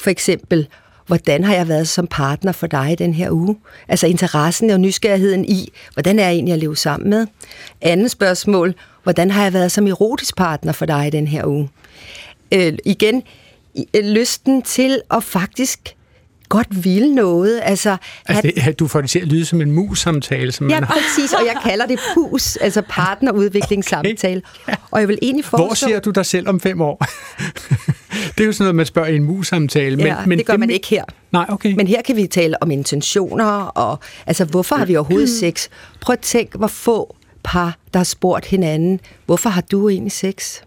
For 0.00 0.10
eksempel, 0.10 0.68
hvordan 1.06 1.44
har 1.44 1.54
jeg 1.54 1.68
været 1.68 1.88
som 1.88 2.06
partner 2.06 2.52
for 2.52 2.66
dig 2.66 2.94
den 2.98 3.14
her 3.14 3.30
uge? 3.30 3.56
Altså 3.88 4.06
interessen 4.06 4.70
og 4.70 4.80
nysgerrigheden 4.80 5.44
i, 5.44 5.72
hvordan 5.94 6.18
er 6.18 6.24
jeg 6.24 6.32
egentlig 6.32 6.52
at 6.52 6.58
leve 6.58 6.76
sammen 6.76 7.10
med? 7.10 7.26
Andet 7.80 8.10
spørgsmål, 8.10 8.74
hvordan 9.02 9.30
har 9.30 9.42
jeg 9.42 9.52
været 9.52 9.72
som 9.72 9.86
erotisk 9.86 10.36
partner 10.36 10.72
for 10.72 10.86
dig 10.86 11.12
den 11.12 11.26
her 11.26 11.46
uge? 11.46 11.70
Øh, 12.52 12.72
igen, 12.84 13.22
øh, 13.96 14.04
lysten 14.04 14.62
til 14.62 15.00
at 15.10 15.24
faktisk 15.24 15.94
godt 16.48 16.84
ville 16.84 17.14
noget. 17.14 17.60
Altså, 17.62 17.96
altså 18.26 18.52
det, 18.64 18.78
du 18.78 18.86
får 18.86 19.00
det 19.00 19.10
til 19.10 19.18
at 19.18 19.26
lyde 19.26 19.44
som 19.44 19.60
en 19.60 19.72
mus-samtale. 19.72 20.52
Som 20.52 20.70
ja, 20.70 20.80
man 20.80 20.88
præcis, 20.88 21.32
og 21.32 21.46
jeg 21.46 21.56
kalder 21.64 21.86
det 21.86 21.98
PUS, 22.14 22.56
altså 22.56 22.82
partnerudviklingssamtale. 22.88 24.42
Okay. 24.68 24.76
Og 24.90 25.00
jeg 25.00 25.08
vil 25.08 25.18
egentlig 25.22 25.44
foreslå... 25.44 25.66
Hvor 25.66 25.74
ser 25.74 26.00
du 26.00 26.10
dig 26.10 26.26
selv 26.26 26.48
om 26.48 26.60
fem 26.60 26.80
år? 26.80 27.04
det 28.34 28.40
er 28.40 28.44
jo 28.44 28.52
sådan 28.52 28.64
noget, 28.64 28.74
man 28.74 28.86
spørger 28.86 29.08
i 29.08 29.16
en 29.16 29.24
mus-samtale. 29.24 29.96
Men, 29.96 30.06
ja, 30.06 30.16
men 30.26 30.38
det 30.38 30.46
gør 30.46 30.52
det, 30.52 30.60
man 30.60 30.70
ikke 30.70 30.86
her. 30.86 31.04
Nej, 31.32 31.46
okay. 31.48 31.74
Men 31.74 31.86
her 31.86 32.02
kan 32.02 32.16
vi 32.16 32.26
tale 32.26 32.62
om 32.62 32.70
intentioner, 32.70 33.44
og 33.62 33.98
altså, 34.26 34.44
hvorfor 34.44 34.76
har 34.76 34.84
vi 34.84 34.96
overhovedet 34.96 35.28
sex? 35.30 35.68
Prøv 36.00 36.12
at 36.12 36.20
tænke, 36.20 36.58
hvor 36.58 36.66
få 36.66 37.16
par, 37.44 37.78
der 37.92 37.98
har 37.98 38.04
spurgt 38.04 38.46
hinanden, 38.46 39.00
hvorfor 39.26 39.50
har 39.50 39.60
du 39.60 39.88
egentlig 39.88 40.12
sex? 40.12 40.60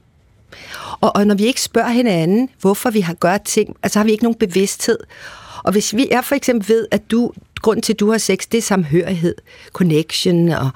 Og, 1.02 1.16
og 1.16 1.28
når 1.28 1.36
vi 1.36 1.46
ikke 1.46 1.62
spørger 1.62 1.90
hinanden, 1.90 2.50
hvorfor 2.62 2.90
vi 2.90 3.02
har 3.02 3.14
gjort 3.14 3.42
ting, 3.42 3.76
altså 3.84 4.00
har 4.00 4.04
vi 4.04 4.12
ikke 4.12 4.24
nogen 4.24 4.38
bevidsthed. 4.40 4.98
Og 5.64 5.72
hvis 5.72 5.96
vi 5.96 6.08
er 6.12 6.22
for 6.22 6.36
eksempel 6.36 6.70
ved, 6.70 6.88
at 6.92 7.12
du, 7.12 7.32
grund 7.62 7.82
til, 7.82 7.94
at 7.94 8.00
du 8.00 8.12
har 8.12 8.18
sex, 8.18 8.48
det 8.52 8.58
er 8.58 8.62
samhørighed, 8.62 9.36
connection, 9.74 10.50
og, 10.50 10.70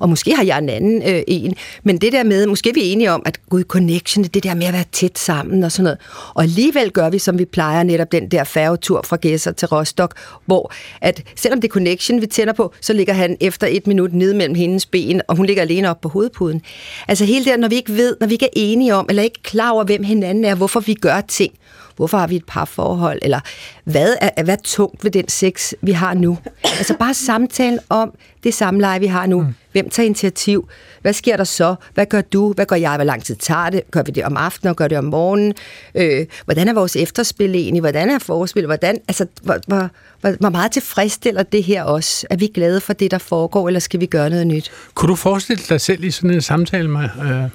og 0.00 0.08
måske 0.08 0.36
har 0.36 0.44
jeg 0.44 0.58
en 0.58 0.68
anden 0.68 1.02
øh, 1.02 1.22
en, 1.26 1.54
men 1.82 1.98
det 1.98 2.12
der 2.12 2.24
med, 2.24 2.46
måske 2.46 2.68
er 2.68 2.74
vi 2.74 2.80
enige 2.80 3.12
om, 3.12 3.22
at 3.24 3.40
gud, 3.48 3.62
connection, 3.62 4.24
det 4.24 4.44
der 4.44 4.54
med 4.54 4.66
at 4.66 4.72
være 4.72 4.84
tæt 4.92 5.18
sammen 5.18 5.64
og 5.64 5.72
sådan 5.72 5.84
noget. 5.84 5.98
Og 6.34 6.42
alligevel 6.42 6.90
gør 6.90 7.10
vi, 7.10 7.18
som 7.18 7.38
vi 7.38 7.44
plejer, 7.44 7.82
netop 7.82 8.12
den 8.12 8.30
der 8.30 8.44
færgetur 8.44 9.02
fra 9.02 9.16
Gæsser 9.16 9.52
til 9.52 9.68
Rostock, 9.68 10.14
hvor 10.46 10.72
at 11.00 11.22
selvom 11.36 11.60
det 11.60 11.68
er 11.68 11.72
connection, 11.72 12.20
vi 12.20 12.26
tænder 12.26 12.52
på, 12.52 12.72
så 12.80 12.92
ligger 12.92 13.14
han 13.14 13.36
efter 13.40 13.66
et 13.66 13.86
minut 13.86 14.12
nede 14.12 14.34
mellem 14.34 14.54
hendes 14.54 14.86
ben, 14.86 15.22
og 15.28 15.36
hun 15.36 15.46
ligger 15.46 15.62
alene 15.62 15.90
op 15.90 16.00
på 16.00 16.08
hovedpuden. 16.08 16.62
Altså 17.08 17.24
hele 17.24 17.44
det, 17.44 17.60
når 17.60 17.68
vi 17.68 17.74
ikke 17.74 17.96
ved, 17.96 18.16
når 18.20 18.26
vi 18.26 18.32
ikke 18.32 18.46
er 18.46 18.50
enige 18.54 18.94
om, 18.94 19.06
eller 19.08 19.22
ikke 19.22 19.42
klar 19.42 19.70
over, 19.70 19.84
hvem 19.84 20.04
hinanden 20.04 20.44
er, 20.44 20.54
hvorfor 20.54 20.80
vi 20.80 20.94
gør 20.94 21.20
ting, 21.20 21.52
Hvorfor 22.00 22.18
har 22.18 22.26
vi 22.26 22.36
et 22.36 22.44
parforhold? 22.46 23.18
Eller 23.22 23.40
hvad 23.84 24.16
er, 24.20 24.42
hvad 24.42 24.54
er 24.54 24.62
tungt 24.64 25.04
ved 25.04 25.10
den 25.10 25.28
sex, 25.28 25.72
vi 25.82 25.92
har 25.92 26.14
nu? 26.14 26.38
Altså 26.64 26.96
bare 26.98 27.14
samtalen 27.14 27.78
om 27.88 28.14
det 28.44 28.54
samleje, 28.54 29.00
vi 29.00 29.06
har 29.06 29.26
nu. 29.26 29.40
Mm. 29.42 29.54
Hvem 29.72 29.90
tager 29.90 30.06
initiativ? 30.06 30.68
Hvad 31.02 31.12
sker 31.12 31.36
der 31.36 31.44
så? 31.44 31.74
Hvad 31.94 32.06
gør 32.06 32.20
du? 32.20 32.52
Hvad 32.52 32.66
gør 32.66 32.76
jeg? 32.76 32.94
Hvor 32.94 33.04
lang 33.04 33.24
tid 33.24 33.36
tager 33.36 33.70
det? 33.70 33.90
Gør 33.90 34.02
vi 34.02 34.12
det 34.12 34.24
om 34.24 34.36
aftenen? 34.36 34.74
Gør 34.74 34.88
det 34.88 34.98
om 34.98 35.04
morgenen? 35.04 35.54
Øh, 35.94 36.26
hvordan 36.44 36.68
er 36.68 36.72
vores 36.72 36.96
efterspil 36.96 37.54
egentlig? 37.54 37.80
Hvordan 37.80 38.10
er 38.10 38.18
forspil? 38.18 38.66
Hvordan, 38.66 38.98
altså, 39.08 39.26
hvor, 39.42 39.58
hvor, 39.66 39.88
hvor, 40.20 40.30
hvor 40.40 40.50
meget 40.50 40.72
tilfredsstiller 40.72 41.42
det 41.42 41.64
her 41.64 41.82
også? 41.82 42.26
Er 42.30 42.36
vi 42.36 42.46
glade 42.54 42.80
for 42.80 42.92
det, 42.92 43.10
der 43.10 43.18
foregår, 43.18 43.68
eller 43.68 43.80
skal 43.80 44.00
vi 44.00 44.06
gøre 44.06 44.30
noget 44.30 44.46
nyt? 44.46 44.70
Kunne 44.94 45.08
du 45.08 45.16
forestille 45.16 45.62
dig 45.68 45.80
selv 45.80 46.04
i 46.04 46.10
sådan 46.10 46.30
en 46.30 46.42
samtale, 46.42 46.88
Maja? 46.88 47.48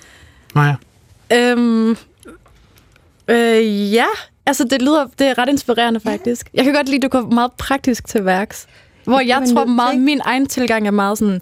Maja? 0.55 0.75
Øhm, 1.33 1.97
øh, 3.27 3.93
ja, 3.93 4.05
Altså, 4.45 4.63
det 4.63 4.81
lyder 4.81 5.05
det 5.19 5.27
er 5.27 5.37
ret 5.37 5.49
inspirerende, 5.49 5.99
faktisk. 5.99 6.49
Jeg 6.53 6.63
kan 6.63 6.73
godt 6.73 6.89
lide, 6.89 6.95
at 6.95 7.03
du 7.03 7.07
går 7.07 7.21
meget 7.21 7.51
praktisk 7.51 8.07
til 8.07 8.25
værks. 8.25 8.67
Hvor 9.03 9.19
jeg 9.19 9.43
tror 9.53 9.65
meget, 9.65 10.01
min 10.01 10.21
egen 10.25 10.45
tilgang 10.45 10.87
er 10.87 10.91
meget 10.91 11.17
sådan 11.17 11.41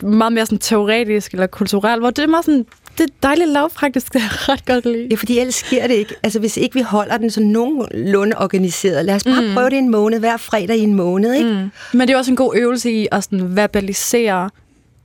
meget 0.00 0.32
mere 0.32 0.46
sådan 0.46 0.58
teoretisk 0.58 1.32
eller 1.32 1.46
kulturel, 1.46 2.00
hvor 2.00 2.10
det 2.10 2.22
er 2.22 2.26
meget 2.26 2.44
sådan, 2.44 2.66
det 2.98 3.04
er 3.04 3.14
dejligt 3.22 3.50
lavpraktisk, 3.50 4.12
det 4.12 4.22
er 4.22 4.48
ret 4.48 4.64
godt 4.64 4.84
lide. 4.84 5.06
Ja, 5.10 5.16
fordi 5.16 5.38
ellers 5.38 5.54
sker 5.54 5.86
det 5.86 5.94
ikke. 5.94 6.14
Altså, 6.22 6.38
hvis 6.38 6.56
ikke 6.56 6.74
vi 6.74 6.82
holder 6.82 7.16
den 7.16 7.30
så 7.30 7.40
nogenlunde 7.40 8.38
organiseret, 8.38 9.04
lad 9.04 9.14
os 9.14 9.24
bare 9.24 9.42
mm. 9.42 9.54
prøve 9.54 9.70
det 9.70 9.78
en 9.78 9.90
måned, 9.90 10.18
hver 10.18 10.36
fredag 10.36 10.76
i 10.76 10.80
en 10.80 10.94
måned, 10.94 11.34
ikke? 11.34 11.50
Mm. 11.50 11.98
Men 11.98 12.08
det 12.08 12.14
er 12.14 12.18
også 12.18 12.30
en 12.30 12.36
god 12.36 12.56
øvelse 12.56 12.90
i 12.90 13.08
at 13.12 13.24
sådan 13.24 13.56
verbalisere 13.56 14.50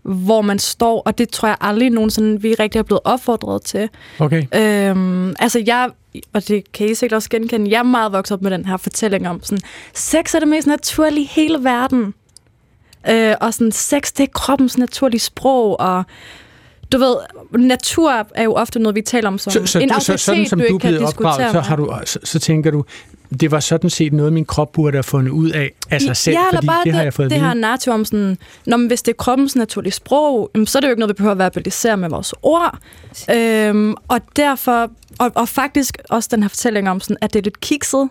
hvor 0.07 0.41
man 0.41 0.59
står, 0.59 1.01
og 1.05 1.17
det 1.17 1.29
tror 1.29 1.47
jeg 1.47 1.57
aldrig 1.61 1.89
nogensinde, 1.89 2.41
vi 2.41 2.53
rigtig 2.53 2.79
er 2.79 2.83
blevet 2.83 3.01
opfordret 3.03 3.61
til. 3.61 3.89
Okay. 4.19 4.45
Øhm, 4.55 5.35
altså 5.39 5.63
jeg, 5.65 5.89
og 6.33 6.47
det 6.47 6.71
kan 6.71 6.89
I 6.89 6.95
sikkert 6.95 7.15
også 7.15 7.29
genkende, 7.29 7.71
jeg 7.71 7.79
er 7.79 7.83
meget 7.83 8.11
vokset 8.11 8.35
op 8.35 8.41
med 8.41 8.51
den 8.51 8.65
her 8.65 8.77
fortælling 8.77 9.29
om, 9.29 9.43
sådan, 9.43 9.61
sex 9.93 10.33
er 10.33 10.39
det 10.39 10.47
mest 10.47 10.67
naturlige 10.67 11.23
i 11.23 11.29
hele 11.31 11.63
verden. 11.63 12.13
Øh, 13.09 13.35
og 13.41 13.53
sådan, 13.53 13.71
sex, 13.71 14.11
det 14.11 14.23
er 14.23 14.27
kroppens 14.33 14.77
naturlige 14.77 15.19
sprog, 15.19 15.79
og 15.79 16.03
du 16.91 16.97
ved, 16.97 17.15
natur 17.51 18.27
er 18.35 18.43
jo 18.43 18.53
ofte 18.53 18.79
noget, 18.79 18.95
vi 18.95 19.01
taler 19.01 19.27
om 19.27 19.37
som 19.37 19.51
så, 19.51 19.65
så, 19.65 19.79
en 19.79 19.91
autoritet, 19.91 20.19
så, 20.19 20.25
sådan 20.25 20.45
som 20.45 20.59
du, 20.59 20.65
du 20.69 20.75
er 20.75 20.79
blevet 20.79 21.01
opdraget, 21.01 21.51
så, 21.51 21.59
har 21.59 21.75
du, 21.75 21.93
så, 22.05 22.19
så 22.23 22.39
tænker 22.39 22.71
du, 22.71 22.83
det 23.39 23.51
var 23.51 23.59
sådan 23.59 23.89
set 23.89 24.13
noget, 24.13 24.33
min 24.33 24.45
krop 24.45 24.71
burde 24.71 24.95
have 24.95 25.03
fundet 25.03 25.31
ud 25.31 25.49
af 25.49 25.71
af 25.89 26.01
sig 26.01 26.17
selv, 26.17 26.33
ja, 26.33 26.55
fordi 26.55 26.67
bare 26.67 26.77
det, 26.77 26.85
det 26.85 26.93
har 26.93 27.03
jeg 27.03 27.13
fået 27.13 27.31
det 27.31 27.39
her 27.39 27.53
narrativ 27.53 27.93
om 27.93 28.05
sådan, 28.05 28.37
når, 28.65 28.87
hvis 28.87 29.01
det 29.01 29.11
er 29.11 29.15
kroppens 29.15 29.55
naturlige 29.55 29.93
sprog, 29.93 30.51
så 30.65 30.77
er 30.77 30.81
det 30.81 30.87
jo 30.87 30.91
ikke 30.91 30.99
noget, 30.99 31.09
vi 31.09 31.13
behøver 31.13 31.31
at 31.31 31.37
verbalisere 31.37 31.97
med 31.97 32.09
vores 32.09 32.33
ord. 32.41 32.77
Øhm, 33.31 33.95
og 34.07 34.21
derfor, 34.35 34.91
og, 35.19 35.31
og 35.35 35.49
faktisk 35.49 35.97
også 36.09 36.29
den 36.31 36.43
her 36.43 36.49
fortælling 36.49 36.89
om, 36.89 36.99
sådan, 36.99 37.17
at 37.21 37.33
det 37.33 37.39
er 37.39 37.43
lidt 37.43 37.59
kikset, 37.59 38.09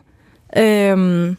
øhm, 0.57 1.37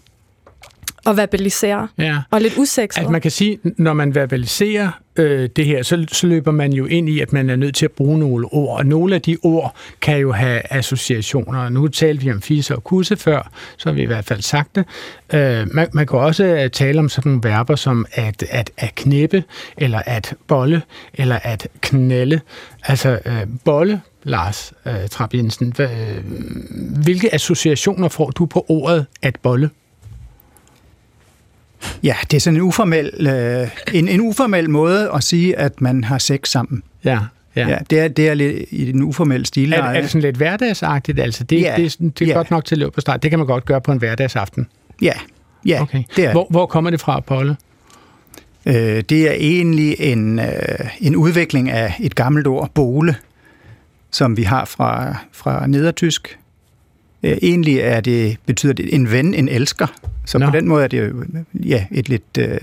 at 1.07 1.17
verbalisere, 1.17 1.87
ja. 1.97 2.17
og 2.31 2.41
lidt 2.41 2.53
usekset. 2.57 3.01
At 3.01 3.09
man 3.09 3.21
kan 3.21 3.31
sige, 3.31 3.59
når 3.77 3.93
man 3.93 4.15
verbaliserer 4.15 4.91
øh, 5.15 5.49
det 5.55 5.65
her, 5.65 5.83
så, 5.83 6.05
så 6.11 6.27
løber 6.27 6.51
man 6.51 6.73
jo 6.73 6.85
ind 6.85 7.09
i, 7.09 7.19
at 7.19 7.33
man 7.33 7.49
er 7.49 7.55
nødt 7.55 7.75
til 7.75 7.85
at 7.85 7.91
bruge 7.91 8.19
nogle 8.19 8.45
ord, 8.45 8.79
og 8.79 8.85
nogle 8.85 9.15
af 9.15 9.21
de 9.21 9.37
ord 9.43 9.75
kan 10.01 10.17
jo 10.17 10.31
have 10.31 10.61
associationer. 10.73 11.69
Nu 11.69 11.87
talte 11.87 12.23
vi 12.23 12.31
om 12.31 12.41
fisse 12.41 12.75
og 12.75 12.83
kusse 12.83 13.17
før, 13.17 13.51
så 13.77 13.89
har 13.89 13.93
vi 13.93 14.01
i 14.01 14.05
hvert 14.05 14.25
fald 14.25 14.41
sagt 14.41 14.75
det. 14.75 14.85
Øh, 15.33 15.67
man, 15.73 15.87
man 15.93 16.07
kan 16.07 16.19
også 16.19 16.43
øh, 16.43 16.69
tale 16.69 16.99
om 16.99 17.09
sådan 17.09 17.29
nogle 17.29 17.49
verber 17.49 17.75
som 17.75 18.05
at, 18.11 18.43
at, 18.49 18.71
at 18.77 18.95
knæppe, 18.95 19.43
eller 19.77 20.01
at 20.05 20.35
bolle, 20.47 20.81
eller 21.13 21.39
at 21.43 21.67
knælde. 21.81 22.39
Altså 22.83 23.19
øh, 23.25 23.41
bolle, 23.65 24.01
Lars 24.23 24.73
øh, 24.85 25.07
Trapp 25.09 25.33
Jensen, 25.33 25.73
øh, 25.79 25.87
hvilke 27.03 27.33
associationer 27.33 28.07
får 28.07 28.29
du 28.29 28.45
på 28.45 28.65
ordet 28.69 29.05
at 29.21 29.37
bolle? 29.43 29.69
Ja, 32.03 32.15
det 32.31 32.37
er 32.37 32.41
sådan 32.41 32.57
en 32.57 32.61
uformel, 32.61 33.27
øh, 33.27 33.67
en, 33.93 34.07
en 34.07 34.21
uformel 34.21 34.69
måde 34.69 35.11
at 35.15 35.23
sige, 35.23 35.57
at 35.57 35.81
man 35.81 36.03
har 36.03 36.17
sex 36.17 36.49
sammen. 36.49 36.83
Ja, 37.03 37.19
Ja. 37.57 37.67
ja 37.67 37.77
det, 37.89 37.99
er, 37.99 38.07
det 38.07 38.29
er 38.29 38.33
lidt 38.33 38.65
i 38.71 38.91
den 38.91 39.03
uformelle 39.03 39.45
stil. 39.45 39.73
Er, 39.73 39.83
er 39.83 40.01
det 40.01 40.09
sådan 40.09 40.21
lidt 40.21 40.37
hverdagsagtigt? 40.37 41.19
Altså, 41.19 41.43
det, 41.43 41.61
ja. 41.61 41.73
det, 41.77 41.85
er, 41.85 42.09
det 42.09 42.21
er 42.21 42.25
ja. 42.25 42.33
godt 42.33 42.51
nok 42.51 42.65
til 42.65 42.75
at 42.75 42.79
løbe 42.79 42.91
på 42.91 43.01
start. 43.01 43.23
Det 43.23 43.31
kan 43.31 43.39
man 43.39 43.47
godt 43.47 43.65
gøre 43.65 43.81
på 43.81 43.91
en 43.91 43.97
hverdagsaften. 43.97 44.67
Ja, 45.01 45.13
ja 45.65 45.81
okay. 45.81 46.03
det 46.15 46.25
er 46.25 46.31
hvor, 46.31 46.47
hvor 46.49 46.65
kommer 46.65 46.89
det 46.89 47.01
fra, 47.01 47.19
Polle? 47.19 47.57
Øh, 48.65 48.73
det 49.09 49.29
er 49.29 49.31
egentlig 49.31 49.95
en, 49.99 50.39
øh, 50.39 50.45
en 50.99 51.15
udvikling 51.15 51.69
af 51.69 51.93
et 51.99 52.15
gammelt 52.15 52.47
ord, 52.47 52.69
bole, 52.73 53.15
som 54.11 54.37
vi 54.37 54.43
har 54.43 54.65
fra, 54.65 55.15
fra 55.31 55.67
nedertysk. 55.67 56.39
Øh, 57.23 57.37
egentlig 57.41 57.77
er 57.77 57.99
det, 57.99 58.37
betyder 58.45 58.73
det 58.73 58.95
en 58.95 59.11
ven, 59.11 59.33
en 59.33 59.49
elsker. 59.49 59.87
Så 60.25 60.37
Nå. 60.37 60.45
på 60.45 60.51
den 60.51 60.67
måde 60.67 60.83
er 60.83 60.87
det 60.87 61.07
jo 61.07 61.23
ja, 61.53 61.85
et 61.91 62.09
lidt 62.09 62.37
øh, 62.39 62.57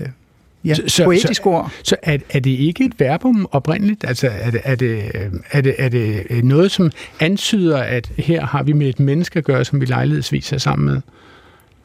ja, 0.65 0.73
så, 0.87 1.03
poetisk 1.03 1.43
så, 1.43 1.49
ord. 1.49 1.71
Så 1.83 1.95
er, 2.01 2.17
er 2.29 2.39
det 2.39 2.51
ikke 2.51 2.85
et 2.85 2.99
verbum 2.99 3.47
oprindeligt? 3.51 4.05
Altså 4.07 4.27
er 4.27 4.51
det, 4.51 4.61
er, 4.63 4.75
det, 4.75 5.11
er, 5.51 5.61
det, 5.61 5.75
er 5.79 5.89
det 5.89 6.43
noget, 6.43 6.71
som 6.71 6.91
antyder, 7.19 7.77
at 7.77 8.11
her 8.17 8.45
har 8.45 8.63
vi 8.63 8.73
med 8.73 8.89
et 8.89 8.99
menneske 8.99 9.39
at 9.39 9.45
gøre, 9.45 9.65
som 9.65 9.81
vi 9.81 9.85
lejlighedsvis 9.85 10.53
er 10.53 10.57
sammen 10.57 10.85
med? 10.85 11.01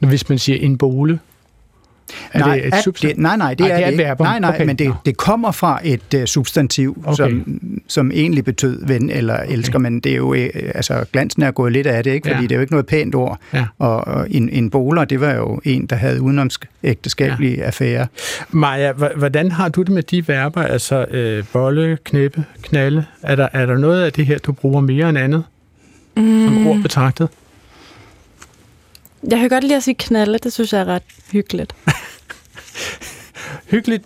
Hvis 0.08 0.28
man 0.28 0.38
siger 0.38 0.58
en 0.58 0.78
bole, 0.78 1.18
er 2.32 2.38
nej, 2.38 2.56
det 2.56 2.66
et 2.66 2.74
substantiv? 2.84 3.08
Det, 3.08 3.22
nej, 3.22 3.36
nej, 3.36 3.54
det, 3.54 3.64
Ej, 3.66 3.70
er, 3.70 3.76
det 3.76 3.84
er 3.84 3.90
det 3.90 3.98
ikke. 3.98 4.22
Nej, 4.22 4.38
nej, 4.38 4.50
okay. 4.54 4.66
men 4.66 4.76
det, 4.76 4.94
det 5.06 5.16
kommer 5.16 5.52
fra 5.52 5.80
et 5.84 6.14
uh, 6.16 6.24
substantiv, 6.24 7.02
okay. 7.04 7.16
som, 7.16 7.60
som 7.88 8.10
egentlig 8.14 8.44
betød 8.44 8.86
ven 8.86 9.10
eller 9.10 9.42
okay. 9.42 9.52
elsker, 9.52 9.78
men 9.78 10.00
det 10.00 10.12
er 10.12 10.16
jo, 10.16 10.30
uh, 10.30 10.38
altså 10.74 11.04
glansen 11.12 11.42
er 11.42 11.50
gået 11.50 11.72
lidt 11.72 11.86
af 11.86 12.04
det, 12.04 12.10
ikke? 12.10 12.28
fordi 12.28 12.36
ja. 12.36 12.42
det 12.42 12.52
er 12.52 12.56
jo 12.56 12.60
ikke 12.60 12.72
noget 12.72 12.86
pænt 12.86 13.14
ord. 13.14 13.38
Ja. 13.54 13.64
Og, 13.78 14.06
og 14.06 14.26
en, 14.30 14.48
en 14.48 14.70
boler, 14.70 15.04
det 15.04 15.20
var 15.20 15.34
jo 15.34 15.60
en, 15.64 15.86
der 15.86 15.96
havde 15.96 16.22
udenomsægteskabelige 16.22 17.56
ja. 17.56 17.62
affærer. 17.62 18.06
Maja, 18.50 18.92
hvordan 18.92 19.52
har 19.52 19.68
du 19.68 19.82
det 19.82 19.90
med 19.90 20.02
de 20.02 20.28
verber, 20.28 20.62
altså 20.62 21.04
øh, 21.10 21.44
bolle, 21.52 21.98
knæppe, 22.04 22.44
knalde? 22.62 23.04
Er 23.22 23.34
der, 23.34 23.48
er 23.52 23.66
der 23.66 23.78
noget 23.78 24.02
af 24.02 24.12
det 24.12 24.26
her, 24.26 24.38
du 24.38 24.52
bruger 24.52 24.80
mere 24.80 25.08
end 25.08 25.18
andet, 25.18 25.44
mm. 26.16 26.44
som 26.44 26.66
ord 26.66 26.82
betragtet? 26.82 27.28
Jeg 29.28 29.38
kan 29.38 29.48
godt 29.48 29.64
lide 29.64 29.76
at 29.76 29.82
sige 29.82 29.94
knalde, 29.94 30.38
det 30.38 30.52
synes 30.52 30.72
jeg 30.72 30.80
er 30.80 30.84
ret 30.84 31.02
hyggeligt. 31.32 31.74
hyggeligt? 33.70 34.04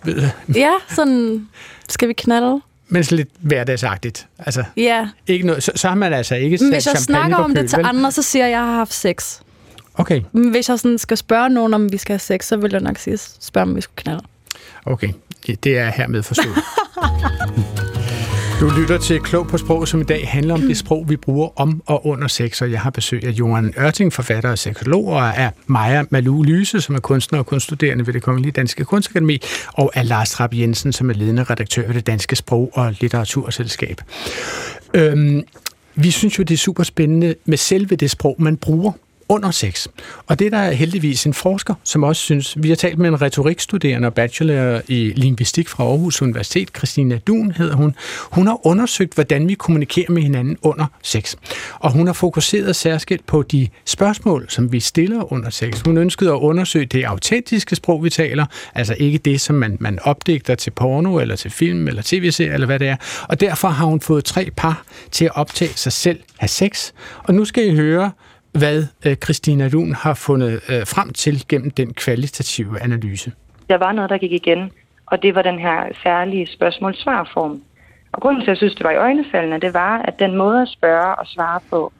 ja, 0.55 0.71
sådan, 0.89 1.47
skal 1.89 2.07
vi 2.07 2.13
knalde? 2.13 2.61
Men 2.87 3.03
så 3.03 3.15
lidt 3.15 3.29
hverdagsagtigt. 3.39 4.27
Altså, 4.39 4.63
ja. 4.77 5.07
Ikke 5.27 5.45
noget, 5.47 5.63
så, 5.63 5.71
så 5.75 5.87
har 5.87 5.95
man 5.95 6.13
altså 6.13 6.35
ikke 6.35 6.57
sat 6.57 6.69
Hvis 6.73 6.87
jeg 6.87 6.97
snakker 6.97 7.37
om 7.37 7.53
køl, 7.53 7.61
det 7.61 7.69
til 7.69 7.77
vel? 7.77 7.85
andre, 7.85 8.11
så 8.11 8.21
siger 8.21 8.45
jeg, 8.45 8.53
at 8.57 8.59
jeg 8.59 8.67
har 8.67 8.75
haft 8.75 8.93
sex. 8.93 9.39
Okay. 9.95 10.21
Hvis 10.31 10.69
jeg 10.69 10.79
sådan 10.79 10.97
skal 10.97 11.17
spørge 11.17 11.49
nogen, 11.49 11.73
om 11.73 11.91
vi 11.91 11.97
skal 11.97 12.13
have 12.13 12.19
sex, 12.19 12.45
så 12.45 12.57
vil 12.57 12.71
jeg 12.71 12.81
nok 12.81 12.97
sige, 12.97 13.17
spørge, 13.17 13.61
om 13.61 13.75
vi 13.75 13.81
skal 13.81 13.93
knalde. 13.95 14.23
Okay, 14.85 15.09
det 15.63 15.77
er 15.77 15.89
hermed 15.89 16.23
forstået. 16.23 16.55
Du 18.65 18.69
lytter 18.79 18.97
til 18.97 19.19
Klog 19.19 19.47
på 19.47 19.57
Sprog, 19.57 19.87
som 19.87 20.01
i 20.01 20.03
dag 20.03 20.27
handler 20.27 20.53
om 20.53 20.61
det 20.61 20.77
sprog, 20.77 21.09
vi 21.09 21.15
bruger 21.15 21.49
om 21.55 21.81
og 21.85 22.07
under 22.07 22.27
sex, 22.27 22.61
og 22.61 22.71
jeg 22.71 22.81
har 22.81 22.89
besøg 22.89 23.23
af 23.23 23.31
Johan 23.31 23.73
Ørting, 23.79 24.13
forfatter 24.13 24.49
og 24.51 24.57
seksolog, 24.57 25.05
og 25.07 25.37
af 25.37 25.51
Maja 25.65 26.03
Malou 26.09 26.43
Lyse, 26.43 26.81
som 26.81 26.95
er 26.95 26.99
kunstner 26.99 27.39
og 27.39 27.45
kunststuderende 27.45 28.07
ved 28.07 28.13
det 28.13 28.23
Kongelige 28.23 28.51
Danske 28.51 28.85
Kunstakademi, 28.85 29.41
og 29.73 29.91
af 29.95 30.07
Lars 30.07 30.31
Trapp 30.31 30.53
Jensen, 30.53 30.93
som 30.93 31.09
er 31.09 31.13
ledende 31.13 31.43
redaktør 31.43 31.87
ved 31.87 31.93
det 31.93 32.07
Danske 32.07 32.35
Sprog- 32.35 32.71
og 32.73 32.95
Litteraturselskab. 33.01 34.01
Øhm, 34.93 35.43
vi 35.95 36.11
synes 36.11 36.39
jo, 36.39 36.43
det 36.43 36.53
er 36.53 36.57
super 36.57 36.83
spændende 36.83 37.35
med 37.45 37.57
selve 37.57 37.95
det 37.95 38.11
sprog, 38.11 38.35
man 38.39 38.57
bruger 38.57 38.91
under 39.29 39.51
sex. 39.51 39.87
Og 40.27 40.39
det 40.39 40.47
er 40.47 40.49
der 40.49 40.71
heldigvis 40.71 41.25
en 41.25 41.33
forsker, 41.33 41.73
som 41.83 42.03
også 42.03 42.21
synes, 42.21 42.57
vi 42.63 42.69
har 42.69 42.75
talt 42.75 42.99
med 42.99 43.09
en 43.09 43.21
retorikstuderende 43.21 44.05
og 44.05 44.13
bachelor 44.13 44.81
i 44.87 45.13
linguistik 45.15 45.67
fra 45.67 45.83
Aarhus 45.83 46.21
Universitet, 46.21 46.69
Christina 46.77 47.17
Dun 47.17 47.51
hedder 47.51 47.75
hun. 47.75 47.95
Hun 48.31 48.47
har 48.47 48.67
undersøgt, 48.67 49.13
hvordan 49.13 49.47
vi 49.47 49.53
kommunikerer 49.53 50.11
med 50.11 50.21
hinanden 50.21 50.57
under 50.61 50.85
sex. 51.03 51.35
Og 51.79 51.91
hun 51.91 52.07
har 52.07 52.13
fokuseret 52.13 52.75
særskilt 52.75 53.25
på 53.25 53.41
de 53.41 53.67
spørgsmål, 53.85 54.45
som 54.49 54.71
vi 54.71 54.79
stiller 54.79 55.33
under 55.33 55.49
sex. 55.49 55.81
Hun 55.85 55.97
ønskede 55.97 56.29
at 56.29 56.35
undersøge 56.35 56.85
det 56.85 57.03
autentiske 57.03 57.75
sprog, 57.75 58.03
vi 58.03 58.09
taler, 58.09 58.45
altså 58.75 58.95
ikke 58.99 59.17
det, 59.17 59.41
som 59.41 59.55
man, 59.55 59.77
man 59.79 59.99
opdigter 60.03 60.55
til 60.55 60.71
porno, 60.71 61.19
eller 61.19 61.35
til 61.35 61.51
film, 61.51 61.87
eller 61.87 62.01
tv-serie, 62.05 62.53
eller 62.53 62.67
hvad 62.67 62.79
det 62.79 62.87
er. 62.87 62.95
Og 63.29 63.39
derfor 63.39 63.67
har 63.67 63.85
hun 63.85 64.01
fået 64.01 64.25
tre 64.25 64.49
par 64.57 64.83
til 65.11 65.25
at 65.25 65.31
optage 65.35 65.71
sig 65.75 65.91
selv 65.91 66.19
have 66.37 66.49
sex. 66.49 66.91
Og 67.23 67.33
nu 67.33 67.45
skal 67.45 67.67
I 67.67 67.75
høre, 67.75 68.11
hvad 68.59 68.87
øh, 69.05 69.15
Christina 69.15 69.67
Lund 69.67 69.93
har 69.93 70.13
fundet 70.13 70.53
øh, 70.53 70.87
frem 70.87 71.13
til 71.13 71.47
gennem 71.49 71.71
den 71.71 71.93
kvalitative 71.93 72.81
analyse. 72.81 73.31
Der 73.69 73.77
var 73.77 73.91
noget, 73.91 74.09
der 74.09 74.17
gik 74.17 74.31
igen, 74.31 74.71
og 75.05 75.21
det 75.23 75.35
var 75.35 75.41
den 75.41 75.59
her 75.59 75.83
særlige 76.03 76.47
spørgsmål-svarform. 76.47 77.61
Og 78.11 78.21
grunden 78.21 78.41
til, 78.41 78.45
at 78.45 78.49
jeg 78.49 78.57
synes, 78.57 78.75
det 78.75 78.83
var 78.83 78.91
i 78.91 78.97
øjnefaldene, 78.97 79.59
det 79.59 79.73
var, 79.73 79.97
at 79.97 80.19
den 80.19 80.35
måde 80.35 80.61
at 80.61 80.67
spørge 80.67 81.15
og 81.15 81.27
svare 81.27 81.59
på 81.69 81.93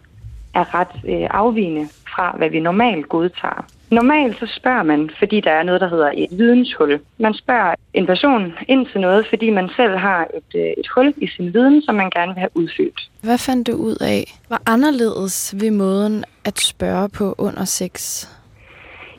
er 0.54 0.76
ret 0.76 0.96
øh, 1.08 1.28
afvigende 1.30 1.88
fra, 2.16 2.36
hvad 2.38 2.50
vi 2.50 2.60
normalt 2.60 3.10
godtager. 3.10 3.66
Normalt 3.92 4.40
så 4.40 4.46
spørger 4.58 4.84
man, 4.84 5.10
fordi 5.20 5.40
der 5.40 5.52
er 5.52 5.64
noget, 5.64 5.82
der 5.82 5.90
hedder 5.90 6.12
et 6.16 6.28
videnshul. 6.32 7.00
Man 7.18 7.34
spørger 7.34 7.76
en 7.94 8.06
person 8.06 8.54
ind 8.68 8.88
til 8.92 9.02
noget, 9.02 9.28
fordi 9.30 9.50
man 9.50 9.70
selv 9.76 9.98
har 9.98 10.28
et, 10.34 10.60
øh, 10.60 10.74
et 10.78 10.88
hul 10.96 11.14
i 11.18 11.28
sin 11.28 11.54
viden, 11.54 11.82
som 11.82 11.96
man 11.96 12.10
gerne 12.10 12.34
vil 12.34 12.40
have 12.40 12.50
udfyldt. 12.54 13.10
Hvad 13.22 13.38
fandt 13.38 13.68
du 13.68 13.72
ud 13.72 13.98
af? 14.02 14.24
Var 14.50 14.62
anderledes 14.66 15.56
ved 15.62 15.72
måden 15.72 16.26
at 16.46 16.60
spørge 16.60 17.10
på 17.10 17.36
under 17.38 17.66
sex? 17.66 18.26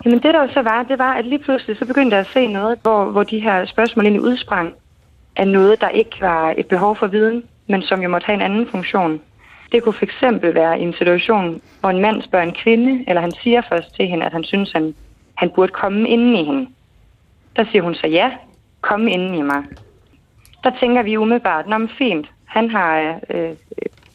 Jamen 0.05 0.23
det 0.23 0.35
der 0.35 0.43
jo 0.43 0.53
så 0.53 0.63
var, 0.63 0.83
det 0.83 0.99
var, 0.99 1.13
at 1.15 1.27
lige 1.27 1.39
pludselig 1.39 1.79
så 1.79 1.85
begyndte 1.85 2.17
jeg 2.17 2.21
at 2.27 2.33
se 2.33 2.47
noget, 2.47 2.79
hvor, 2.83 3.05
hvor 3.05 3.23
de 3.23 3.41
her 3.41 3.67
spørgsmål 3.67 4.05
egentlig 4.05 4.23
udsprang 4.23 4.75
af 5.37 5.49
noget, 5.49 5.81
der 5.81 5.89
ikke 5.89 6.17
var 6.21 6.55
et 6.59 6.67
behov 6.67 6.97
for 6.97 7.07
viden, 7.07 7.43
men 7.67 7.83
som 7.83 8.03
jo 8.03 8.09
måtte 8.09 8.25
have 8.25 8.35
en 8.35 8.43
anden 8.43 8.67
funktion. 8.71 9.21
Det 9.73 9.83
kunne 9.83 9.95
fx 9.95 10.23
være 10.43 10.81
i 10.81 10.83
en 10.83 10.93
situation, 10.93 11.63
hvor 11.81 11.91
en 11.91 12.01
mand 12.01 12.23
spørger 12.23 12.47
en 12.47 12.55
kvinde, 12.55 13.05
eller 13.09 13.21
han 13.21 13.33
siger 13.43 13.63
først 13.69 13.95
til 13.95 14.07
hende, 14.07 14.27
at 14.27 14.33
han 14.33 14.45
synes, 14.45 14.73
han, 14.73 14.95
han 15.35 15.51
burde 15.55 15.73
komme 15.73 16.09
inden 16.09 16.37
i 16.37 16.45
hende. 16.45 16.69
Der 17.57 17.65
siger 17.71 17.83
hun 17.83 17.95
så 17.95 18.07
ja, 18.07 18.31
kom 18.81 19.09
inden 19.09 19.35
i 19.35 19.43
mig. 19.43 19.63
Der 20.65 20.71
tænker 20.81 21.03
vi 21.03 21.17
umiddelbart, 21.17 21.67
nå 21.69 21.87
fint, 21.99 22.27
han 22.45 22.71
har 22.71 23.21
øh, 23.31 23.51
øh, 23.51 23.57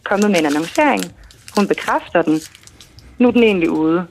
kommet 0.04 0.32
med 0.32 0.40
en 0.40 0.46
annoncering, 0.46 1.02
hun 1.56 1.68
bekræfter 1.68 2.22
den, 2.22 2.40
nu 3.20 3.28
er 3.28 3.32
den 3.32 3.44
egentlig 3.44 3.70
ude. 3.70 4.08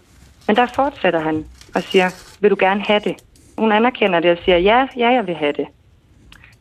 Men 0.47 0.57
der 0.57 0.67
fortsætter 0.75 1.21
han 1.21 1.45
og 1.75 1.83
siger, 1.83 2.09
vil 2.41 2.51
du 2.51 2.57
gerne 2.59 2.81
have 2.81 3.01
det? 3.01 3.15
Hun 3.59 3.73
anerkender 3.73 4.21
det 4.21 4.31
og 4.31 4.39
siger, 4.45 4.59
ja, 4.59 4.87
ja, 4.97 5.09
jeg 5.09 5.27
vil 5.27 5.35
have 5.35 5.53
det. 5.53 5.67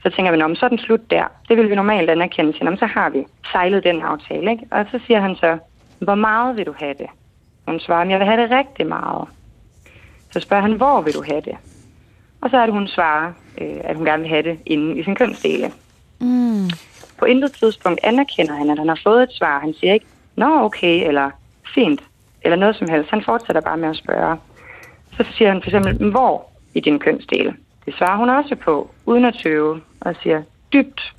Så 0.03 0.09
tænker 0.09 0.31
vi, 0.31 0.55
så 0.55 0.65
er 0.65 0.69
den 0.69 0.79
slut 0.79 1.11
der. 1.11 1.25
Det 1.49 1.57
vil 1.57 1.69
vi 1.69 1.75
normalt 1.75 2.09
anerkende 2.09 2.53
til, 2.53 2.77
så 2.79 2.85
har 2.85 3.09
vi 3.09 3.25
sejlet 3.51 3.83
den 3.83 4.01
aftale. 4.01 4.51
Ikke? 4.51 4.63
Og 4.71 4.85
så 4.91 4.99
siger 5.07 5.19
han 5.19 5.35
så, 5.35 5.57
hvor 5.99 6.15
meget 6.15 6.57
vil 6.57 6.65
du 6.65 6.73
have 6.77 6.93
det? 6.93 7.07
Hun 7.67 7.79
svarer, 7.79 8.09
jeg 8.09 8.19
vil 8.19 8.27
have 8.27 8.41
det 8.41 8.51
rigtig 8.51 8.87
meget. 8.87 9.27
Så 10.31 10.39
spørger 10.39 10.61
han, 10.63 10.73
hvor 10.73 11.01
vil 11.01 11.13
du 11.13 11.23
have 11.29 11.41
det? 11.41 11.55
Og 12.41 12.49
så 12.49 12.57
er 12.57 12.65
det, 12.65 12.73
hun 12.73 12.87
svarer, 12.87 13.33
øh, 13.61 13.77
at 13.83 13.95
hun 13.95 14.05
gerne 14.05 14.21
vil 14.21 14.29
have 14.29 14.43
det 14.43 14.59
inde 14.65 14.99
i 14.99 15.03
sin 15.03 15.15
kønsdele. 15.15 15.71
Mm. 16.19 16.69
På 17.17 17.25
intet 17.25 17.51
tidspunkt 17.51 17.99
anerkender 18.03 18.53
han, 18.53 18.69
at 18.69 18.77
han 18.77 18.87
har 18.87 18.99
fået 19.03 19.23
et 19.23 19.31
svar. 19.31 19.59
Han 19.59 19.73
siger 19.73 19.93
ikke, 19.93 20.05
nå 20.35 20.63
okay, 20.63 21.07
eller 21.07 21.31
fint, 21.73 22.01
eller 22.41 22.55
noget 22.55 22.75
som 22.75 22.89
helst. 22.89 23.09
Han 23.09 23.23
fortsætter 23.23 23.61
bare 23.61 23.77
med 23.77 23.89
at 23.89 23.95
spørge. 23.95 24.37
Så 25.17 25.25
siger 25.33 25.51
han 25.51 25.61
for 25.61 25.69
eksempel, 25.69 26.11
hvor 26.11 26.49
i 26.73 26.79
din 26.79 26.99
kønsdele? 26.99 27.55
Det 27.89 27.97
svarer 27.97 28.17
hun 28.17 28.29
også 28.29 28.55
på, 28.55 28.89
uden 29.05 29.25
at 29.25 29.33
tøve, 29.43 29.81
og 30.01 30.15
siger 30.23 30.41
dybt. 30.73 31.13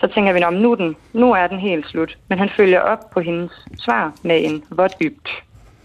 Så 0.00 0.06
tænker 0.06 0.32
vi, 0.32 0.44
om 0.44 0.54
nu, 0.54 0.74
den, 0.74 0.96
nu 1.12 1.32
er 1.32 1.46
den 1.46 1.58
helt 1.58 1.86
slut. 1.86 2.18
Men 2.28 2.38
han 2.38 2.50
følger 2.56 2.80
op 2.80 3.10
på 3.12 3.20
hendes 3.20 3.52
svar 3.78 4.12
med 4.22 4.44
en 4.44 4.64
hvor 4.68 4.88
dybt. 4.88 5.28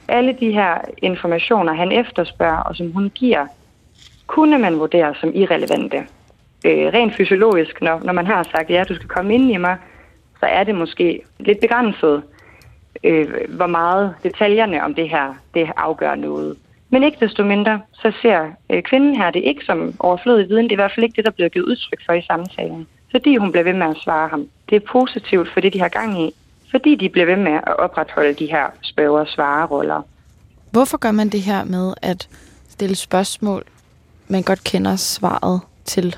Alle 0.08 0.38
de 0.40 0.52
her 0.52 0.78
informationer, 0.98 1.74
han 1.74 1.92
efterspørger, 1.92 2.58
og 2.58 2.76
som 2.76 2.92
hun 2.92 3.12
giver, 3.16 3.48
kunne 4.28 4.58
man 4.58 4.80
vurdere 4.80 5.16
som 5.16 5.32
irrelevante. 5.36 5.98
Øh, 6.66 6.94
rent 6.94 7.16
fysiologisk, 7.16 7.82
når, 7.82 8.02
når 8.04 8.14
man 8.14 8.28
har 8.28 8.44
sagt, 8.44 8.70
ja, 8.70 8.84
du 8.90 8.96
skal 8.96 9.08
komme 9.08 9.34
ind 9.34 9.52
i 9.52 9.58
mig, 9.58 9.78
så 10.40 10.46
er 10.46 10.64
det 10.64 10.76
måske 10.76 11.22
lidt 11.40 11.60
begrænset, 11.60 12.24
øh, 13.04 13.28
hvor 13.50 13.68
meget 13.68 14.16
detaljerne 14.24 14.84
om 14.84 14.96
det 14.96 15.10
her, 15.10 15.34
det 15.54 15.72
afgør 15.78 16.16
noget. 16.16 16.58
Men 16.90 17.04
ikke 17.04 17.26
desto 17.26 17.44
mindre, 17.44 17.82
så 17.94 18.12
ser 18.22 18.52
øh, 18.70 18.84
kvinden 18.84 19.16
her 19.16 19.32
det 19.32 19.44
ikke 19.44 19.66
som 19.66 19.94
overflødig 20.00 20.50
viden. 20.50 20.64
Det 20.64 20.72
er 20.72 20.76
i 20.76 20.82
hvert 20.84 20.92
fald 20.96 21.04
ikke 21.04 21.16
det, 21.16 21.26
der 21.26 21.32
bliver 21.32 21.50
givet 21.50 21.66
udtryk 21.66 22.00
for 22.06 22.14
i 22.14 22.22
samtalen. 22.22 22.88
Fordi 23.12 23.36
hun 23.36 23.52
bliver 23.52 23.64
ved 23.64 23.74
med 23.74 23.88
at 23.88 23.98
svare 24.04 24.30
ham. 24.30 24.48
Det 24.70 24.76
er 24.76 24.88
positivt 24.92 25.50
for 25.54 25.60
det, 25.60 25.74
de 25.74 25.80
har 25.80 25.88
gang 25.90 26.22
i. 26.22 26.32
Fordi 26.72 26.96
de 26.96 27.10
bliver 27.10 27.26
ved 27.26 27.36
med 27.36 27.52
at 27.52 27.80
opretholde 27.80 28.34
de 28.34 28.46
her 28.46 28.66
spørger- 28.82 29.20
og 29.20 29.28
svareroller. 29.28 30.02
Hvorfor 30.72 30.98
gør 30.98 31.12
man 31.12 31.30
det 31.30 31.42
her 31.42 31.64
med 31.64 31.94
at 32.02 32.30
stille 32.70 32.96
spørgsmål, 32.96 33.64
man 34.28 34.44
godt 34.44 34.64
kender 34.64 34.96
svaret 34.96 35.62
til? 35.86 36.16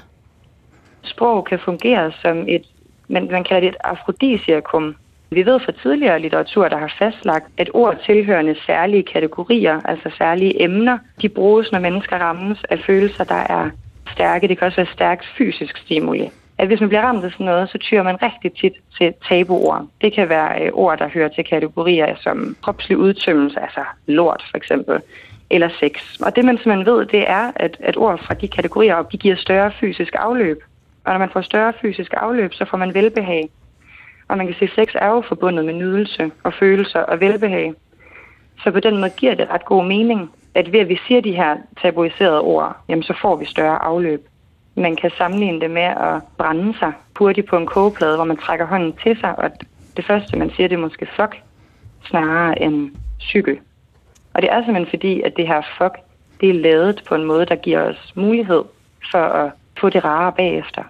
Sprog 1.04 1.46
kan 1.46 1.60
fungere 1.66 2.12
som 2.22 2.46
et, 2.48 2.66
man, 3.08 3.28
man 3.32 3.44
kalder 3.44 3.60
det 3.60 3.70
et 3.70 3.76
afrodisiakum, 3.84 4.96
vi 5.32 5.46
ved 5.46 5.60
fra 5.60 5.72
tidligere 5.72 6.20
litteratur, 6.20 6.68
der 6.68 6.78
har 6.78 6.94
fastlagt, 7.00 7.46
at 7.58 7.70
ord 7.74 7.98
tilhørende 8.06 8.56
særlige 8.66 9.04
kategorier, 9.04 9.82
altså 9.86 10.10
særlige 10.18 10.64
emner, 10.64 10.98
de 11.22 11.30
bruges, 11.30 11.72
når 11.72 11.80
mennesker 11.80 12.18
rammes 12.18 12.64
af 12.70 12.80
følelser, 12.80 13.24
der 13.24 13.44
er 13.50 13.70
stærke. 14.12 14.48
Det 14.48 14.58
kan 14.58 14.68
også 14.68 14.76
være 14.76 14.94
stærkt 14.94 15.26
fysisk 15.38 15.78
stimuli. 15.78 16.30
At 16.58 16.68
hvis 16.68 16.80
man 16.80 16.90
bliver 16.90 17.02
ramt 17.02 17.26
af 17.26 17.32
sådan 17.32 17.46
noget, 17.46 17.70
så 17.70 17.78
tyrer 17.78 18.04
man 18.04 18.24
rigtig 18.24 18.52
tit 18.54 18.74
til 18.98 19.14
tabuord. 19.28 19.88
Det 20.02 20.14
kan 20.14 20.30
være 20.30 20.66
øh, 20.66 20.72
ord, 20.74 20.98
der 20.98 21.08
hører 21.08 21.30
til 21.30 21.44
kategorier 21.44 22.16
som 22.20 22.56
kropslig 22.62 22.98
udtømmelse, 22.98 23.60
altså 23.60 23.84
lort 24.08 24.44
for 24.52 24.58
eksempel, 24.58 25.00
eller 25.50 25.70
sex. 25.80 26.20
Og 26.22 26.36
det 26.36 26.46
man 26.46 26.58
simpelthen 26.58 26.86
ved, 26.86 27.06
det 27.06 27.30
er, 27.30 27.52
at, 27.56 27.78
at 27.80 27.98
ord 27.98 28.20
fra 28.26 28.34
de 28.34 28.48
kategorier, 28.48 29.02
de 29.02 29.18
giver 29.18 29.36
større 29.36 29.72
fysisk 29.80 30.16
afløb. 30.16 30.64
Og 31.06 31.12
når 31.12 31.20
man 31.20 31.30
får 31.34 31.42
større 31.42 31.74
fysisk 31.82 32.14
afløb, 32.18 32.54
så 32.54 32.66
får 32.66 32.78
man 32.78 32.94
velbehag. 32.94 33.50
Og 34.32 34.38
man 34.38 34.48
kan 34.48 34.56
sige, 34.56 34.70
at 34.70 34.76
sex 34.76 34.96
er 34.96 35.08
jo 35.08 35.22
forbundet 35.22 35.66
med 35.66 35.74
nydelse 35.74 36.32
og 36.44 36.54
følelser 36.54 37.00
og 37.00 37.20
velbehag. 37.20 37.74
Så 38.64 38.72
på 38.72 38.80
den 38.80 38.98
måde 38.98 39.12
giver 39.18 39.36
det 39.36 39.50
ret 39.50 39.66
god 39.66 39.86
mening, 39.86 40.32
at 40.56 40.72
ved 40.72 40.80
at 40.80 40.90
vi 40.90 41.00
siger 41.08 41.22
de 41.22 41.32
her 41.32 41.58
tabuiserede 41.82 42.42
ord, 42.42 42.76
jamen 42.90 43.04
så 43.04 43.14
får 43.22 43.36
vi 43.36 43.46
større 43.46 43.84
afløb. 43.84 44.28
Man 44.76 44.96
kan 44.96 45.12
sammenligne 45.18 45.62
det 45.62 45.72
med 45.72 45.82
at 45.82 46.22
brænde 46.38 46.78
sig 46.80 46.94
hurtigt 47.18 47.48
på 47.48 47.58
en 47.58 47.66
kogeplade, 47.66 48.16
hvor 48.16 48.26
man 48.26 48.38
trækker 48.38 48.66
hånden 48.66 48.94
til 49.04 49.20
sig, 49.20 49.40
og 49.40 49.52
det 49.98 50.06
første, 50.06 50.38
man 50.38 50.52
siger, 50.56 50.68
det 50.68 50.76
er 50.76 50.82
måske 50.82 51.08
fuck, 51.16 51.42
snarere 52.06 52.62
end 52.62 52.92
cykel. 53.22 53.60
Og 54.34 54.42
det 54.42 54.52
er 54.52 54.64
simpelthen 54.64 54.90
fordi, 54.90 55.22
at 55.22 55.38
det 55.38 55.48
her 55.48 55.62
fuck, 55.78 55.98
det 56.42 56.50
er 56.50 56.54
lavet 56.54 57.04
på 57.08 57.16
en 57.16 57.24
måde, 57.24 57.46
der 57.46 57.56
giver 57.56 57.82
os 57.82 58.14
mulighed 58.16 58.64
for 59.12 59.24
at 59.24 59.52
få 59.82 59.90
det 59.90 60.04
rare 60.04 60.34
bagefter. 60.38 60.82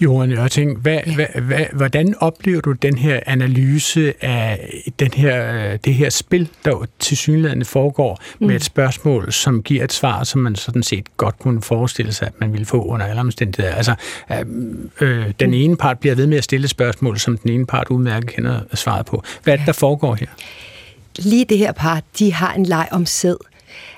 Johan 0.00 0.32
Ørting, 0.32 0.78
hvad, 0.78 0.98
ja. 1.06 1.14
hvad, 1.14 1.26
hvad, 1.42 1.66
hvordan 1.72 2.14
oplever 2.20 2.60
du 2.60 2.72
den 2.72 2.98
her 2.98 3.20
analyse 3.26 4.24
af 4.24 4.70
den 4.98 5.10
her, 5.14 5.76
det 5.76 5.94
her 5.94 6.10
spil, 6.10 6.48
der 6.64 6.86
til 6.98 7.16
synligheden 7.16 7.64
foregår 7.64 8.20
mm. 8.40 8.46
med 8.46 8.56
et 8.56 8.64
spørgsmål, 8.64 9.32
som 9.32 9.62
giver 9.62 9.84
et 9.84 9.92
svar, 9.92 10.24
som 10.24 10.40
man 10.40 10.54
sådan 10.54 10.82
set 10.82 11.16
godt 11.16 11.38
kunne 11.38 11.62
forestille 11.62 12.12
sig, 12.12 12.26
at 12.26 12.40
man 12.40 12.52
ville 12.52 12.66
få 12.66 12.84
under 12.84 13.06
alle 13.06 13.20
omstændigheder? 13.20 13.74
Altså, 13.74 13.94
øh, 15.00 15.32
den 15.40 15.50
mm. 15.50 15.54
ene 15.54 15.76
part 15.76 15.98
bliver 15.98 16.14
ved 16.14 16.26
med 16.26 16.38
at 16.38 16.44
stille 16.44 16.68
spørgsmål, 16.68 17.18
som 17.18 17.38
den 17.38 17.50
ene 17.50 17.66
part 17.66 17.86
udmærket 17.90 18.30
kender 18.30 18.60
svaret 18.74 19.06
på. 19.06 19.22
Hvad 19.42 19.52
er 19.52 19.56
det, 19.56 19.66
der 19.66 19.72
foregår 19.72 20.14
her? 20.14 20.26
Lige 21.18 21.44
det 21.44 21.58
her 21.58 21.72
par, 21.72 22.02
de 22.18 22.32
har 22.32 22.52
en 22.52 22.66
leg 22.66 22.88
om 22.92 23.06
sæd. 23.06 23.36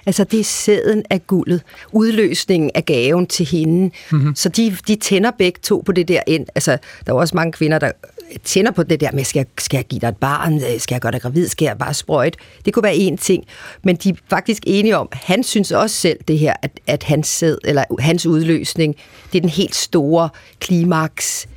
Altså 0.06 0.24
det 0.24 0.40
er 0.40 0.44
sæden 0.44 1.02
af 1.10 1.26
guldet, 1.26 1.62
udløsningen 1.92 2.70
af 2.74 2.84
gaven 2.84 3.26
til 3.26 3.46
hende. 3.46 3.90
Mm-hmm. 4.12 4.34
Så 4.34 4.48
de, 4.48 4.76
de 4.88 4.96
tænder 4.96 5.30
begge 5.38 5.60
to 5.62 5.82
på 5.86 5.92
det 5.92 6.08
der 6.08 6.20
ind. 6.26 6.46
Altså 6.54 6.78
der 7.06 7.12
er 7.12 7.16
også 7.16 7.36
mange 7.36 7.52
kvinder, 7.52 7.78
der 7.78 7.92
tænder 8.44 8.70
på 8.70 8.82
det 8.82 9.00
der 9.00 9.12
med, 9.12 9.24
skal 9.24 9.40
jeg, 9.40 9.46
skal 9.58 9.78
jeg 9.78 9.84
give 9.84 10.00
dig 10.00 10.08
et 10.08 10.16
barn, 10.16 10.60
skal 10.78 10.94
jeg 10.94 11.00
gøre 11.00 11.12
dig 11.12 11.22
gravid, 11.22 11.48
skal 11.48 11.66
jeg 11.66 11.78
bare 11.78 11.94
sprøjt. 11.94 12.36
Det 12.64 12.72
kunne 12.74 12.82
være 12.82 12.96
en 12.96 13.18
ting. 13.18 13.44
Men 13.84 13.96
de 13.96 14.08
er 14.08 14.14
faktisk 14.30 14.62
enige 14.66 14.96
om, 14.96 15.08
han 15.12 15.42
synes 15.42 15.72
også 15.72 15.96
selv 15.96 16.18
det 16.28 16.38
her, 16.38 16.54
at, 16.62 16.80
at 16.86 17.02
hans 17.02 17.26
sæd, 17.28 17.58
eller 17.64 17.84
hans 17.98 18.26
udløsning, 18.26 18.96
det 19.32 19.38
er 19.38 19.40
den 19.40 19.50
helt 19.50 19.74
store 19.74 20.28
klimaks. 20.60 21.48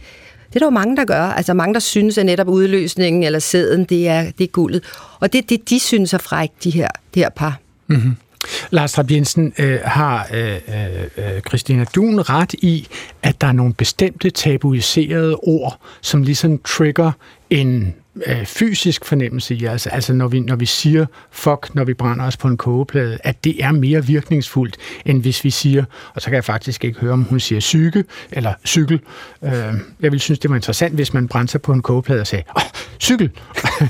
Det 0.47 0.55
er 0.55 0.59
der 0.59 0.65
jo 0.65 0.69
mange, 0.69 0.97
der 0.97 1.05
gør. 1.05 1.23
Altså 1.23 1.53
mange, 1.53 1.73
der 1.73 1.79
synes, 1.79 2.17
at 2.17 2.25
netop 2.25 2.47
udløsningen 2.47 3.23
eller 3.23 3.39
sæden, 3.39 3.83
det 3.83 4.07
er, 4.07 4.31
det 4.37 4.43
er 4.43 4.47
guldet. 4.47 4.83
Og 5.19 5.33
det 5.33 5.39
er 5.39 5.47
det, 5.49 5.69
de 5.69 5.79
synes 5.79 6.13
er 6.13 6.17
frækt, 6.17 6.63
de 6.63 6.69
her, 6.69 6.87
de 7.15 7.19
her 7.19 7.29
par. 7.29 7.59
Mm-hmm. 7.89 8.15
Lars 8.71 8.91
Trapp 8.91 9.11
Jensen, 9.11 9.53
øh, 9.59 9.79
har 9.85 10.27
øh, 10.33 10.53
øh, 10.67 11.03
øh, 11.17 11.41
Christina 11.47 11.85
Dun 11.95 12.29
ret 12.29 12.53
i, 12.53 12.87
at 13.23 13.41
der 13.41 13.47
er 13.47 13.51
nogle 13.51 13.73
bestemte 13.73 14.29
tabuiserede 14.29 15.35
ord, 15.35 15.79
som 16.01 16.23
ligesom 16.23 16.57
trigger 16.57 17.11
en 17.49 17.93
øh, 18.27 18.45
fysisk 18.45 19.05
fornemmelse 19.05 19.55
i 19.55 19.65
altså, 19.65 19.89
altså 19.89 20.13
når 20.13 20.27
vi, 20.27 20.39
når 20.39 20.55
vi 20.55 20.65
siger 20.65 21.05
fuck, 21.31 21.75
når 21.75 21.83
vi 21.83 21.93
brænder 21.93 22.25
os 22.25 22.37
på 22.37 22.47
en 22.47 22.57
kogeplade, 22.57 23.17
at 23.23 23.43
det 23.43 23.63
er 23.63 23.71
mere 23.71 24.05
virkningsfuldt, 24.05 24.77
end 25.05 25.21
hvis 25.21 25.43
vi 25.43 25.49
siger, 25.49 25.83
og 26.13 26.21
så 26.21 26.25
kan 26.25 26.35
jeg 26.35 26.43
faktisk 26.43 26.85
ikke 26.85 26.99
høre, 26.99 27.13
om 27.13 27.23
hun 27.23 27.39
siger 27.39 27.59
psyke 27.59 28.03
eller 28.31 28.53
cykel. 28.65 28.99
Øh, 29.43 29.51
jeg 29.51 29.73
ville 29.99 30.19
synes, 30.19 30.39
det 30.39 30.49
var 30.49 30.55
interessant, 30.55 30.95
hvis 30.95 31.13
man 31.13 31.27
brændte 31.27 31.51
sig 31.51 31.61
på 31.61 31.73
en 31.73 31.81
kogeplade 31.81 32.21
og 32.21 32.27
sagde, 32.27 32.43
oh, 32.55 32.61
cykel. 33.01 33.31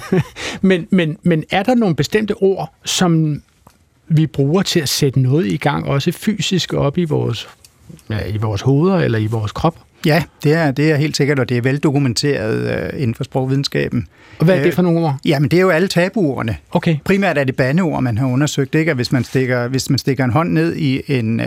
men, 0.61 0.87
men, 0.89 1.17
men 1.23 1.43
er 1.49 1.63
der 1.63 1.75
nogle 1.75 1.95
bestemte 1.95 2.33
ord, 2.33 2.73
som 2.85 3.41
vi 4.09 4.27
bruger 4.27 4.61
til 4.61 4.79
at 4.79 4.89
sætte 4.89 5.19
noget 5.19 5.45
i 5.45 5.57
gang, 5.57 5.85
også 5.85 6.11
fysisk 6.11 6.73
op 6.73 6.97
i 6.97 7.03
vores, 7.03 7.47
ja, 8.09 8.25
i 8.25 8.37
vores 8.37 8.61
hoveder 8.61 8.97
eller 8.97 9.19
i 9.19 9.27
vores 9.27 9.51
krop? 9.51 9.75
Ja, 10.05 10.23
det 10.43 10.53
er, 10.53 10.71
det 10.71 10.91
er 10.91 10.95
helt 10.95 11.17
sikkert, 11.17 11.39
og 11.39 11.49
det 11.49 11.57
er 11.57 11.61
veldokumenteret 11.61 12.91
uh, 12.93 13.01
inden 13.01 13.15
for 13.15 13.23
sprogvidenskaben. 13.23 14.07
Og 14.39 14.45
hvad 14.45 14.57
er 14.57 14.63
det 14.63 14.73
for 14.73 14.81
nogle 14.81 14.99
ord? 14.99 15.17
Jamen, 15.25 15.51
det 15.51 15.57
er 15.57 15.61
jo 15.61 15.69
alle 15.69 15.87
tabuordene. 15.87 16.57
Okay. 16.71 16.97
Primært 17.05 17.37
er 17.37 17.43
det 17.43 17.55
bandeord, 17.55 18.03
man 18.03 18.17
har 18.17 18.27
undersøgt. 18.27 18.75
Ikke? 18.75 18.93
Hvis 18.93 19.11
man, 19.11 19.23
stikker, 19.23 19.67
hvis 19.67 19.89
man 19.89 19.99
stikker 19.99 20.23
en 20.23 20.31
hånd 20.31 20.51
ned 20.51 20.75
i 20.75 21.01
en 21.07 21.39
uh, 21.39 21.45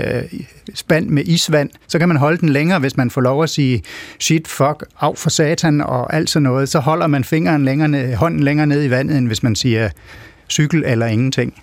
spand 0.75 1.09
med 1.09 1.25
isvand, 1.25 1.71
så 1.89 1.99
kan 1.99 2.09
man 2.09 2.17
holde 2.17 2.39
den 2.39 2.49
længere, 2.49 2.79
hvis 2.79 2.97
man 2.97 3.11
får 3.11 3.21
lov 3.21 3.43
at 3.43 3.51
sige 3.51 3.83
shit, 4.21 4.49
fuck, 4.49 4.85
af 5.01 5.17
for 5.17 5.31
satan 5.31 5.81
og 5.81 6.15
alt 6.15 6.31
sådan 6.31 6.43
noget. 6.43 6.69
Så 6.69 6.79
holder 6.79 7.07
man 7.07 7.25
fingeren 7.25 7.65
længere 7.65 7.89
ned, 7.89 8.15
hånden 8.15 8.43
længere 8.43 8.67
ned 8.67 8.85
i 8.85 8.91
vandet, 8.91 9.19
end 9.19 9.27
hvis 9.27 9.43
man 9.43 9.57
siger 9.57 9.89
cykel 10.51 10.83
eller 10.87 11.07
ingenting. 11.07 11.55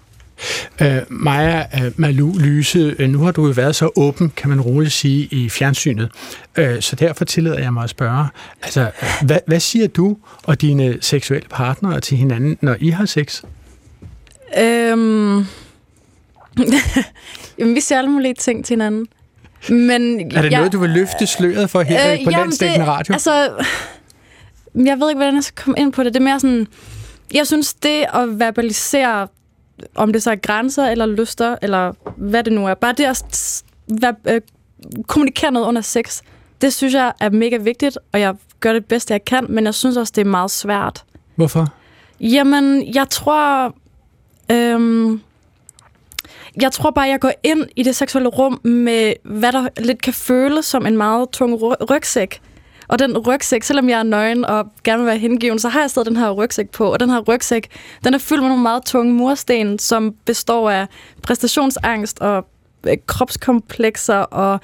Uh, 0.81 0.87
Maja 1.09 1.65
uh, 1.73 1.91
Malu 1.95 2.33
Lyse, 2.37 2.95
uh, 2.99 3.09
nu 3.09 3.19
har 3.19 3.31
du 3.31 3.45
jo 3.45 3.51
været 3.51 3.75
så 3.75 3.89
åben, 3.95 4.31
kan 4.35 4.49
man 4.49 4.61
roligt 4.61 4.93
sige, 4.93 5.27
i 5.31 5.49
fjernsynet. 5.49 6.09
Uh, 6.57 6.63
så 6.79 6.95
derfor 6.95 7.25
tillader 7.25 7.59
jeg 7.59 7.73
mig 7.73 7.83
at 7.83 7.89
spørge, 7.89 8.27
altså, 8.63 8.91
hvad, 9.21 9.39
hvad 9.47 9.59
siger 9.59 9.87
du 9.87 10.17
og 10.43 10.61
dine 10.61 10.97
seksuelle 11.01 11.47
partnere 11.49 11.99
til 11.99 12.17
hinanden, 12.17 12.57
når 12.61 12.75
I 12.79 12.89
har 12.89 13.05
sex? 13.05 13.43
Øhm... 14.57 15.45
Jamen, 17.57 17.75
vi 17.75 17.79
siger 17.79 17.97
alle 17.97 18.11
mulige 18.11 18.33
ting 18.33 18.65
til 18.65 18.73
hinanden. 18.73 19.07
Men 19.69 20.31
er 20.31 20.41
det 20.41 20.51
jeg, 20.51 20.59
noget, 20.59 20.73
du 20.73 20.79
vil 20.79 20.89
løfte 20.89 21.27
sløret 21.27 21.69
for 21.69 21.81
her 21.81 22.13
øh, 22.13 22.19
på 22.23 22.29
landstækkende 22.29 22.85
radio? 22.85 23.13
Altså, 23.13 23.49
jeg 24.75 24.99
ved 24.99 25.09
ikke, 25.09 25.17
hvordan 25.17 25.35
jeg 25.35 25.43
skal 25.43 25.63
komme 25.63 25.79
ind 25.79 25.93
på 25.93 26.03
det. 26.03 26.13
Det 26.13 26.19
er 26.19 26.23
mere 26.23 26.39
sådan, 26.39 26.67
jeg 27.33 27.47
synes, 27.47 27.73
det 27.73 28.05
at 28.13 28.39
verbalisere 28.39 29.27
om 29.95 30.13
det 30.13 30.23
så 30.23 30.31
er 30.31 30.35
grænser 30.35 30.85
eller 30.85 31.05
lyster, 31.05 31.55
eller 31.61 31.93
hvad 32.17 32.43
det 32.43 32.53
nu 32.53 32.67
er. 32.67 32.73
Bare 32.73 32.93
det 32.93 33.05
at 33.05 33.63
være, 34.01 34.15
øh, 34.27 34.41
kommunikere 35.07 35.51
noget 35.51 35.67
under 35.67 35.81
sex, 35.81 36.21
det 36.61 36.73
synes 36.73 36.93
jeg 36.93 37.13
er 37.19 37.29
mega 37.29 37.57
vigtigt, 37.57 37.97
og 38.11 38.19
jeg 38.19 38.35
gør 38.59 38.73
det 38.73 38.85
bedste, 38.85 39.13
jeg 39.13 39.25
kan, 39.25 39.45
men 39.49 39.65
jeg 39.65 39.73
synes 39.73 39.97
også, 39.97 40.13
det 40.15 40.21
er 40.21 40.29
meget 40.29 40.51
svært. 40.51 41.03
Hvorfor? 41.35 41.67
Jamen, 42.19 42.93
jeg 42.95 43.09
tror... 43.09 43.75
Øhm, 44.51 45.21
jeg 46.61 46.71
tror 46.71 46.91
bare, 46.91 47.07
jeg 47.07 47.19
går 47.19 47.31
ind 47.43 47.65
i 47.75 47.83
det 47.83 47.95
seksuelle 47.95 48.29
rum 48.29 48.59
med, 48.63 49.13
hvad 49.23 49.51
der 49.51 49.67
lidt 49.77 50.01
kan 50.01 50.13
føles 50.13 50.65
som 50.65 50.85
en 50.85 50.97
meget 50.97 51.29
tung 51.29 51.53
rygsæk. 51.89 52.41
Og 52.89 52.99
den 52.99 53.17
rygsæk, 53.17 53.63
selvom 53.63 53.89
jeg 53.89 53.99
er 53.99 54.03
nøgen 54.03 54.45
og 54.45 54.67
gerne 54.83 54.99
vil 54.99 55.07
være 55.07 55.17
hengiven, 55.17 55.59
så 55.59 55.69
har 55.69 55.79
jeg 55.79 55.89
stadig 55.89 56.05
den 56.05 56.17
her 56.17 56.31
rygsæk 56.31 56.69
på. 56.69 56.93
Og 56.93 56.99
den 56.99 57.09
her 57.09 57.19
rygsæk, 57.19 57.67
den 58.03 58.13
er 58.13 58.17
fyldt 58.17 58.41
med 58.41 58.49
nogle 58.49 58.63
meget 58.63 58.85
tunge 58.85 59.13
mursten, 59.13 59.79
som 59.79 60.15
består 60.25 60.69
af 60.69 60.87
præstationsangst 61.21 62.19
og 62.19 62.47
øh, 62.87 62.97
kropskomplekser 63.05 64.15
og 64.15 64.59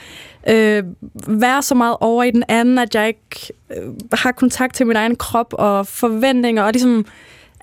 øh, 0.49 0.83
være 1.27 1.61
så 1.61 1.75
meget 1.75 1.97
over 1.99 2.23
i 2.23 2.31
den 2.31 2.43
anden, 2.47 2.77
at 2.77 2.95
jeg 2.95 3.07
ikke 3.07 3.53
øh, 3.77 3.93
har 4.13 4.31
kontakt 4.31 4.75
til 4.75 4.87
min 4.87 4.95
egen 4.95 5.15
krop 5.15 5.53
og 5.53 5.87
forventninger 5.87 6.63
og 6.63 6.71
ligesom 6.71 7.05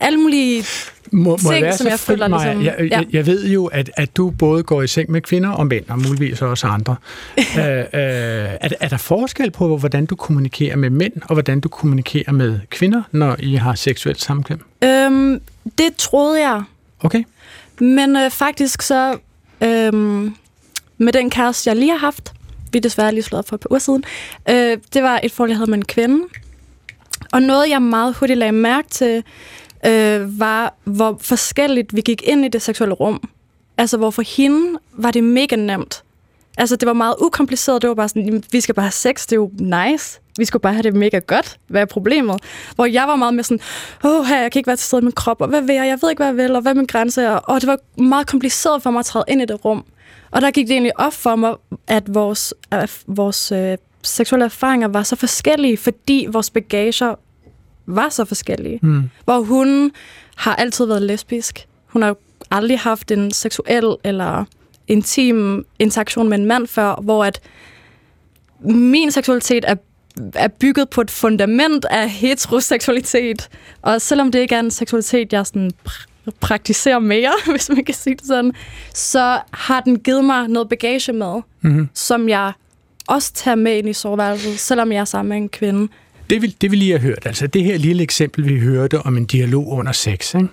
alle 0.03 0.19
mulige 0.19 0.65
må, 1.11 1.31
må 1.31 1.51
ting, 1.51 1.65
jeg 1.65 1.75
som 1.75 1.87
jeg 1.87 1.99
føler 1.99 2.29
ligesom... 2.29 2.65
Jeg, 2.65 2.89
jeg, 2.91 3.07
jeg 3.13 3.27
ved 3.27 3.49
jo, 3.49 3.67
at, 3.67 3.91
at 3.97 4.17
du 4.17 4.31
både 4.31 4.63
går 4.63 4.83
i 4.83 4.87
seng 4.87 5.11
med 5.11 5.21
kvinder 5.21 5.51
og 5.51 5.67
mænd, 5.67 5.85
og 5.89 5.99
muligvis 5.99 6.43
også 6.43 6.67
andre. 6.67 6.97
øh, 7.39 7.45
øh, 7.59 7.85
er, 7.93 8.69
er 8.81 8.89
der 8.89 8.97
forskel 8.97 9.51
på, 9.51 9.77
hvordan 9.77 10.07
du 10.07 10.17
kommunikerer 10.17 10.77
med 10.77 10.91
mænd, 10.91 11.13
og 11.23 11.35
hvordan 11.35 11.61
du 11.61 11.69
kommunikerer 11.69 12.33
med 12.33 12.61
kvinder, 12.71 13.03
når 13.13 13.37
I 13.39 13.55
har 13.55 13.75
seksuelt 13.75 14.21
samkvem? 14.21 14.61
Øhm, 14.85 15.41
det 15.79 15.97
troede 15.99 16.41
jeg. 16.41 16.63
Okay. 17.01 17.25
Men 17.81 18.17
øh, 18.17 18.31
faktisk 18.31 18.83
så, 18.83 19.19
øh, 19.61 19.93
med 20.99 21.13
den 21.13 21.31
kæreste, 21.31 21.69
jeg 21.69 21.77
lige 21.77 21.91
har 21.91 21.99
haft, 21.99 22.33
vi 22.73 22.79
er 22.79 22.83
desværre 22.83 23.13
lige 23.13 23.23
slået 23.23 23.45
for 23.45 23.57
et 23.57 23.61
par 23.61 23.71
uger 23.71 23.79
siden, 23.79 24.05
øh, 24.51 24.79
det 24.95 25.03
var 25.03 25.21
et 25.23 25.33
forhold, 25.33 25.51
jeg 25.51 25.59
havde 25.59 25.71
med 25.71 25.79
en 25.79 25.85
kvinde. 25.85 26.25
Og 27.33 27.43
noget, 27.43 27.71
jeg 27.71 27.83
meget 27.83 28.15
hurtigt 28.15 28.39
lagde 28.39 28.53
mærke 28.53 28.89
til, 28.89 29.23
øh, 29.87 30.41
var, 30.41 30.75
hvor 30.85 31.19
forskelligt 31.21 31.97
vi 31.97 32.01
gik 32.01 32.23
ind 32.23 32.45
i 32.45 32.49
det 32.49 32.63
seksuelle 32.63 32.95
rum. 32.95 33.29
Altså, 33.79 33.97
hvor 33.97 34.11
for 34.11 34.23
hende 34.37 34.79
var 34.93 35.11
det 35.11 35.25
mega 35.25 35.57
nemt. 35.57 36.03
Altså, 36.59 36.77
det 36.77 36.87
var 36.87 36.93
meget 36.93 37.15
ukompliceret. 37.21 37.83
Det 37.83 37.89
var 37.89 37.95
bare 37.95 38.09
sådan, 38.09 38.45
vi 38.53 38.61
skal 38.61 38.75
bare 38.75 38.85
have 38.85 38.93
sex, 38.93 39.27
det 39.27 39.33
er 39.33 39.37
jo 39.37 39.51
nice. 39.59 40.21
Vi 40.39 40.45
skulle 40.45 40.61
bare 40.61 40.73
have 40.73 40.83
det 40.83 40.95
mega 40.95 41.19
godt. 41.19 41.59
Hvad 41.67 41.81
er 41.81 41.87
problemet? 41.87 42.41
Hvor 42.75 42.87
jeg 42.87 43.09
var 43.09 43.17
meget 43.17 43.35
med 43.35 43.45
sådan, 43.45 43.61
åh, 44.05 44.25
her, 44.25 44.41
jeg 44.41 44.53
kan 44.53 44.59
ikke 44.59 44.67
være 44.67 44.77
til 44.77 44.87
stede 44.87 45.03
i 45.03 45.05
min 45.05 45.13
krop, 45.13 45.41
og 45.41 45.49
hvad 45.49 45.61
vil 45.63 45.75
jeg? 45.75 45.87
Jeg 45.87 45.99
ved 46.03 46.11
ikke, 46.11 46.21
hvad 46.21 46.27
jeg 46.27 46.37
vil, 46.37 46.57
og 46.57 46.63
hvad 46.63 46.73
er 46.73 46.77
min 46.77 46.87
grænse? 46.87 47.31
Og 47.31 47.61
det 47.61 47.67
var 47.67 48.03
meget 48.03 48.27
kompliceret 48.27 48.83
for 48.83 48.91
mig 48.91 48.99
at 48.99 49.07
træde 49.07 49.25
ind 49.29 49.43
i 49.43 49.45
det 49.45 49.65
rum. 49.65 49.85
Og 50.31 50.41
der 50.41 50.51
gik 50.51 50.67
det 50.67 50.73
egentlig 50.73 51.01
op 51.01 51.13
for 51.13 51.37
mig, 51.37 51.55
at 51.87 52.15
vores, 52.15 52.55
at 52.71 53.03
vores 53.07 53.53
øh, 53.53 53.79
seksuelle 54.03 54.45
erfaringer 54.45 54.89
var 54.89 55.03
så 55.03 55.17
forskellige, 55.17 55.77
fordi 55.77 56.27
vores 56.31 56.51
bagager 56.51 57.15
var 57.87 58.09
så 58.09 58.25
forskellige. 58.25 58.79
Mm. 58.83 59.11
Hvor 59.25 59.41
hun 59.41 59.93
har 60.37 60.57
altid 60.57 60.87
været 60.87 61.03
lesbisk. 61.03 61.67
Hun 61.87 62.03
har 62.03 62.17
aldrig 62.51 62.79
haft 62.79 63.11
en 63.11 63.31
seksuel 63.31 63.97
eller 64.05 64.45
intim 64.89 65.67
interaktion 65.79 66.29
med 66.29 66.39
en 66.39 66.47
mand 66.47 66.67
før, 66.67 66.95
hvor 67.03 67.25
at 67.25 67.41
min 68.61 69.11
seksualitet 69.11 69.65
er, 69.69 69.75
er 70.35 70.49
bygget 70.49 70.91
på 70.91 71.01
et 71.01 71.11
fundament 71.11 71.85
af 71.85 72.11
heteroseksualitet. 72.11 73.49
Og 73.83 74.01
selvom 74.01 74.33
det 74.33 74.39
ikke 74.39 74.55
er 74.55 74.61
en 74.61 74.71
seksualitet, 74.71 75.33
jeg 75.33 75.47
sådan 75.47 75.71
pr- 75.89 76.07
praktiserer 76.41 76.99
mere, 76.99 77.33
hvis 77.51 77.69
man 77.69 77.85
kan 77.85 77.95
sige 77.95 78.17
det 78.17 78.27
sådan, 78.27 78.53
så 78.95 79.41
har 79.51 79.81
den 79.81 79.99
givet 79.99 80.25
mig 80.25 80.49
noget 80.49 80.69
bagage 80.69 81.13
med, 81.13 81.41
mm-hmm. 81.61 81.89
som 81.95 82.29
jeg 82.29 82.53
også 83.09 83.33
tager 83.33 83.55
med 83.55 83.77
ind 83.77 83.89
i 83.89 83.93
soveværelset, 83.93 84.59
selvom 84.59 84.93
jeg 84.93 85.01
er 85.01 85.05
sammen 85.05 85.29
med 85.29 85.37
en 85.37 85.49
kvinde. 85.49 85.89
Det 86.33 86.43
vil, 86.43 86.55
det 86.61 86.71
vil 86.71 86.79
lige 86.79 86.91
have 86.91 87.01
hørt. 87.01 87.27
Altså 87.27 87.47
det 87.47 87.65
her 87.65 87.79
lille 87.79 88.03
eksempel, 88.03 88.49
vi 88.49 88.59
hørte 88.59 88.99
om 88.99 89.17
en 89.17 89.25
dialog 89.25 89.69
under 89.69 89.93
sex. 89.93 90.35
Ikke? 90.35 90.49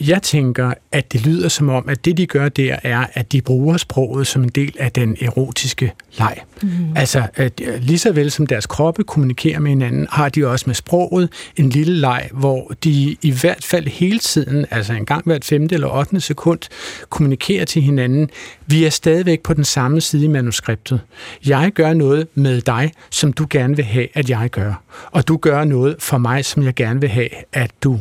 Jeg 0.00 0.22
tænker, 0.22 0.72
at 0.92 1.12
det 1.12 1.26
lyder 1.26 1.48
som 1.48 1.68
om, 1.68 1.88
at 1.88 2.04
det 2.04 2.16
de 2.16 2.26
gør 2.26 2.48
der 2.48 2.76
er, 2.82 3.06
at 3.12 3.32
de 3.32 3.42
bruger 3.42 3.76
sproget 3.76 4.26
som 4.26 4.42
en 4.42 4.48
del 4.48 4.74
af 4.78 4.92
den 4.92 5.16
erotiske 5.20 5.92
leg. 6.18 6.38
Mm. 6.62 6.68
Altså 6.96 7.26
at, 7.34 7.60
lige 7.80 7.98
så 7.98 8.12
vel 8.12 8.30
som 8.30 8.46
deres 8.46 8.66
kroppe 8.66 9.04
kommunikerer 9.04 9.58
med 9.58 9.70
hinanden, 9.70 10.06
har 10.10 10.28
de 10.28 10.46
også 10.46 10.64
med 10.66 10.74
sproget 10.74 11.28
en 11.56 11.68
lille 11.68 11.94
leg, 11.94 12.28
hvor 12.32 12.72
de 12.84 13.16
i 13.22 13.30
hvert 13.40 13.64
fald 13.64 13.86
hele 13.86 14.18
tiden, 14.18 14.66
altså 14.70 14.92
en 14.92 15.06
gang 15.06 15.24
hvert 15.24 15.44
femte 15.44 15.74
eller 15.74 15.88
ottende 15.88 16.20
sekund, 16.20 16.60
kommunikerer 17.08 17.64
til 17.64 17.82
hinanden. 17.82 18.30
Vi 18.66 18.84
er 18.84 18.90
stadigvæk 18.90 19.40
på 19.40 19.54
den 19.54 19.64
samme 19.64 20.00
side 20.00 20.24
i 20.24 20.28
manuskriptet. 20.28 21.00
Jeg 21.46 21.70
gør 21.74 21.94
noget 21.94 22.26
med 22.34 22.60
dig, 22.60 22.92
som 23.10 23.32
du 23.32 23.46
gerne 23.50 23.76
vil 23.76 23.84
have, 23.84 24.08
at 24.14 24.30
jeg 24.30 24.50
gør. 24.50 24.82
Og 25.10 25.28
du 25.28 25.36
gør 25.36 25.64
noget 25.64 25.96
for 25.98 26.18
mig, 26.18 26.44
som 26.44 26.62
jeg 26.62 26.74
gerne 26.74 27.00
vil 27.00 27.08
have, 27.08 27.28
at 27.52 27.70
du 27.82 28.00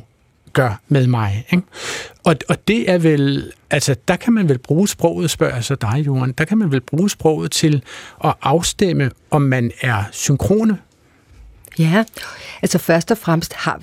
gør 0.53 0.81
med 0.87 1.07
mig. 1.07 1.45
Ikke? 1.51 1.63
Og, 2.23 2.35
og 2.49 2.67
det 2.67 2.91
er 2.91 2.97
vel, 2.97 3.51
altså 3.69 3.95
der 4.07 4.15
kan 4.15 4.33
man 4.33 4.49
vel 4.49 4.57
bruge 4.57 4.87
sproget, 4.87 5.29
spørger 5.29 5.55
jeg 5.55 5.63
så 5.63 5.75
dig, 5.75 6.03
Johan, 6.05 6.31
der 6.31 6.45
kan 6.45 6.57
man 6.57 6.71
vel 6.71 6.81
bruge 6.81 7.09
sproget 7.09 7.51
til 7.51 7.83
at 8.23 8.33
afstemme, 8.41 9.11
om 9.31 9.41
man 9.41 9.71
er 9.81 10.03
synkrone. 10.11 10.77
Ja, 11.79 12.03
altså 12.61 12.77
først 12.77 13.11
og 13.11 13.17
fremmest 13.17 13.53
har, 13.53 13.81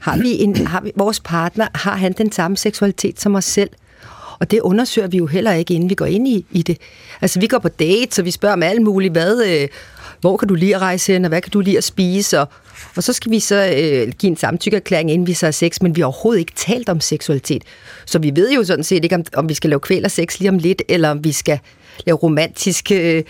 har 0.00 0.16
vi 0.16 0.42
en, 0.42 0.66
har 0.66 0.80
vi, 0.80 0.92
vores 0.96 1.20
partner, 1.20 1.66
har 1.74 1.96
han 1.96 2.12
den 2.12 2.32
samme 2.32 2.56
seksualitet 2.56 3.20
som 3.20 3.34
os 3.34 3.44
selv? 3.44 3.70
Og 4.38 4.50
det 4.50 4.60
undersøger 4.60 5.08
vi 5.08 5.16
jo 5.16 5.26
heller 5.26 5.52
ikke, 5.52 5.74
inden 5.74 5.90
vi 5.90 5.94
går 5.94 6.06
ind 6.06 6.28
i, 6.28 6.46
i 6.50 6.62
det. 6.62 6.78
Altså, 7.20 7.40
vi 7.40 7.46
går 7.46 7.58
på 7.58 7.68
date, 7.68 8.14
så 8.14 8.22
vi 8.22 8.30
spørger 8.30 8.52
om 8.52 8.62
alt 8.62 8.82
muligt, 8.82 9.12
hvad, 9.12 9.44
øh, 9.46 9.68
hvor 10.24 10.36
kan 10.36 10.48
du 10.48 10.54
lide 10.54 10.74
at 10.74 10.80
rejse 10.80 11.12
hen, 11.12 11.24
og 11.24 11.28
hvad 11.28 11.40
kan 11.40 11.50
du 11.50 11.60
lide 11.60 11.78
at 11.78 11.84
spise, 11.84 12.40
og 12.40 12.48
og 12.96 13.02
så 13.02 13.12
skal 13.12 13.30
vi 13.30 13.40
så 13.40 13.74
øh, 13.76 14.12
give 14.18 14.30
en 14.30 14.36
samtykkeerklæring, 14.36 15.10
inden 15.10 15.26
vi 15.26 15.32
så 15.32 15.46
har 15.46 15.50
sex, 15.50 15.80
men 15.82 15.96
vi 15.96 16.00
har 16.00 16.06
overhovedet 16.06 16.40
ikke 16.40 16.52
talt 16.56 16.88
om 16.88 17.00
seksualitet. 17.00 17.62
Så 18.06 18.18
vi 18.18 18.32
ved 18.34 18.52
jo 18.52 18.64
sådan 18.64 18.84
set 18.84 19.04
ikke, 19.04 19.16
om, 19.16 19.24
om 19.34 19.48
vi 19.48 19.54
skal 19.54 19.70
lave 19.70 19.80
kvæl 19.80 20.04
og 20.04 20.10
sex 20.10 20.38
lige 20.38 20.48
om 20.48 20.58
lidt, 20.58 20.82
eller 20.88 21.10
om 21.10 21.24
vi 21.24 21.32
skal 21.32 21.58
lave 22.06 22.16
romantisk... 22.16 22.92
Øh, 22.92 23.22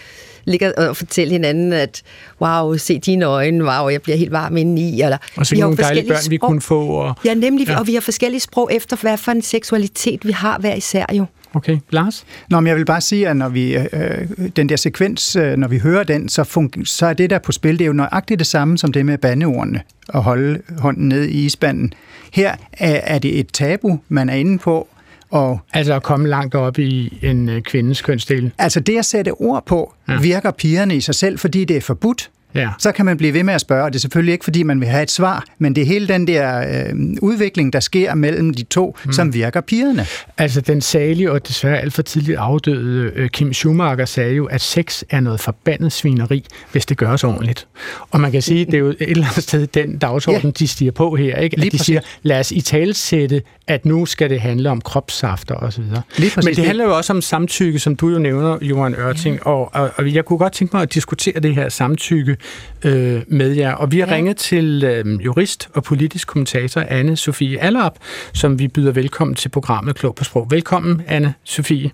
ligge 0.46 0.78
og 0.78 0.96
fortælle 0.96 1.32
hinanden, 1.32 1.72
at 1.72 2.02
wow, 2.40 2.76
se 2.76 2.98
dine 2.98 3.24
øjne, 3.24 3.64
wow, 3.64 3.88
jeg 3.88 4.02
bliver 4.02 4.16
helt 4.16 4.32
varm 4.32 4.56
indeni. 4.56 5.02
Eller, 5.02 5.18
og 5.36 5.46
så 5.46 5.54
vi 5.54 5.60
nogle 5.60 5.76
dejlige 5.76 6.08
børn, 6.08 6.16
sprog. 6.22 6.30
vi 6.30 6.36
kunne 6.36 6.60
få. 6.60 6.86
Og, 6.86 7.14
ja, 7.24 7.34
nemlig, 7.34 7.68
ja. 7.68 7.78
og 7.78 7.86
vi 7.86 7.94
har 7.94 8.00
forskellige 8.00 8.40
sprog 8.40 8.72
efter, 8.72 8.96
hvad 8.96 9.16
for 9.16 9.32
en 9.32 9.42
seksualitet 9.42 10.26
vi 10.26 10.32
har 10.32 10.58
hver 10.58 10.74
især 10.74 11.06
jo. 11.12 11.26
Okay, 11.54 11.78
Lars? 11.90 12.24
Nå, 12.50 12.60
men 12.60 12.66
jeg 12.66 12.76
vil 12.76 12.84
bare 12.84 13.00
sige, 13.00 13.28
at 13.28 13.36
når 13.36 13.48
vi, 13.48 13.76
øh, 13.76 14.28
den 14.56 14.68
der 14.68 14.76
sekvens, 14.76 15.36
øh, 15.36 15.56
når 15.56 15.68
vi 15.68 15.78
hører 15.78 16.04
den, 16.04 16.28
så, 16.28 16.42
fun- 16.42 16.84
så 16.84 17.06
er 17.06 17.12
det 17.12 17.30
der 17.30 17.38
på 17.38 17.52
spil, 17.52 17.72
det 17.78 17.84
er 17.84 17.86
jo 17.86 17.92
nøjagtigt 17.92 18.38
det 18.38 18.46
samme 18.46 18.78
som 18.78 18.92
det 18.92 19.06
med 19.06 19.18
bandeordene, 19.18 19.80
at 20.14 20.22
holde 20.22 20.62
hånden 20.78 21.08
ned 21.08 21.24
i 21.24 21.44
isbanden. 21.44 21.92
Her 22.32 22.54
er, 22.72 23.00
er 23.04 23.18
det 23.18 23.38
et 23.40 23.48
tabu, 23.52 24.00
man 24.08 24.28
er 24.28 24.34
inde 24.34 24.58
på, 24.58 24.88
og 25.30 25.58
Altså 25.72 25.94
at 25.94 26.02
komme 26.02 26.28
langt 26.28 26.54
op 26.54 26.78
i 26.78 27.18
en 27.22 27.48
øh, 27.48 27.62
kvindes 27.62 28.02
kønsdel. 28.02 28.52
altså 28.58 28.80
det 28.80 28.98
at 28.98 29.04
sætte 29.04 29.30
ord 29.30 29.66
på, 29.66 29.92
Ja. 30.08 30.12
ja. 30.12 30.20
virker 30.20 30.50
pigerne 30.50 30.96
i 30.96 31.00
sig 31.00 31.14
selv, 31.14 31.38
fordi 31.38 31.64
det 31.64 31.76
er 31.76 31.80
forbudt. 31.80 32.30
Ja. 32.54 32.70
Så 32.78 32.92
kan 32.92 33.04
man 33.04 33.16
blive 33.16 33.34
ved 33.34 33.42
med 33.42 33.54
at 33.54 33.60
spørge, 33.60 33.84
og 33.84 33.92
det 33.92 33.98
er 33.98 34.00
selvfølgelig 34.00 34.32
ikke, 34.32 34.44
fordi 34.44 34.62
man 34.62 34.80
vil 34.80 34.88
have 34.88 35.02
et 35.02 35.10
svar, 35.10 35.44
men 35.58 35.74
det 35.76 35.82
er 35.82 35.86
hele 35.86 36.08
den 36.08 36.26
der 36.26 36.58
øh, 36.60 36.94
udvikling, 37.22 37.72
der 37.72 37.80
sker 37.80 38.14
mellem 38.14 38.54
de 38.54 38.62
to, 38.62 38.96
mm. 39.04 39.12
som 39.12 39.34
virker 39.34 39.60
pigerne. 39.60 40.06
Altså 40.38 40.60
den 40.60 40.80
salige 40.80 41.32
og 41.32 41.48
desværre 41.48 41.78
alt 41.78 41.92
for 41.92 42.02
tidligt 42.02 42.38
afdøde 42.38 43.12
øh, 43.14 43.28
Kim 43.28 43.52
Schumacher 43.52 44.04
sagde 44.04 44.34
jo, 44.34 44.44
at 44.44 44.60
sex 44.60 45.02
er 45.10 45.20
noget 45.20 45.40
forbandet 45.40 45.92
svineri, 45.92 46.44
hvis 46.72 46.86
det 46.86 46.96
gøres 46.96 47.24
ordentligt. 47.24 47.66
Og 48.10 48.20
man 48.20 48.32
kan 48.32 48.42
sige, 48.42 48.64
det 48.64 48.74
er 48.74 48.78
jo 48.78 48.88
et 48.88 48.96
eller 49.00 49.26
andet 49.26 49.42
sted 49.42 49.66
den 49.66 49.98
dagsorden, 49.98 50.42
ja. 50.44 50.50
de 50.50 50.68
stiger 50.68 50.92
på 50.92 51.16
her, 51.16 51.36
ikke? 51.36 51.56
Lige 51.56 51.66
At 51.66 51.72
de 51.72 51.76
præcis. 51.76 51.86
siger, 51.86 52.00
lad 52.22 52.40
os 52.40 52.52
i 52.52 52.60
talsætte, 52.60 53.42
at 53.66 53.84
nu 53.84 54.06
skal 54.06 54.30
det 54.30 54.40
handle 54.40 54.70
om 54.70 54.80
kropssafter 54.80 55.54
osv. 55.54 55.82
Lige. 56.16 56.32
Men 56.36 56.54
det 56.54 56.66
handler 56.66 56.84
jo 56.84 56.96
også 56.96 57.12
om 57.12 57.22
samtykke, 57.22 57.78
som 57.78 57.96
du 57.96 58.08
jo 58.08 58.18
nævner, 58.18 58.58
Johan 58.62 58.94
Ørting, 58.94 59.36
ja. 59.36 59.50
og, 59.50 59.70
og, 59.74 59.90
og 59.96 60.14
jeg 60.14 60.24
kunne 60.24 60.38
godt 60.38 60.52
tænke 60.52 60.76
mig 60.76 60.82
at 60.82 60.94
diskutere 60.94 61.40
det 61.40 61.54
her 61.54 61.68
samtykke 61.68 62.36
øh, 62.84 63.22
med 63.28 63.50
jer. 63.50 63.72
Og 63.72 63.92
vi 63.92 64.00
har 64.00 64.06
ja. 64.06 64.14
ringet 64.14 64.36
til 64.36 64.84
øh, 64.84 65.24
jurist 65.24 65.68
og 65.74 65.82
politisk 65.82 66.28
kommentator 66.28 66.84
anne 66.88 67.16
Sofie 67.16 67.60
Allerp, 67.60 67.94
som 68.32 68.58
vi 68.58 68.68
byder 68.68 68.92
velkommen 68.92 69.34
til 69.34 69.48
programmet 69.48 69.96
Klog 69.96 70.14
på 70.14 70.24
Sprog. 70.24 70.46
Velkommen, 70.50 71.02
anne 71.06 71.34
Sofie. 71.44 71.90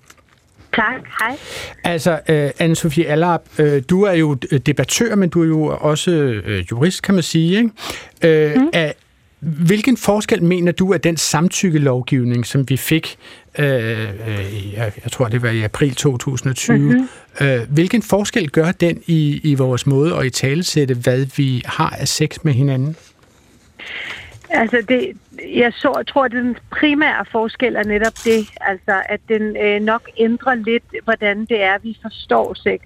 Tak, 0.75 1.01
hej. 1.19 1.37
Altså, 1.83 2.19
øh, 2.29 2.49
anne 2.59 2.75
Sofie 2.75 3.05
Allerp, 3.05 3.41
øh, 3.59 3.81
du 3.89 4.03
er 4.03 4.13
jo 4.13 4.33
debattør, 4.33 5.15
men 5.15 5.29
du 5.29 5.41
er 5.41 5.47
jo 5.47 5.77
også 5.81 6.11
øh, 6.11 6.65
jurist, 6.71 7.01
kan 7.01 7.15
man 7.15 7.23
sige. 7.23 7.57
Ikke? 7.57 8.49
Øh, 8.51 8.55
mm. 8.55 8.69
er, 8.73 8.91
hvilken 9.39 9.97
forskel 9.97 10.43
mener 10.43 10.71
du, 10.71 10.93
at 10.93 11.03
den 11.03 11.17
samtykkelovgivning, 11.17 12.45
som 12.45 12.69
vi 12.69 12.77
fik, 12.77 13.17
øh, 13.59 14.09
øh, 14.09 14.73
jeg, 14.73 14.91
jeg 15.03 15.11
tror 15.11 15.27
det 15.27 15.41
var 15.41 15.49
i 15.49 15.63
april 15.63 15.95
2020, 15.95 16.77
mm-hmm. 16.77 17.07
øh, 17.41 17.59
hvilken 17.69 18.01
forskel 18.01 18.49
gør 18.49 18.71
den 18.71 19.03
i, 19.07 19.41
i 19.43 19.55
vores 19.55 19.87
måde 19.87 20.15
at 20.15 20.25
i 20.25 20.29
talesætte, 20.29 20.93
hvad 20.93 21.25
vi 21.37 21.61
har 21.65 21.89
af 21.99 22.07
sex 22.07 22.37
med 22.43 22.53
hinanden? 22.53 22.95
Altså, 24.49 24.83
det, 24.89 25.17
jeg 25.55 25.73
så, 25.73 26.03
tror, 26.07 26.25
at 26.25 26.31
den 26.31 26.57
primære 26.71 27.25
forskel 27.31 27.75
er 27.75 27.83
netop 27.83 28.13
det, 28.25 28.49
altså, 28.61 29.01
at 29.09 29.19
den 29.29 29.57
øh, 29.57 29.81
nok 29.81 30.09
ændrer 30.17 30.55
lidt, 30.55 30.83
hvordan 31.03 31.45
det 31.45 31.63
er, 31.63 31.77
vi 31.77 31.97
forstår 32.01 32.53
sex. 32.53 32.81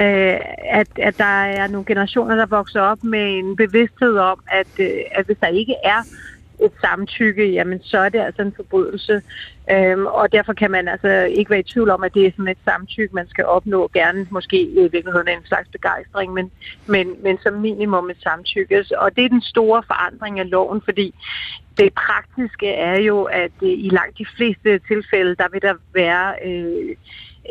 Øh, 0.00 0.38
at, 0.70 0.88
at 0.98 1.18
der 1.18 1.44
er 1.44 1.66
nogle 1.66 1.84
generationer, 1.86 2.34
der 2.34 2.46
vokser 2.46 2.80
op 2.80 3.04
med 3.04 3.38
en 3.38 3.56
bevidsthed 3.56 4.16
om, 4.16 4.40
at, 4.46 4.66
øh, 4.78 4.90
at 5.10 5.26
hvis 5.26 5.36
der 5.40 5.46
ikke 5.46 5.74
er 5.84 6.02
et 6.64 6.72
samtykke, 6.80 7.52
jamen 7.52 7.80
så 7.82 7.98
er 7.98 8.08
det 8.08 8.18
altså 8.18 8.42
en 8.42 8.52
forbrydelse. 8.56 9.22
Øhm, 9.70 10.06
og 10.06 10.32
derfor 10.32 10.52
kan 10.52 10.70
man 10.70 10.88
altså 10.88 11.08
ikke 11.08 11.50
være 11.50 11.60
i 11.60 11.70
tvivl 11.72 11.90
om, 11.90 12.04
at 12.04 12.14
det 12.14 12.26
er 12.26 12.30
sådan 12.30 12.48
et 12.48 12.58
samtykke, 12.64 13.14
man 13.14 13.28
skal 13.28 13.44
opnå. 13.44 13.90
Gerne 13.94 14.26
måske 14.30 14.62
i 14.62 14.88
virkeligheden 14.92 15.28
en 15.28 15.46
slags 15.46 15.68
begejstring, 15.68 16.32
men, 16.32 16.50
men, 16.86 17.16
men 17.22 17.38
som 17.42 17.54
minimum 17.54 18.10
et 18.10 18.22
samtykke. 18.22 18.84
Og 18.98 19.16
det 19.16 19.24
er 19.24 19.28
den 19.28 19.42
store 19.42 19.82
forandring 19.86 20.40
af 20.40 20.50
loven, 20.50 20.80
fordi 20.84 21.14
det 21.78 21.94
praktiske 21.94 22.68
er 22.68 23.00
jo, 23.00 23.22
at 23.22 23.52
i 23.62 23.88
langt 23.92 24.18
de 24.18 24.26
fleste 24.36 24.78
tilfælde, 24.78 25.34
der 25.34 25.48
vil 25.52 25.62
der 25.62 25.74
være... 25.94 26.34
Øh, 26.46 26.96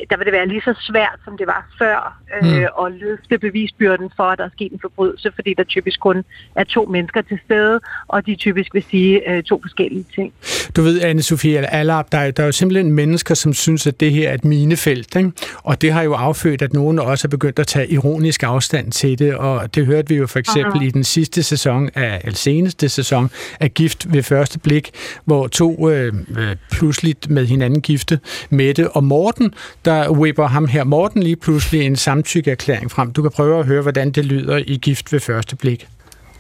der 0.10 0.18
vil 0.18 0.26
det 0.26 0.34
være 0.34 0.48
lige 0.48 0.62
så 0.62 0.74
svært, 0.90 1.20
som 1.26 1.38
det 1.38 1.48
var 1.48 1.68
før, 1.80 2.20
øh, 2.44 2.48
Mm. 2.50 2.86
at 2.86 2.92
løfte 2.92 3.38
bevisbyrden 3.38 4.10
for, 4.16 4.24
at 4.24 4.38
der 4.38 4.46
er 4.46 4.50
sket 4.54 4.72
en 4.72 4.80
forbrydelse, 4.82 5.32
fordi 5.36 5.54
der 5.58 5.64
typisk 5.64 6.00
kun 6.00 6.24
er 6.56 6.64
to 6.64 6.86
mennesker 6.86 7.22
til 7.22 7.40
stede, 7.46 7.80
og 8.08 8.26
de 8.26 8.36
typisk 8.36 8.74
vil 8.74 8.84
sige 8.92 9.32
øh, 9.32 9.44
to 9.44 9.60
forskellige 9.62 10.06
ting. 10.16 10.34
Du 10.76 10.82
ved, 10.82 11.02
Anne-Sophie 11.02 11.76
Allerp, 11.76 12.12
der, 12.12 12.18
er- 12.18 12.32
der 12.32 12.44
er 12.44 12.48
jo 12.48 12.52
simpelthen 12.52 12.92
mennesker, 12.92 13.36
som 13.36 13.54
synes, 13.54 13.88
at 13.88 14.00
det 14.00 14.12
her 14.12 14.30
er 14.30 14.34
et 14.34 14.46
minefelt, 14.46 15.16
ikke? 15.16 15.32
og 15.64 15.82
det 15.82 15.92
har 15.94 16.02
jo 16.02 16.14
affødt, 16.14 16.62
at 16.62 16.74
nogen 16.74 17.00
også 17.00 17.28
er 17.28 17.30
begyndt 17.30 17.60
at 17.60 17.68
tage 17.68 17.92
ironisk 17.92 18.44
afstand 18.44 18.92
til 18.92 19.20
det, 19.20 19.36
og 19.36 19.76
det 19.76 19.86
hørte 19.86 20.10
vi 20.10 20.16
jo 20.16 20.28
for 20.28 20.40
eksempel 20.40 20.76
Aha. 20.78 20.86
i 20.86 20.90
den 20.90 21.04
sidste 21.04 21.44
sæson, 21.44 21.90
af, 21.96 22.22
eller 22.24 22.36
seneste 22.38 22.90
sæson 22.90 23.30
af 23.60 23.74
Gift 23.74 24.14
ved 24.14 24.24
første 24.24 24.60
blik, 24.60 24.92
hvor 25.26 25.48
to 25.48 25.90
øh, 25.90 26.14
øh, 26.38 26.56
pludselig 26.72 27.16
med 27.30 27.46
hinanden 27.46 27.82
gifte, 27.82 28.20
Mette 28.50 28.92
og 28.92 29.04
Morten, 29.04 29.54
der 29.86 30.10
whipper 30.10 30.48
ham 30.48 30.68
her, 30.68 30.84
Morten 30.84 31.24
lige 31.24 31.36
pludselig 31.36 31.86
en 31.86 31.96
samtykkeerklæring 31.96 32.92
frem. 32.92 33.14
Du 33.14 33.22
kan 33.22 33.32
prøve 33.32 33.60
at 33.60 33.66
høre, 33.66 33.82
hvordan 33.82 34.12
det 34.12 34.26
lyder 34.26 34.58
i 34.58 34.80
Gift 34.82 35.14
ved 35.14 35.20
første 35.20 35.56
blik. 35.56 35.88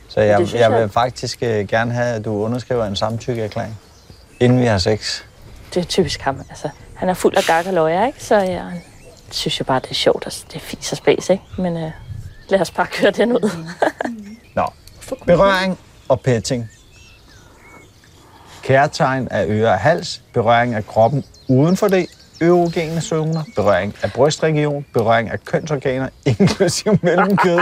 Så 0.07 0.21
jeg, 0.21 0.47
jeg 0.53 0.71
vil 0.71 0.89
faktisk 0.89 1.43
øh, 1.43 1.67
gerne 1.67 1.93
have, 1.93 2.15
at 2.15 2.25
du 2.25 2.31
underskriver 2.31 2.85
en 2.85 2.95
samtykkeerklæring, 2.95 3.79
inden 4.39 4.59
vi 4.59 4.65
har 4.65 4.77
sex. 4.77 5.21
Det 5.73 5.79
er 5.79 5.83
typisk 5.85 6.21
ham. 6.21 6.39
Altså, 6.49 6.69
han 6.95 7.09
er 7.09 7.13
fuld 7.13 7.35
af 7.35 7.43
gak 7.43 7.65
og 7.67 7.73
løjer, 7.73 8.07
ikke? 8.07 8.23
Så 8.23 8.35
jeg 8.35 8.81
synes 9.31 9.59
jo 9.59 9.65
bare, 9.65 9.79
det 9.79 9.91
er 9.91 9.95
sjovt, 9.95 10.25
og 10.25 10.31
det 10.47 10.55
er 10.55 10.59
fis 10.59 10.91
og 10.91 10.97
spas, 10.97 11.29
ikke? 11.29 11.43
Men 11.57 11.77
øh, 11.77 11.91
lad 12.49 12.61
os 12.61 12.71
bare 12.71 12.87
køre 12.91 13.11
den 13.11 13.31
ud. 13.31 13.49
Nå. 14.55 14.65
Berøring 15.25 15.79
og 16.09 16.19
petting. 16.19 16.69
Kærtegn 18.63 19.27
af 19.31 19.45
øre 19.47 19.69
og 19.69 19.79
hals. 19.79 20.21
Berøring 20.33 20.73
af 20.73 20.87
kroppen 20.87 21.23
uden 21.47 21.77
for 21.77 21.87
det 21.87 22.05
øvrogene 22.43 23.01
zoner. 23.01 23.43
Berøring 23.55 23.95
af 24.03 24.13
brystregion. 24.13 24.85
Berøring 24.93 25.29
af 25.29 25.43
kønsorganer, 25.45 26.09
inklusive 26.39 26.99
mellemkød. 27.01 27.59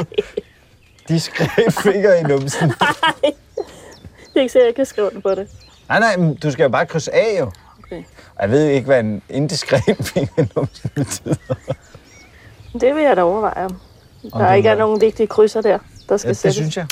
Diskret 1.07 1.73
finger 1.73 2.15
i 2.15 2.23
numsen. 2.23 2.69
det 4.33 4.35
er 4.35 4.41
ikke 4.41 4.53
så, 4.53 4.59
jeg 4.65 4.75
kan 4.75 4.85
skrive 4.85 5.09
den 5.09 5.21
på 5.21 5.29
det. 5.29 5.47
Nej, 5.89 5.99
nej, 5.99 6.17
men 6.17 6.35
du 6.35 6.51
skal 6.51 6.63
jo 6.63 6.69
bare 6.69 6.85
krydse 6.85 7.15
af 7.15 7.39
jo. 7.39 7.51
Okay. 7.83 8.03
Og 8.35 8.41
jeg 8.41 8.51
ved 8.51 8.67
ikke, 8.67 8.85
hvad 8.85 8.99
en 8.99 9.21
indiskret 9.29 9.97
finger 10.13 10.43
i 10.43 10.47
numsen 10.55 10.89
betyder. 10.95 11.35
Det 12.73 12.95
vil 12.95 13.03
jeg 13.03 13.15
da 13.15 13.21
overveje. 13.21 13.69
Der 14.33 14.47
du 14.47 14.53
ikke 14.53 14.69
er 14.69 14.75
nogen 14.75 15.01
vigtige 15.01 15.27
krydser 15.27 15.61
der, 15.61 15.79
der 16.11 16.17
skal 16.17 16.27
Ja, 16.27 16.29
det 16.29 16.37
sættes. 16.37 16.55
synes 16.55 16.77
jeg. 16.77 16.85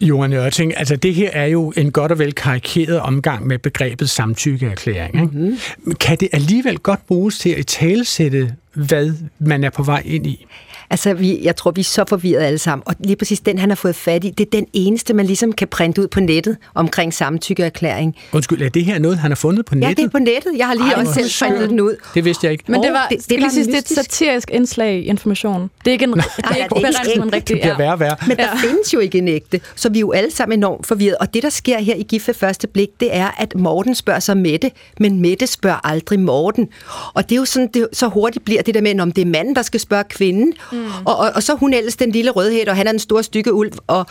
Johan 0.00 0.32
Ørting, 0.32 0.78
altså 0.78 0.96
det 0.96 1.14
her 1.14 1.30
er 1.30 1.46
jo 1.46 1.72
en 1.76 1.92
godt 1.92 2.12
og 2.12 2.18
vel 2.18 2.32
karikeret 2.32 3.00
omgang 3.00 3.46
med 3.46 3.58
begrebet 3.58 4.10
samtykkeerklæring. 4.10 5.14
Ikke? 5.14 5.26
Mm-hmm. 5.38 5.94
Kan 5.94 6.16
det 6.20 6.28
alligevel 6.32 6.78
godt 6.78 7.06
bruges 7.06 7.38
til 7.38 7.50
at 7.50 7.66
talesætte, 7.66 8.54
hvad 8.74 9.12
man 9.38 9.64
er 9.64 9.70
på 9.70 9.82
vej 9.82 10.02
ind 10.06 10.26
i? 10.26 10.46
Altså, 10.90 11.14
vi, 11.14 11.38
jeg 11.42 11.56
tror, 11.56 11.70
vi 11.70 11.80
er 11.80 11.84
så 11.84 12.04
forvirrede 12.08 12.46
alle 12.46 12.58
sammen. 12.58 12.82
Og 12.86 12.94
lige 12.98 13.16
præcis 13.16 13.40
den, 13.40 13.58
han 13.58 13.68
har 13.70 13.74
fået 13.76 13.96
fat 13.96 14.24
i, 14.24 14.30
det 14.30 14.46
er 14.46 14.50
den 14.50 14.66
eneste, 14.72 15.14
man 15.14 15.26
ligesom 15.26 15.52
kan 15.52 15.68
printe 15.68 16.02
ud 16.02 16.08
på 16.08 16.20
nettet 16.20 16.56
omkring 16.74 17.14
samtykkeerklæring. 17.14 18.16
Undskyld, 18.32 18.62
er 18.62 18.68
det 18.68 18.84
her 18.84 18.98
noget, 18.98 19.18
han 19.18 19.30
har 19.30 19.36
fundet 19.36 19.66
på 19.66 19.74
nettet? 19.74 19.88
Ja, 19.88 19.94
det 19.94 20.04
er 20.04 20.08
på 20.10 20.18
nettet. 20.18 20.52
Jeg 20.56 20.66
har 20.66 20.74
lige 20.74 20.94
Ej, 20.94 21.00
også 21.00 21.12
selv 21.28 21.48
printet 21.50 21.70
den 21.70 21.80
ud. 21.80 21.96
Det 22.14 22.24
vidste 22.24 22.44
jeg 22.46 22.52
ikke. 22.52 22.64
Men 22.66 22.82
det 22.82 22.92
var, 22.92 23.06
det- 23.10 23.18
det, 23.18 23.30
det 23.30 23.40
var 23.42 23.48
lige 23.54 23.60
er 23.60 23.78
et 23.78 23.84
mystisk. 23.84 23.94
satirisk 24.00 24.50
indslag 24.50 24.98
i 24.98 25.02
information. 25.02 25.70
Det 25.84 25.90
er 25.90 25.92
ikke 25.92 26.04
en, 26.04 26.12
det, 26.12 26.24
det 26.36 26.44
er 26.44 26.48
ja, 26.56 26.64
ikke 26.64 26.74
det 26.74 26.84
er 26.84 27.08
ikke 27.10 27.22
en 27.22 27.32
rigtig... 27.32 27.54
Det 27.56 27.62
bliver 27.62 27.76
værre 27.78 27.92
og 27.92 28.00
værre. 28.00 28.16
Men 28.28 28.36
der 28.36 28.42
ja. 28.42 28.54
findes 28.68 28.94
jo 28.94 28.98
ikke 28.98 29.18
en 29.18 29.28
ægte, 29.28 29.60
så 29.74 29.88
vi 29.88 29.98
er 29.98 30.00
jo 30.00 30.12
alle 30.12 30.30
sammen 30.30 30.58
enormt 30.58 30.86
forvirret. 30.86 31.16
Og 31.20 31.34
det, 31.34 31.42
der 31.42 31.50
sker 31.50 31.78
her 31.78 31.94
i 31.94 32.02
Gift 32.02 32.28
ved 32.28 32.34
første 32.34 32.66
blik, 32.66 32.88
det 33.00 33.16
er, 33.16 33.30
at 33.38 33.54
Morten 33.56 33.94
spørger 33.94 34.20
sig 34.20 34.36
Mette, 34.36 34.70
men 35.00 35.20
Mette 35.20 35.46
spørger 35.46 35.86
aldrig 35.86 36.20
Morten. 36.20 36.68
Og 37.14 37.28
det 37.28 37.32
er 37.34 37.38
jo 37.38 37.44
sådan, 37.44 37.68
det, 37.74 37.88
så 37.92 38.08
hurtigt 38.08 38.44
bliver 38.44 38.62
det 38.66 38.74
der 38.74 38.80
med, 38.80 39.00
om 39.00 39.12
det 39.12 39.22
er 39.22 39.26
manden, 39.26 39.56
der 39.56 39.62
skal 39.62 39.80
spørge 39.80 40.04
kvinden. 40.04 40.54
Mm. 40.72 40.86
Og, 41.04 41.16
og, 41.16 41.30
og, 41.34 41.42
så 41.42 41.54
hun 41.54 41.74
ellers 41.74 41.96
den 41.96 42.10
lille 42.10 42.30
rødhæt, 42.30 42.68
og 42.68 42.76
han 42.76 42.86
er 42.86 42.92
den 42.92 42.98
store 42.98 43.22
stykke 43.22 43.52
ulv. 43.52 43.72
Og 43.86 44.06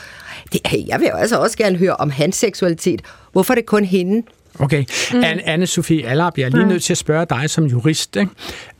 det, 0.53 0.61
hey, 0.65 0.87
jeg 0.87 0.99
vil 0.99 1.09
altså 1.15 1.37
også 1.37 1.57
gerne 1.57 1.77
høre 1.77 1.95
om 1.95 2.09
hans 2.09 2.35
seksualitet. 2.35 3.01
Hvorfor 3.31 3.53
er 3.53 3.55
det 3.55 3.65
kun 3.65 3.85
hende? 3.85 4.27
Okay. 4.59 4.85
Mm. 5.13 5.23
Anne-Sophie 5.23 6.05
Allerp, 6.05 6.37
jeg 6.37 6.45
er 6.45 6.49
lige 6.49 6.65
nødt 6.65 6.83
til 6.83 6.93
at 6.93 6.97
spørge 6.97 7.25
dig 7.29 7.49
som 7.49 7.65
jurist. 7.65 8.15
Ikke? 8.15 8.31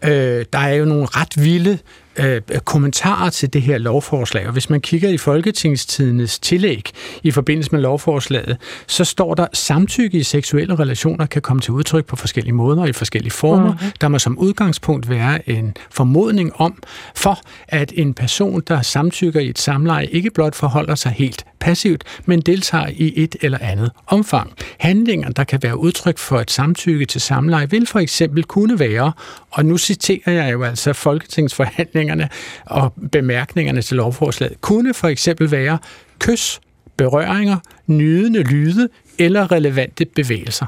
Øh, 0.04 0.46
der 0.54 0.60
er 0.60 0.74
jo 0.74 0.86
nogle 0.86 1.06
ret 1.06 1.44
vilde 1.44 1.80
øh, 2.20 2.42
kommentarer 2.66 3.30
til 3.30 3.54
det 3.54 3.62
her 3.62 3.78
lovforslag, 3.78 4.48
og 4.48 4.54
hvis 4.54 4.70
man 4.70 4.82
kigger 4.82 5.10
i 5.10 5.18
Folketingstidenes 5.18 6.40
tillæg 6.40 6.90
i 7.24 7.32
forbindelse 7.32 7.72
med 7.72 7.82
lovforslaget, 7.82 8.58
så 8.88 9.04
står 9.04 9.34
der, 9.34 9.48
samtykke 9.54 10.18
i 10.18 10.24
seksuelle 10.24 10.76
relationer 10.76 11.26
kan 11.26 11.42
komme 11.42 11.62
til 11.62 11.74
udtryk 11.74 12.06
på 12.06 12.16
forskellige 12.16 12.54
måder 12.54 12.82
og 12.82 12.90
i 12.90 12.94
forskellige 12.94 13.32
former. 13.32 13.72
Mm-hmm. 13.72 13.92
Der 14.02 14.08
må 14.08 14.20
som 14.20 14.38
udgangspunkt 14.38 15.10
være 15.10 15.50
en 15.50 15.74
formodning 15.92 16.52
om, 16.56 16.84
for 17.16 17.40
at 17.68 17.94
en 17.96 18.14
person, 18.14 18.62
der 18.68 18.82
samtykker 18.82 19.40
i 19.40 19.50
et 19.50 19.60
samleje, 19.60 20.06
ikke 20.06 20.32
blot 20.32 20.56
forholder 20.56 20.96
sig 20.96 21.12
helt 21.12 21.46
passivt, 21.64 22.04
men 22.26 22.42
deltager 22.42 22.88
i 22.96 23.14
et 23.24 23.36
eller 23.42 23.58
andet 23.62 23.92
omfang. 24.08 24.52
Handlinger, 24.80 25.30
der 25.30 25.44
kan 25.44 25.60
være 25.64 25.78
udtryk 25.78 26.18
for 26.18 26.40
et 26.40 26.52
samtykke 26.52 27.06
til 27.06 27.22
samleje, 27.22 27.70
vil 27.70 27.88
for 27.88 28.00
eksempel 28.00 28.44
kunne 28.44 28.80
være, 28.80 29.12
og 29.52 29.66
nu 29.66 29.78
citerer 29.78 30.32
jeg 30.32 30.52
jo 30.52 30.64
altså 30.64 30.94
folketingsforhandlingerne 30.94 32.30
og 32.66 32.94
bemærkningerne 33.12 33.82
til 33.82 33.98
lovforslaget, 33.98 34.62
kunne 34.62 34.94
for 34.94 35.08
eksempel 35.08 35.52
være 35.52 35.78
kys, 36.20 36.60
berøringer, 36.98 37.58
nydende 37.88 38.40
lyde 38.44 38.90
eller 39.20 39.52
relevante 39.52 40.06
bevægelser. 40.06 40.66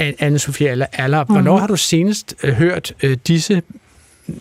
Anne-Sophie 0.00 0.64
Aller, 0.92 1.24
hvornår 1.24 1.52
Mhm. 1.52 1.60
har 1.60 1.66
du 1.66 1.76
senest 1.76 2.34
øh, 2.42 2.52
hørt 2.54 2.92
øh, 3.02 3.16
disse 3.26 3.62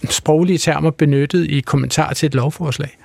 sproglige 0.10 0.58
termer 0.58 0.92
benyttet 0.92 1.46
i 1.52 1.60
kommentar 1.60 2.14
til 2.14 2.28
et 2.28 2.36
lovforslag? 2.36 2.98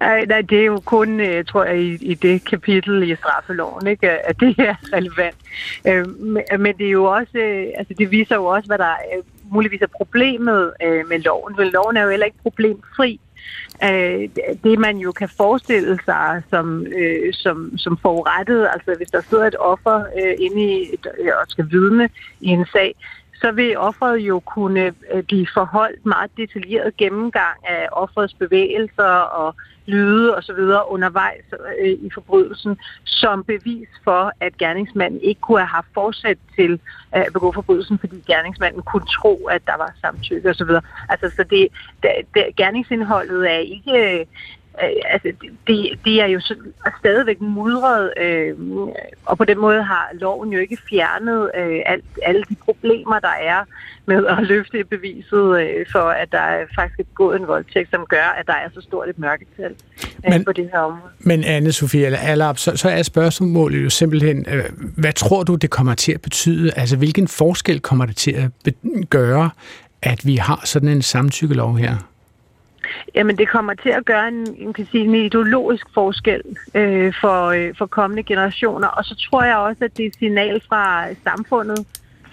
Ej, 0.00 0.24
nej, 0.24 0.40
det 0.40 0.60
er 0.60 0.64
jo 0.64 0.80
kun, 0.84 1.20
øh, 1.20 1.44
tror 1.44 1.64
jeg, 1.64 1.78
i, 1.78 1.94
i 2.00 2.14
det 2.14 2.44
kapitel 2.44 3.10
i 3.10 3.16
straffeloven, 3.16 3.86
ikke, 3.86 4.10
at 4.10 4.40
det 4.40 4.54
er 4.58 4.74
relevant. 4.92 5.36
Øh, 5.86 6.06
men- 6.60 6.76
det 6.78 6.86
er 6.86 6.90
jo 6.90 7.04
også, 7.04 7.38
øh, 7.38 7.66
altså 7.78 7.94
det 7.98 8.10
viser 8.10 8.34
jo 8.34 8.44
også, 8.44 8.66
hvad 8.66 8.78
der 8.78 8.84
er, 8.84 9.20
muligvis 9.52 9.82
er 9.82 9.86
problemet 9.96 10.72
øh, 10.84 11.08
med 11.08 11.18
loven. 11.18 11.54
For 11.56 11.62
loven 11.64 11.96
er 11.96 12.02
jo 12.02 12.10
heller 12.10 12.26
ikke 12.26 12.38
problemfri. 12.42 13.20
Øh, 13.84 14.28
Det 14.64 14.78
man 14.78 14.96
jo 14.96 15.12
kan 15.12 15.28
forestille 15.36 15.98
sig 16.04 16.42
som, 16.50 16.86
øh, 16.86 17.32
som, 17.32 17.78
som 17.78 17.98
forurettet, 18.02 18.68
altså 18.72 18.94
hvis 18.96 19.10
der 19.10 19.20
sidder 19.20 19.44
et 19.46 19.56
offer 19.58 20.04
øh, 20.22 20.34
inde 20.38 20.62
i 20.62 20.90
og 21.40 21.46
skal 21.48 21.66
vidne 21.70 22.08
i 22.40 22.48
en 22.48 22.66
sag, 22.72 22.94
så 23.40 23.52
vil 23.52 23.78
offeret 23.78 24.18
jo 24.18 24.40
kunne 24.40 24.94
øh, 25.12 25.22
blive 25.22 25.46
forholdt 25.54 26.06
meget 26.06 26.30
detaljeret 26.36 26.96
gennemgang 26.96 27.56
af 27.68 27.88
offerets 27.92 28.34
bevægelser 28.34 29.04
og 29.40 29.54
lyde 29.86 30.36
og 30.36 30.42
så 30.42 30.52
videre 30.52 30.90
undervejs 30.90 31.44
øh, 31.80 31.88
i 31.88 32.10
forbrydelsen 32.14 32.78
som 33.04 33.44
bevis 33.44 33.88
for, 34.04 34.32
at 34.40 34.58
gerningsmanden 34.58 35.20
ikke 35.20 35.40
kunne 35.40 35.58
have 35.58 35.66
haft 35.66 35.86
forsæt 35.94 36.38
til 36.56 36.80
at 37.12 37.32
begå 37.32 37.52
forbrydelsen, 37.52 37.98
fordi 37.98 38.16
gerningsmanden 38.26 38.82
kunne 38.82 39.06
tro, 39.06 39.46
at 39.46 39.62
der 39.66 39.76
var 39.76 39.92
samtykke 40.00 40.50
osv. 40.50 40.70
Altså, 41.08 41.30
så 41.36 41.44
det, 41.50 41.68
det, 42.02 42.12
det, 42.34 42.56
gerningsindholdet 42.56 43.52
er 43.52 43.58
ikke... 43.58 44.26
Øh, 44.82 44.90
altså, 45.04 45.28
det- 45.40 45.50
det, 45.66 45.90
det 46.04 46.20
er 46.22 46.26
jo 46.26 46.40
stadigvæk 47.00 47.40
mudret, 47.40 48.12
øh, 48.20 48.54
og 49.24 49.38
på 49.38 49.44
den 49.44 49.58
måde 49.58 49.82
har 49.82 50.10
loven 50.12 50.52
jo 50.52 50.58
ikke 50.60 50.78
fjernet 50.90 51.50
øh, 51.58 51.80
alt, 51.86 52.04
alle 52.22 52.42
de 52.50 52.54
problemer, 52.64 53.18
der 53.18 53.34
er 53.42 53.64
med 54.06 54.26
at 54.26 54.38
løfte 54.42 54.84
beviset 54.84 55.60
øh, 55.60 55.86
for, 55.92 55.98
at 55.98 56.32
der 56.32 56.38
er 56.40 56.64
faktisk 56.74 57.00
er 57.00 57.04
begået 57.04 57.40
en 57.40 57.46
voldtægt, 57.46 57.90
som 57.90 58.06
gør, 58.08 58.34
at 58.38 58.46
der 58.46 58.52
er 58.52 58.68
så 58.74 58.80
stort 58.80 59.08
et 59.08 59.18
mørketal 59.18 59.74
øh, 60.26 60.32
Men- 60.32 60.44
på 60.44 60.52
det 60.52 60.68
her 60.72 60.78
område. 60.80 61.12
Men 61.20 61.44
Anne-Sophie 61.44 61.96
eller 61.98 62.18
Allerp, 62.18 62.58
så, 62.58 62.76
så 62.76 62.88
er 62.88 63.02
spørgsmålet 63.02 63.84
jo 63.84 63.90
simpelthen, 63.90 64.46
øh, 64.52 64.64
hvad 64.96 65.12
tror 65.12 65.42
du, 65.42 65.54
det 65.54 65.70
kommer 65.70 65.94
til 65.94 66.12
at 66.12 66.20
betyde? 66.20 66.72
Altså, 66.76 66.96
hvilken 66.96 67.28
forskel 67.28 67.80
kommer 67.80 68.06
det 68.06 68.16
til 68.16 68.32
at 68.32 68.72
gøre, 69.10 69.50
at 70.02 70.26
vi 70.26 70.36
har 70.36 70.60
sådan 70.64 70.88
en 70.88 71.02
samtykkelov 71.02 71.76
her? 71.78 71.96
Jamen, 73.14 73.38
det 73.38 73.48
kommer 73.48 73.74
til 73.74 73.90
at 73.90 74.04
gøre 74.04 74.28
en, 74.28 74.56
en, 74.58 74.72
kan 74.72 74.86
sige, 74.90 75.04
en 75.04 75.14
ideologisk 75.14 75.86
forskel 75.94 76.42
øh, 76.74 77.14
for, 77.20 77.46
øh, 77.46 77.74
for 77.78 77.86
kommende 77.86 78.22
generationer. 78.22 78.88
Og 78.88 79.04
så 79.04 79.14
tror 79.30 79.44
jeg 79.44 79.56
også, 79.56 79.84
at 79.84 79.96
det 79.96 80.02
er 80.02 80.08
et 80.08 80.16
signal 80.18 80.62
fra 80.68 81.06
samfundet 81.24 81.86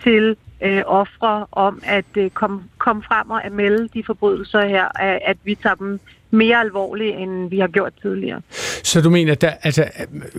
til 0.03 0.35
øh, 0.63 0.81
ofre 0.85 1.45
om 1.51 1.81
at 1.85 2.05
øh, 2.17 2.29
komme 2.29 2.61
kom 2.77 3.03
frem 3.03 3.29
og 3.29 3.45
at 3.45 3.51
melde 3.51 3.87
de 3.93 4.03
forbrydelser 4.05 4.65
her, 4.65 5.01
at, 5.01 5.19
at 5.25 5.37
vi 5.43 5.55
tager 5.55 5.75
dem 5.75 5.99
mere 6.31 6.59
alvorligt, 6.59 7.17
end 7.17 7.49
vi 7.49 7.59
har 7.59 7.67
gjort 7.67 7.93
tidligere. 8.01 8.41
Så 8.83 9.01
du 9.01 9.09
mener, 9.09 9.35
der, 9.35 9.51
altså, 9.63 9.85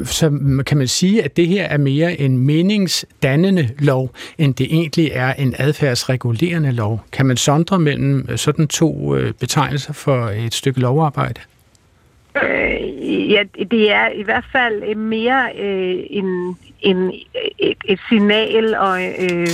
så 0.04 0.30
kan 0.66 0.78
man 0.78 0.88
sige, 0.88 1.22
at 1.22 1.36
det 1.36 1.48
her 1.48 1.64
er 1.64 1.78
mere 1.78 2.20
en 2.20 2.38
meningsdannende 2.38 3.68
lov, 3.78 4.14
end 4.38 4.54
det 4.54 4.66
egentlig 4.66 5.10
er 5.14 5.32
en 5.32 5.54
adfærdsregulerende 5.58 6.72
lov? 6.72 7.04
Kan 7.12 7.26
man 7.26 7.36
sondre 7.36 7.78
mellem 7.78 8.36
sådan 8.36 8.68
to 8.68 9.16
øh, 9.16 9.32
betegnelser 9.32 9.92
for 9.92 10.26
et 10.26 10.54
stykke 10.54 10.80
lovarbejde? 10.80 11.40
Øh, 12.42 13.30
ja, 13.30 13.42
det 13.70 13.92
er 13.92 14.08
i 14.08 14.22
hvert 14.22 14.44
fald 14.52 14.82
øh, 14.88 14.96
mere 14.96 15.48
øh, 15.58 15.96
en, 16.10 16.56
en, 16.84 17.12
et, 17.58 17.78
et 17.84 18.00
signal, 18.08 18.74
og, 18.74 19.02
øh, 19.02 19.46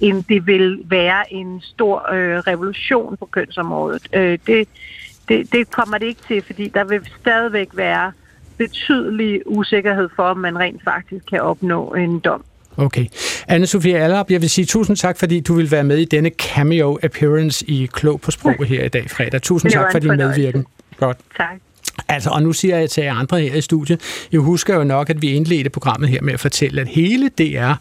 end 0.00 0.24
det 0.24 0.46
vil 0.46 0.78
være 0.84 1.32
en 1.32 1.60
stor 1.60 2.12
øh, 2.12 2.38
revolution 2.38 3.16
på 3.16 3.26
kønsområdet. 3.26 4.08
Øh, 4.12 4.38
det, 4.46 4.68
det, 5.28 5.52
det 5.52 5.70
kommer 5.70 5.98
det 5.98 6.06
ikke 6.06 6.20
til, 6.28 6.42
fordi 6.42 6.68
der 6.68 6.84
vil 6.84 7.00
stadigvæk 7.20 7.68
være 7.74 8.12
betydelig 8.58 9.42
usikkerhed 9.46 10.08
for, 10.16 10.22
om 10.22 10.36
man 10.36 10.58
rent 10.58 10.84
faktisk 10.84 11.26
kan 11.30 11.40
opnå 11.40 11.94
en 11.94 12.18
dom. 12.18 12.44
Okay. 12.76 13.06
Anne-Sophie 13.50 13.94
Allerp, 13.94 14.30
jeg 14.30 14.40
vil 14.40 14.50
sige 14.50 14.64
tusind 14.64 14.96
tak, 14.96 15.18
fordi 15.18 15.40
du 15.40 15.54
vil 15.54 15.70
være 15.70 15.84
med 15.84 15.98
i 15.98 16.04
denne 16.04 16.30
cameo 16.30 16.98
appearance 17.02 17.70
i 17.70 17.86
Klog 17.92 18.20
på 18.20 18.30
Sprog 18.30 18.64
her 18.64 18.84
i 18.84 18.88
dag 18.88 19.10
fredag. 19.10 19.42
Tusind 19.42 19.72
tak 19.72 19.92
for 19.92 19.98
en 19.98 20.08
din 20.08 20.16
medvirken. 20.16 20.66
Godt. 20.98 21.16
Tak. 21.36 21.56
Altså, 22.08 22.30
og 22.30 22.42
nu 22.42 22.52
siger 22.52 22.78
jeg 22.78 22.90
til 22.90 23.04
jer 23.04 23.14
andre 23.14 23.40
her 23.40 23.54
i 23.54 23.60
studiet, 23.60 24.00
jeg 24.32 24.40
husker 24.40 24.74
jo 24.76 24.84
nok, 24.84 25.10
at 25.10 25.22
vi 25.22 25.32
indledte 25.32 25.70
programmet 25.70 26.08
her 26.08 26.22
med 26.22 26.32
at 26.32 26.40
fortælle, 26.40 26.80
at 26.80 26.88
hele 26.88 27.28
DR 27.28 27.72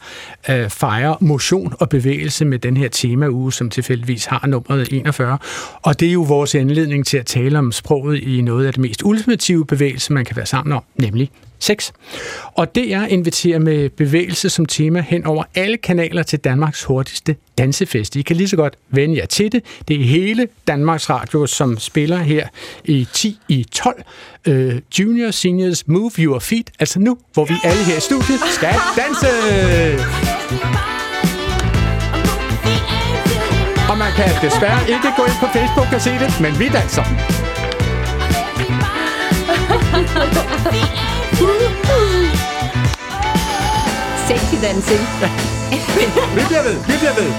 øh, 0.50 0.70
fejrer 0.70 1.16
motion 1.22 1.74
og 1.80 1.90
bevægelse 1.90 2.46
med 2.46 2.60
den 2.60 2.78
her 2.78 2.90
temauge, 2.90 3.54
som 3.54 3.70
tilfældigvis 3.70 4.26
har 4.26 4.48
nummeret 4.48 4.94
41. 4.94 5.38
Og 5.82 6.00
det 6.00 6.08
er 6.08 6.14
jo 6.14 6.22
vores 6.22 6.56
anledning 6.56 7.06
til 7.06 7.18
at 7.18 7.26
tale 7.26 7.60
om 7.60 7.72
sproget 7.72 8.20
i 8.20 8.42
noget 8.42 8.66
af 8.66 8.74
det 8.74 8.82
mest 8.82 9.04
ultimative 9.04 9.66
bevægelse, 9.66 10.14
man 10.14 10.26
kan 10.26 10.36
være 10.36 10.46
sammen 10.46 10.74
om, 10.74 10.84
nemlig 10.96 11.32
6. 11.66 11.94
Og 12.54 12.76
DR 12.76 13.06
inviterer 13.10 13.60
med 13.60 13.90
bevægelse 13.90 14.50
som 14.50 14.66
tema 14.66 15.02
hen 15.02 15.26
over 15.26 15.44
alle 15.56 15.78
kanaler 15.78 16.24
til 16.24 16.40
Danmarks 16.40 16.84
hurtigste 16.84 17.36
dansefest. 17.58 18.16
I 18.16 18.22
kan 18.22 18.36
lige 18.36 18.48
så 18.48 18.56
godt 18.56 18.78
vende 18.90 19.18
jer 19.18 19.26
til 19.26 19.52
det. 19.52 19.64
Det 19.88 20.02
er 20.02 20.04
hele 20.04 20.48
Danmarks 20.68 21.10
Radio, 21.10 21.46
som 21.46 21.80
spiller 21.80 22.18
her 22.18 22.48
i 22.86 23.08
10 23.14 23.40
i 23.48 23.64
12. 23.72 24.04
Øh, 24.48 24.82
junior 25.00 25.32
Seniors 25.32 25.88
Move 25.88 26.12
Your 26.20 26.40
Feet, 26.40 26.72
altså 26.80 27.00
nu, 27.00 27.18
hvor 27.34 27.46
vi 27.46 27.54
alle 27.64 27.84
her 27.84 27.98
i 27.98 28.00
studiet 28.00 28.40
skal 28.54 28.76
danse! 28.98 29.28
Og 33.90 33.98
man 33.98 34.12
kan 34.16 34.30
desværre 34.42 34.90
ikke 34.90 35.10
gå 35.18 35.24
ind 35.24 35.36
på 35.40 35.48
Facebook 35.54 35.88
og 35.94 36.02
se 36.02 36.10
det, 36.10 36.42
men 36.42 36.60
vi 36.60 36.70
danser. 36.70 37.04
Sexy 44.62 44.92
Ja. 45.22 45.30
Vi 46.36 46.42
bliver 46.48 46.64
ved, 46.64 46.76
vi 46.88 46.94
bliver 47.00 47.16
ved. 47.20 47.30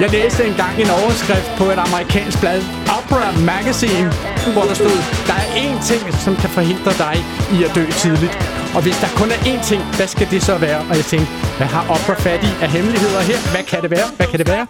Jeg 0.00 0.10
læste 0.10 0.44
engang 0.44 0.80
en 0.80 0.90
overskrift 0.90 1.50
på 1.58 1.64
et 1.64 1.78
amerikansk 1.78 2.40
blad, 2.40 2.62
Opera 2.98 3.32
Magazine, 3.52 4.12
hvor 4.52 4.62
der 4.62 4.74
stod, 4.74 4.98
der 5.26 5.34
er 5.34 5.46
én 5.66 5.86
ting, 5.90 6.14
som 6.24 6.36
kan 6.36 6.50
forhindre 6.50 6.92
dig 7.04 7.24
i 7.52 7.64
at 7.64 7.74
dø 7.74 7.84
tidligt. 7.90 8.38
Og 8.74 8.82
hvis 8.82 8.96
der 9.00 9.08
kun 9.16 9.28
er 9.30 9.40
én 9.52 9.66
ting, 9.68 9.82
hvad 9.96 10.06
skal 10.06 10.26
det 10.30 10.42
så 10.42 10.58
være? 10.58 10.80
Og 10.90 10.96
jeg 10.96 11.04
tænkte, 11.04 11.28
hvad 11.56 11.66
har 11.66 11.82
Opera 11.94 12.14
fat 12.14 12.44
i 12.44 12.50
af 12.62 12.68
hemmeligheder 12.68 13.20
her? 13.20 13.38
Hvad 13.52 13.62
kan 13.62 13.82
det 13.82 13.90
være? 13.90 14.06
Hvad 14.16 14.26
kan 14.26 14.38
det 14.38 14.48
være? 14.48 14.66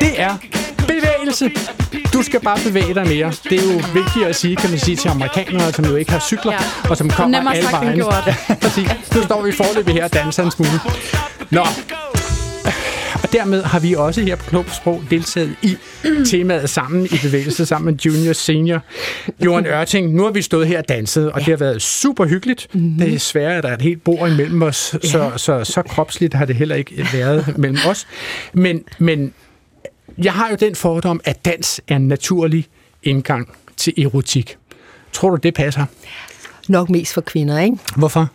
Det 0.00 0.20
er 0.20 0.32
bevægelse. 1.22 1.50
Du 2.12 2.22
skal 2.22 2.40
bare 2.40 2.58
bevæge 2.66 2.94
dig 2.94 3.06
mere. 3.06 3.32
Det 3.50 3.58
er 3.58 3.72
jo 3.72 3.80
vigtigt 3.94 4.26
at 4.26 4.36
sige, 4.36 4.56
kan 4.56 4.70
man 4.70 4.78
sige, 4.78 4.96
til 4.96 5.08
amerikanere, 5.08 5.72
som 5.72 5.84
jo 5.84 5.96
ikke 5.96 6.10
har 6.12 6.20
cykler, 6.20 6.52
Ja. 6.52 6.90
og 6.90 6.96
som 6.96 7.10
kommer 7.10 7.38
Nemmere 7.38 7.56
alle 7.56 7.68
vejen. 7.72 7.98
Ja, 7.98 8.54
præcis. 8.62 8.88
Nu 9.14 9.22
står 9.22 9.42
vi 9.42 9.52
forløbig 9.52 9.94
her 9.94 10.04
og 10.04 10.12
danser 10.14 10.44
en 10.44 10.50
smule. 10.50 10.80
Nå, 11.50 11.64
og 13.22 13.32
dermed 13.32 13.62
har 13.62 13.78
vi 13.80 13.94
også 13.94 14.20
her 14.20 14.36
på 14.36 14.62
på 14.62 14.70
Sprog 14.74 15.02
deltaget 15.10 15.56
i 15.62 15.76
temaet 16.26 16.70
sammen 16.70 17.06
i 17.06 17.18
bevægelse 17.22 17.66
sammen 17.66 17.92
med 17.94 18.00
Junior 18.00 18.32
Senior. 18.32 18.80
Johan 19.44 19.66
Ørting, 19.66 20.14
nu 20.14 20.22
har 20.24 20.30
vi 20.30 20.42
stået 20.42 20.66
her 20.66 20.78
og 20.78 20.88
danset, 20.88 21.32
og 21.32 21.40
det 21.40 21.48
har 21.48 21.56
været 21.56 21.82
super 21.82 22.26
hyggeligt. 22.26 22.68
Mm-hmm. 22.72 22.98
Det 22.98 23.14
er 23.14 23.18
svært, 23.18 23.52
at 23.52 23.62
der 23.62 23.68
er 23.68 23.74
et 23.74 23.82
helt 23.82 24.04
bord 24.04 24.30
imellem 24.30 24.62
os, 24.62 24.76
så, 24.76 24.98
så, 25.02 25.30
så, 25.36 25.64
så 25.64 25.82
kropsligt 25.82 26.34
har 26.34 26.44
det 26.44 26.56
heller 26.56 26.74
ikke 26.74 27.08
været 27.12 27.54
mellem 27.58 27.78
os. 27.88 28.06
Men, 28.52 28.82
men 28.98 29.32
jeg 30.18 30.32
har 30.32 30.50
jo 30.50 30.56
den 30.56 30.74
fordom, 30.74 31.20
at 31.24 31.44
dans 31.44 31.80
er 31.88 31.96
en 31.96 32.08
naturlig 32.08 32.66
indgang 33.02 33.48
til 33.76 34.02
erotik. 34.02 34.56
Tror 35.12 35.30
du, 35.30 35.36
det 35.36 35.54
passer? 35.54 35.84
Nok 36.68 36.90
mest 36.90 37.14
for 37.14 37.20
kvinder, 37.20 37.58
ikke? 37.60 37.76
Hvorfor? 37.96 38.28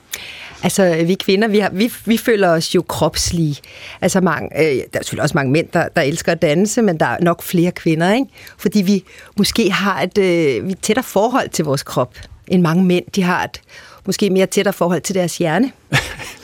Altså, 0.63 1.03
vi 1.05 1.15
kvinder, 1.15 1.47
vi, 1.47 1.59
har, 1.59 1.69
vi, 1.69 1.91
vi 2.05 2.17
føler 2.17 2.49
os 2.49 2.75
jo 2.75 2.81
kropslige. 2.81 3.55
Altså, 4.01 4.21
mange, 4.21 4.59
øh, 4.59 4.65
der 4.65 4.71
er 4.71 4.79
selvfølgelig 4.93 5.23
også 5.23 5.37
mange 5.37 5.51
mænd, 5.51 5.67
der, 5.73 5.87
der 5.95 6.01
elsker 6.01 6.31
at 6.31 6.41
danse, 6.41 6.81
men 6.81 6.99
der 6.99 7.05
er 7.05 7.17
nok 7.21 7.43
flere 7.43 7.71
kvinder, 7.71 8.13
ikke? 8.13 8.25
Fordi 8.57 8.81
vi 8.81 9.03
måske 9.37 9.71
har 9.71 10.01
et, 10.01 10.17
øh, 10.17 10.23
vi 10.65 10.69
er 10.69 10.71
et 10.71 10.79
tættere 10.81 11.03
forhold 11.03 11.49
til 11.49 11.65
vores 11.65 11.83
krop, 11.83 12.15
end 12.47 12.61
mange 12.61 12.83
mænd. 12.83 13.05
De 13.15 13.23
har 13.23 13.43
et 13.43 13.61
måske 14.05 14.29
mere 14.29 14.45
tættere 14.45 14.73
forhold 14.73 15.01
til 15.01 15.15
deres 15.15 15.37
hjerne. 15.37 15.71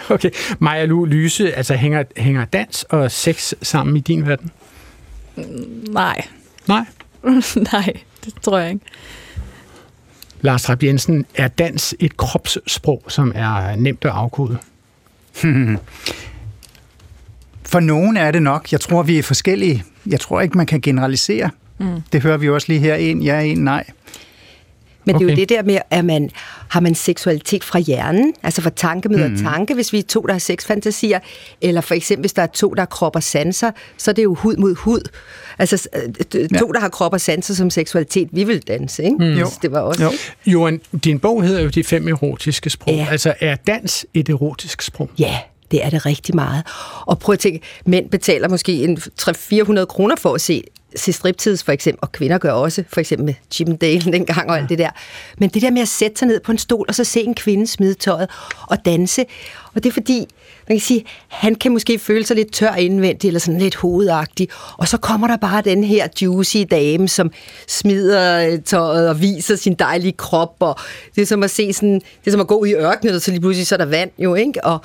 Okay. 0.10 0.30
Maja 0.60 0.86
Lu 0.86 1.06
Lyse, 1.06 1.54
altså 1.54 1.76
hænger, 1.76 2.04
hænger 2.18 2.46
dans 2.46 2.84
og 2.84 3.12
sex 3.12 3.54
sammen 3.62 3.98
i 3.98 4.00
din 4.00 4.28
verden? 4.28 4.52
Nej. 5.90 6.28
Nej? 6.68 6.86
Nej, 7.74 7.94
det 8.26 8.34
tror 8.42 8.58
jeg 8.58 8.70
ikke. 8.70 8.86
Lars 10.42 10.64
Trapp 10.64 10.84
Jensen, 10.84 11.26
er 11.36 11.48
dans 11.48 11.96
et 12.00 12.18
kropssprog, 12.18 13.04
som 13.08 13.32
er 13.36 13.76
nemt 13.76 14.06
at 14.06 14.12
afkode? 14.12 14.58
For 17.66 17.80
nogen 17.80 18.18
er 18.18 18.32
det 18.32 18.42
nok. 18.42 18.72
Jeg 18.72 18.82
tror, 18.82 19.04
vi 19.04 19.18
er 19.18 19.24
forskellige. 19.24 19.84
Jeg 20.06 20.20
tror 20.20 20.42
ikke, 20.42 20.58
man 20.58 20.66
kan 20.66 20.82
generalisere. 20.82 21.50
Mm. 21.78 22.02
Det 22.14 22.22
hører 22.22 22.38
vi 22.38 22.46
jo 22.46 22.54
også 22.54 22.68
lige 22.68 22.80
her. 22.80 22.96
En 22.96 23.22
ja, 23.22 23.42
en 23.42 23.58
nej. 23.58 23.86
Men 25.06 25.16
okay. 25.16 25.26
det 25.26 25.32
er 25.32 25.36
jo 25.36 25.40
det 25.40 25.50
der 25.50 25.64
med, 25.64 25.78
at 25.90 26.06
man 26.06 26.30
har 26.70 26.80
man 26.80 26.96
seksualitet 26.96 27.64
fra 27.64 27.80
hjernen, 27.80 28.34
altså 28.44 28.62
fra 28.62 28.70
tanke 28.70 29.10
møder 29.10 29.28
mm. 29.28 29.38
tanke, 29.38 29.74
hvis 29.74 29.94
vi 29.94 29.98
er 29.98 30.04
to, 30.04 30.22
der 30.22 30.32
har 30.32 30.40
sexfantasier, 30.40 31.20
eller 31.62 31.82
for 31.82 31.96
eksempel, 31.96 32.22
hvis 32.22 32.34
der 32.34 32.42
er 32.42 32.48
to, 32.48 32.70
der 32.70 32.82
har 32.82 32.86
krop 32.86 33.16
og 33.16 33.24
sanser, 33.24 33.72
så 33.98 34.12
er 34.12 34.16
det 34.16 34.24
jo 34.24 34.34
hud 34.34 34.58
mod 34.58 34.76
hud. 34.76 35.10
Altså 35.60 35.90
øh, 35.96 36.50
to, 36.60 36.72
der 36.72 36.80
har 36.80 36.90
krop 36.90 37.14
og 37.14 37.22
sanser 37.22 37.54
som 37.54 37.70
seksualitet, 37.70 38.30
vi 38.32 38.44
vil 38.44 38.62
danse, 38.62 39.04
ikke? 39.04 39.16
Mm. 39.20 39.26
Mm. 39.26 39.40
Jo. 39.40 39.48
Det 39.62 39.72
var 39.72 39.80
også... 39.80 40.04
Jo. 40.04 40.12
Johan, 40.46 40.82
din 41.04 41.20
bog 41.20 41.44
hedder 41.44 41.62
jo 41.62 41.70
De 41.70 41.84
fem 41.84 42.08
erotiske 42.08 42.70
sprog. 42.70 42.96
Ja. 42.96 43.08
Altså, 43.12 43.34
er 43.40 43.56
dans 43.56 44.06
et 44.14 44.30
erotisk 44.30 44.82
sprog? 44.82 45.10
Ja, 45.20 45.40
det 45.74 45.86
er 45.86 45.90
det 45.90 46.06
rigtig 46.06 46.36
meget. 46.36 46.64
Og 47.06 47.20
prøv 47.20 47.34
at 47.34 47.40
tænke, 47.40 47.62
mænd 47.86 48.10
betaler 48.10 48.50
måske 48.50 48.84
en 48.84 48.98
300-400 49.22 49.86
kroner 49.86 50.16
for 50.16 50.34
at 50.34 50.42
se, 50.42 50.64
se 50.96 51.14
striptids 51.14 51.64
for 51.64 51.72
eksempel, 51.72 52.00
og 52.02 52.12
kvinder 52.12 52.38
gør 52.38 52.52
også, 52.52 52.84
for 52.88 53.00
eksempel 53.00 53.26
med 53.26 53.34
Chippendale 53.52 54.12
dengang 54.12 54.50
og 54.50 54.58
alt 54.58 54.70
det 54.70 54.78
der. 54.78 54.90
Men 55.38 55.50
det 55.50 55.62
der 55.62 55.72
med 55.72 55.82
at 55.82 55.88
sætte 55.88 56.20
sig 56.20 56.28
ned 56.28 56.40
på 56.40 56.52
en 56.52 56.58
stol, 56.58 56.86
og 56.88 56.96
så 56.96 57.04
se 57.04 57.22
en 57.22 57.36
kvinde 57.36 57.68
smide 57.68 57.94
tøjet 57.94 58.30
og 58.68 58.86
danse, 58.86 59.26
og 59.76 59.84
det 59.84 59.90
er 59.90 59.94
fordi, 59.94 60.18
man 60.70 60.78
kan 60.78 60.80
sige, 60.80 61.06
han 61.28 61.56
kan 61.56 61.72
måske 61.72 62.00
føle 62.00 62.26
sig 62.26 62.36
lidt 62.36 62.54
tør 62.54 62.74
indvendigt, 62.74 63.26
eller 63.26 63.40
sådan 63.40 63.60
lidt 63.60 63.76
hovedagtig, 63.76 64.48
og 64.78 64.88
så 64.88 64.98
kommer 64.98 65.28
der 65.28 65.38
bare 65.38 65.62
den 65.62 65.84
her 65.84 66.08
juicy 66.22 66.58
dame, 66.72 67.08
som 67.08 67.32
smider 67.68 68.48
øh, 68.48 68.60
tøjet 68.60 69.10
og 69.10 69.22
viser 69.22 69.56
sin 69.56 69.74
dejlige 69.74 70.12
krop, 70.12 70.56
og 70.60 70.80
det 71.16 71.22
er 71.22 71.26
som 71.26 71.44
at 71.44 71.52
se 71.52 71.74
sådan, 71.74 71.94
det 71.96 72.28
er 72.28 72.32
som 72.32 72.42
at 72.42 72.48
gå 72.48 72.56
ud 72.56 72.68
i 72.68 72.74
ørkenen, 72.74 73.16
og 73.16 73.22
så 73.22 73.32
lige 73.32 73.42
pludselig 73.42 73.68
så 73.68 73.76
er 73.76 73.78
der 73.78 73.86
vand 73.86 74.12
jo, 74.20 74.36
ikke? 74.36 74.64
Og, 74.66 74.80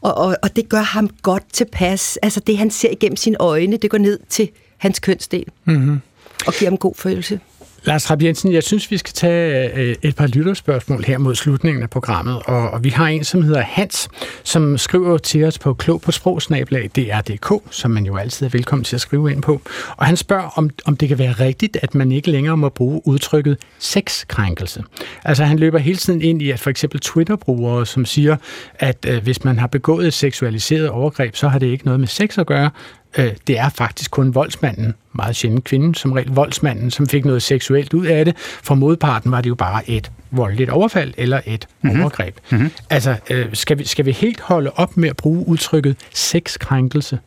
og, 0.00 0.14
og, 0.14 0.36
og 0.42 0.56
det 0.56 0.68
gør 0.68 0.80
ham 0.80 1.10
godt 1.22 1.42
tilpas. 1.52 2.18
Altså 2.22 2.40
det, 2.40 2.58
han 2.58 2.70
ser 2.70 2.90
igennem 2.90 3.16
sine 3.16 3.36
øjne, 3.40 3.76
det 3.76 3.90
går 3.90 3.98
ned 3.98 4.18
til 4.28 4.48
hans 4.78 4.98
kønsdel 4.98 5.44
Mm-hmm. 5.64 6.00
og 6.46 6.52
giver 6.52 6.70
ham 6.70 6.78
god 6.78 6.94
følelse. 6.96 7.40
Lars 7.84 8.10
Rapp 8.10 8.22
Jensen, 8.22 8.52
jeg 8.52 8.62
synes, 8.62 8.90
vi 8.90 8.96
skal 8.96 9.12
tage 9.12 9.72
øh, 9.74 9.96
et 10.02 10.16
par 10.16 10.26
lytterspørgsmål 10.26 11.04
her 11.04 11.18
mod 11.18 11.34
slutningen 11.34 11.82
af 11.82 11.90
programmet. 11.90 12.42
Og, 12.44 12.70
og 12.70 12.84
vi 12.84 12.88
har 12.88 13.06
en, 13.08 13.24
som 13.24 13.42
hedder 13.42 13.60
Hans, 13.60 14.08
som 14.44 14.78
skriver 14.78 15.18
til 15.18 15.44
os 15.44 15.58
på 15.58 15.74
klog 15.74 16.00
på 16.00 16.12
sprogsnablag 16.12 16.90
dr.dk, 16.96 17.62
som 17.70 17.90
man 17.90 18.06
jo 18.06 18.16
altid 18.16 18.46
er 18.46 18.50
velkommen 18.50 18.84
til 18.84 18.96
at 18.96 19.00
skrive 19.00 19.32
ind 19.32 19.42
på. 19.42 19.60
Og 19.96 20.06
han 20.06 20.16
spørger, 20.16 20.58
om, 20.58 20.70
om 20.84 20.96
det 20.96 21.08
kan 21.08 21.18
være 21.18 21.32
rigtigt, 21.32 21.78
at 21.82 21.94
man 21.94 22.12
ikke 22.12 22.30
længere 22.30 22.56
må 22.56 22.68
bruge 22.68 23.00
udtrykket 23.04 23.58
sexkrænkelse. 23.78 24.84
Altså 25.24 25.44
han 25.44 25.58
løber 25.58 25.78
hele 25.78 25.98
tiden 25.98 26.22
ind 26.22 26.42
i, 26.42 26.50
at 26.50 26.60
for 26.60 26.70
eksempel 26.70 27.00
Twitter-brugere, 27.00 27.86
som 27.86 28.04
siger, 28.04 28.36
at 28.74 29.06
øh, 29.08 29.22
hvis 29.22 29.44
man 29.44 29.58
har 29.58 29.66
begået 29.66 30.06
et 30.06 30.14
seksualiseret 30.14 30.88
overgreb, 30.88 31.36
så 31.36 31.48
har 31.48 31.58
det 31.58 31.66
ikke 31.66 31.84
noget 31.84 32.00
med 32.00 32.08
sex 32.08 32.38
at 32.38 32.46
gøre, 32.46 32.70
Øh, 33.18 33.30
det 33.46 33.58
er 33.58 33.68
faktisk 33.68 34.10
kun 34.10 34.34
voldsmanden, 34.34 34.94
meget 35.12 35.36
sjældent 35.36 35.64
kvinden, 35.64 35.94
som 35.94 36.12
regel 36.12 36.30
voldsmanden, 36.30 36.90
som 36.90 37.06
fik 37.08 37.24
noget 37.24 37.42
seksuelt 37.42 37.94
ud 37.94 38.06
af 38.06 38.24
det. 38.24 38.36
For 38.38 38.74
modparten 38.74 39.30
var 39.32 39.40
det 39.40 39.50
jo 39.50 39.54
bare 39.54 39.90
et 39.90 40.10
voldeligt 40.30 40.70
overfald 40.70 41.14
eller 41.16 41.40
et 41.46 41.66
Mhm. 41.82 41.88
mm-hmm. 41.90 42.00
overgreb. 42.02 42.36
Mm-hmm. 42.50 42.70
Altså, 42.90 43.16
øh, 43.30 43.46
skal, 43.52 43.78
vi, 43.78 43.84
skal 43.84 44.06
vi 44.06 44.10
helt 44.12 44.40
holde 44.40 44.70
op 44.70 44.96
med 44.96 45.08
at 45.08 45.16
bruge 45.16 45.48
udtrykket 45.48 45.96
sexkrænkelse? 46.14 47.18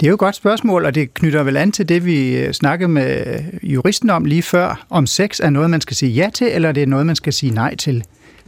Det 0.00 0.06
er 0.06 0.08
jo 0.08 0.14
et 0.14 0.18
godt 0.20 0.36
spørgsmål, 0.36 0.84
og 0.84 0.94
det 0.94 1.14
knytter 1.14 1.42
vel 1.42 1.56
an 1.56 1.72
til 1.72 1.88
det, 1.88 2.04
vi 2.06 2.36
øh, 2.36 2.52
snakkede 2.52 2.88
med 2.88 3.38
juristen 3.62 4.10
om 4.10 4.24
lige 4.24 4.42
før, 4.42 4.86
om 4.90 5.06
sex 5.06 5.40
er 5.42 5.50
noget, 5.50 5.70
man 5.70 5.80
skal 5.80 5.96
sige 5.96 6.12
ja 6.12 6.30
til, 6.34 6.46
eller 6.52 6.72
det 6.72 6.82
er 6.82 6.86
noget, 6.86 7.06
man 7.06 7.16
skal 7.16 7.32
sige 7.32 7.54
nej 7.54 7.76
til. 7.76 8.04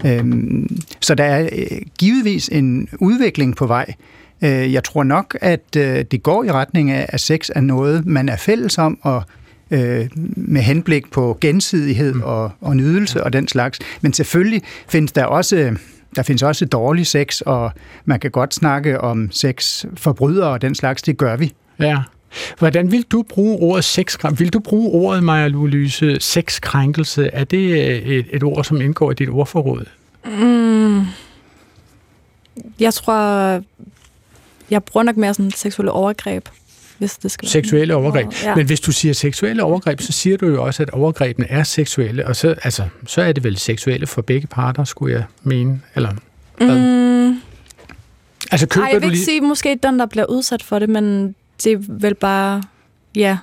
Øhm, 0.06 0.80
Så 1.00 1.14
der 1.14 1.24
er 1.24 1.48
øh, 1.52 1.78
givetvis 1.98 2.48
en 2.48 2.88
udvikling 3.00 3.56
på 3.56 3.66
vej. 3.66 3.94
Øh, 4.42 4.72
Jeg 4.72 4.84
tror 4.84 5.02
nok, 5.04 5.36
at 5.40 5.76
øh, 5.76 6.04
det 6.10 6.22
går 6.22 6.44
i 6.44 6.52
retning 6.52 6.90
af, 6.90 7.06
at 7.08 7.20
sex 7.20 7.50
er 7.54 7.60
noget, 7.60 8.06
man 8.06 8.28
er 8.28 8.36
fælles 8.36 8.78
om, 8.78 8.98
og 9.02 9.22
øh, 9.70 10.08
med 10.36 10.60
henblik 10.60 11.10
på 11.10 11.38
gensidighed 11.40 12.20
og, 12.22 12.50
og 12.60 12.76
nydelse 12.76 13.24
og 13.24 13.32
den 13.32 13.48
slags. 13.48 13.78
Men 14.00 14.12
selvfølgelig 14.12 14.62
findes 14.88 15.12
der 15.12 15.24
også 15.24 15.76
der 16.16 16.22
findes 16.22 16.42
også 16.42 16.64
dårlig 16.64 17.06
sex, 17.06 17.40
og 17.40 17.72
man 18.04 18.20
kan 18.20 18.30
godt 18.30 18.54
snakke 18.54 19.00
om 19.00 19.30
sexforbrydere 19.30 20.48
og 20.50 20.62
den 20.62 20.74
slags. 20.74 21.02
Det 21.02 21.16
gør 21.16 21.36
vi. 21.36 21.52
Ja. 21.80 21.98
Hvordan 22.58 22.90
vil 22.92 23.02
du 23.02 23.22
bruge 23.28 23.58
ordet 23.58 23.84
sexkrænkelse? 23.84 24.44
Vil 24.44 24.52
du 24.52 24.58
bruge 24.60 24.90
ordet, 24.90 25.22
Maja 25.22 25.48
Louise, 25.48 26.20
sexkrænkelse? 26.20 27.26
Er 27.32 27.44
det 27.44 27.70
øh, 27.70 27.96
et, 28.02 28.26
et 28.30 28.42
ord, 28.42 28.64
som 28.64 28.80
indgår 28.80 29.10
i 29.10 29.14
dit 29.14 29.28
ordforråd? 29.28 29.84
Mm, 30.24 31.00
jeg 32.80 32.94
tror, 32.94 33.62
jeg 34.72 34.84
bruger 34.84 35.04
nok 35.04 35.16
mere 35.16 35.34
sådan 35.34 35.50
seksuelle 35.50 35.92
overgreb, 35.92 36.48
hvis 36.98 37.16
det 37.16 37.30
skal. 37.30 37.48
Seksuelle 37.48 37.94
overgreb. 37.94 38.26
Ja. 38.42 38.54
Men 38.54 38.66
hvis 38.66 38.80
du 38.80 38.92
siger 38.92 39.14
seksuelle 39.14 39.62
overgreb, 39.62 40.00
så 40.00 40.12
siger 40.12 40.36
du 40.36 40.46
jo 40.46 40.64
også, 40.64 40.82
at 40.82 40.90
overgrebene 40.90 41.50
er 41.50 41.62
seksuelle, 41.62 42.26
og 42.26 42.36
så, 42.36 42.54
altså, 42.62 42.82
så 43.06 43.22
er 43.22 43.32
det 43.32 43.44
vel 43.44 43.58
seksuelle 43.58 44.06
for 44.06 44.22
begge 44.22 44.46
parter, 44.46 44.84
skulle 44.84 45.14
jeg 45.14 45.24
mene. 45.42 45.80
Eller, 45.94 46.12
hvad? 46.56 46.78
Mm, 46.78 47.40
altså, 48.50 48.66
køber 48.66 48.86
ej, 48.86 48.92
jeg 48.92 49.02
du 49.02 49.06
vil 49.06 49.12
ikke 49.12 49.16
lige... 49.16 49.24
sige 49.24 49.40
måske 49.40 49.78
den, 49.82 49.98
der 49.98 50.06
bliver 50.06 50.26
udsat 50.26 50.62
for 50.62 50.78
det, 50.78 50.88
men 50.88 51.34
det 51.64 51.72
er 51.72 51.78
vel 51.88 52.14
bare, 52.14 52.62
ja. 53.14 53.38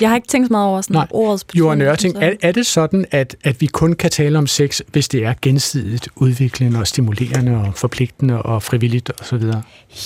Jeg 0.00 0.08
har 0.08 0.16
ikke 0.16 0.28
tænkt 0.28 0.46
så 0.48 0.52
meget 0.52 0.66
over 0.68 0.80
sådan 0.80 0.94
Nej. 0.94 1.06
ordets 1.10 1.44
Johan 1.54 1.78
betydning, 1.78 1.92
Ørting, 1.92 2.14
så- 2.14 2.20
er, 2.20 2.48
er 2.48 2.52
det 2.52 2.66
sådan, 2.66 3.06
at, 3.10 3.36
at 3.44 3.60
vi 3.60 3.66
kun 3.66 3.92
kan 3.92 4.10
tale 4.10 4.38
om 4.38 4.46
sex, 4.46 4.80
hvis 4.92 5.08
det 5.08 5.24
er 5.24 5.34
gensidigt 5.42 6.08
udviklende 6.16 6.78
og 6.78 6.86
stimulerende 6.86 7.56
og 7.56 7.72
forpligtende 7.76 8.42
og 8.42 8.62
frivilligt 8.62 9.10
osv.? 9.20 9.42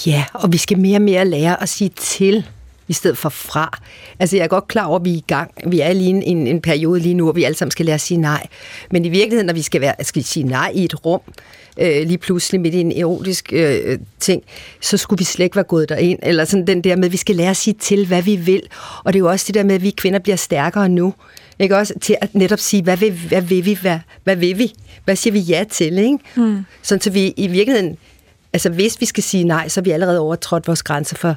Ja, 0.06 0.24
og 0.32 0.52
vi 0.52 0.56
skal 0.56 0.78
mere 0.78 0.96
og 0.98 1.02
mere 1.02 1.24
lære 1.24 1.62
at 1.62 1.68
sige 1.68 1.90
til, 1.96 2.46
i 2.88 2.92
stedet 2.92 3.18
for 3.18 3.28
fra. 3.28 3.78
Altså, 4.18 4.36
jeg 4.36 4.44
er 4.44 4.48
godt 4.48 4.68
klar 4.68 4.84
over, 4.86 4.98
at 4.98 5.04
vi 5.04 5.10
er 5.12 5.16
i 5.16 5.24
gang. 5.26 5.50
Vi 5.66 5.80
er 5.80 5.92
lige 5.92 6.24
i 6.24 6.28
en, 6.30 6.46
en 6.46 6.60
periode 6.60 7.00
lige 7.00 7.14
nu, 7.14 7.24
hvor 7.24 7.32
vi 7.32 7.44
alle 7.44 7.56
sammen 7.56 7.70
skal 7.70 7.86
lære 7.86 7.94
at 7.94 8.00
sige 8.00 8.18
nej. 8.20 8.46
Men 8.90 9.04
i 9.04 9.08
virkeligheden, 9.08 9.46
når 9.46 9.54
vi 9.54 9.62
skal, 9.62 9.80
være, 9.80 9.94
skal 10.02 10.24
sige 10.24 10.44
nej 10.46 10.72
i 10.74 10.84
et 10.84 11.04
rum, 11.06 11.20
øh, 11.28 11.34
lige 11.78 12.18
pludselig 12.18 12.60
midt 12.60 12.74
i 12.74 12.80
en 12.80 12.92
erotisk 12.92 13.52
øh, 13.52 13.98
ting, 14.20 14.42
så 14.80 14.96
skulle 14.96 15.18
vi 15.18 15.24
slet 15.24 15.44
ikke 15.44 15.56
være 15.56 15.64
gået 15.64 15.88
derind. 15.88 16.18
Eller 16.22 16.44
sådan 16.44 16.66
den 16.66 16.84
der 16.84 16.96
med, 16.96 17.04
at 17.04 17.12
vi 17.12 17.16
skal 17.16 17.36
lære 17.36 17.50
at 17.50 17.56
sige 17.56 17.74
til, 17.80 18.06
hvad 18.06 18.22
vi 18.22 18.36
vil. 18.36 18.62
Og 19.04 19.12
det 19.12 19.18
er 19.18 19.20
jo 19.20 19.30
også 19.30 19.44
det 19.46 19.54
der 19.54 19.64
med, 19.64 19.74
at 19.74 19.82
vi 19.82 19.90
kvinder 19.90 20.18
bliver 20.18 20.36
stærkere 20.36 20.88
nu. 20.88 21.14
Ikke 21.58 21.76
også? 21.76 21.94
Til 22.00 22.16
at 22.20 22.34
netop 22.34 22.58
sige, 22.58 22.82
hvad 22.82 22.96
vil, 22.96 23.12
hvad 23.12 23.42
vil 23.42 23.64
vi? 23.64 23.78
Hvad, 23.80 23.98
hvad 24.24 24.36
vil 24.36 24.58
vi? 24.58 24.72
Hvad 25.04 25.16
siger 25.16 25.32
vi 25.32 25.40
ja 25.40 25.64
til? 25.70 25.98
Ikke? 25.98 26.18
Mm. 26.36 26.64
Sådan 26.82 27.00
så 27.00 27.10
vi 27.10 27.34
i 27.36 27.46
virkeligheden, 27.46 27.96
altså 28.52 28.70
hvis 28.70 29.00
vi 29.00 29.06
skal 29.06 29.22
sige 29.22 29.44
nej, 29.44 29.68
så 29.68 29.80
er 29.80 29.82
vi 29.82 29.90
allerede 29.90 30.20
overtrådt 30.20 30.66
vores 30.66 30.82
grænser 30.82 31.16
for, 31.16 31.36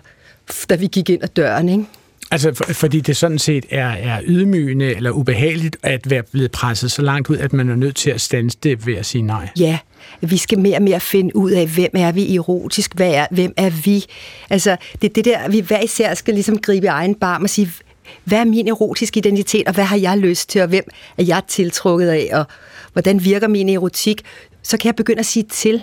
da 0.69 0.75
vi 0.75 0.87
gik 0.87 1.09
ind 1.09 1.23
ad 1.23 1.27
døren, 1.27 1.69
ikke? 1.69 1.85
Altså, 2.31 2.53
for, 2.53 2.63
fordi 2.73 2.99
det 2.99 3.17
sådan 3.17 3.39
set 3.39 3.65
er, 3.69 3.87
er 3.87 4.21
ydmygende 4.23 4.95
eller 4.95 5.11
ubehageligt 5.11 5.77
at 5.83 6.09
være 6.09 6.23
blevet 6.23 6.51
presset 6.51 6.91
så 6.91 7.01
langt 7.01 7.29
ud, 7.29 7.37
at 7.37 7.53
man 7.53 7.69
er 7.69 7.75
nødt 7.75 7.95
til 7.95 8.09
at 8.09 8.21
standse 8.21 8.57
det 8.63 8.87
ved 8.87 8.95
at 8.95 9.05
sige 9.05 9.21
nej. 9.21 9.49
Ja, 9.59 9.77
vi 10.21 10.37
skal 10.37 10.59
mere 10.59 10.75
og 10.75 10.81
mere 10.81 10.99
finde 10.99 11.35
ud 11.35 11.51
af, 11.51 11.67
hvem 11.67 11.91
er 11.93 12.11
vi 12.11 12.35
erotisk, 12.35 12.95
hvad 12.95 13.11
er, 13.13 13.25
hvem 13.31 13.53
er 13.57 13.69
vi? 13.69 14.05
Altså, 14.49 14.77
det 15.01 15.09
er 15.09 15.13
det 15.13 15.25
der, 15.25 15.49
vi 15.49 15.59
hver 15.59 15.81
især 15.81 16.13
skal 16.13 16.33
ligesom 16.33 16.57
gribe 16.57 16.85
i 16.85 16.87
egen 16.87 17.15
barm 17.15 17.43
og 17.43 17.49
sige, 17.49 17.71
hvad 18.23 18.39
er 18.39 18.45
min 18.45 18.67
erotiske 18.67 19.17
identitet, 19.17 19.67
og 19.67 19.73
hvad 19.73 19.83
har 19.83 19.97
jeg 19.97 20.17
lyst 20.17 20.49
til, 20.49 20.61
og 20.61 20.67
hvem 20.67 20.83
er 21.17 21.23
jeg 21.23 21.41
tiltrukket 21.47 22.09
af, 22.09 22.29
og 22.33 22.45
hvordan 22.93 23.23
virker 23.23 23.47
min 23.47 23.69
erotik? 23.69 24.21
Så 24.63 24.77
kan 24.77 24.85
jeg 24.85 24.95
begynde 24.95 25.19
at 25.19 25.25
sige 25.25 25.43
til. 25.43 25.81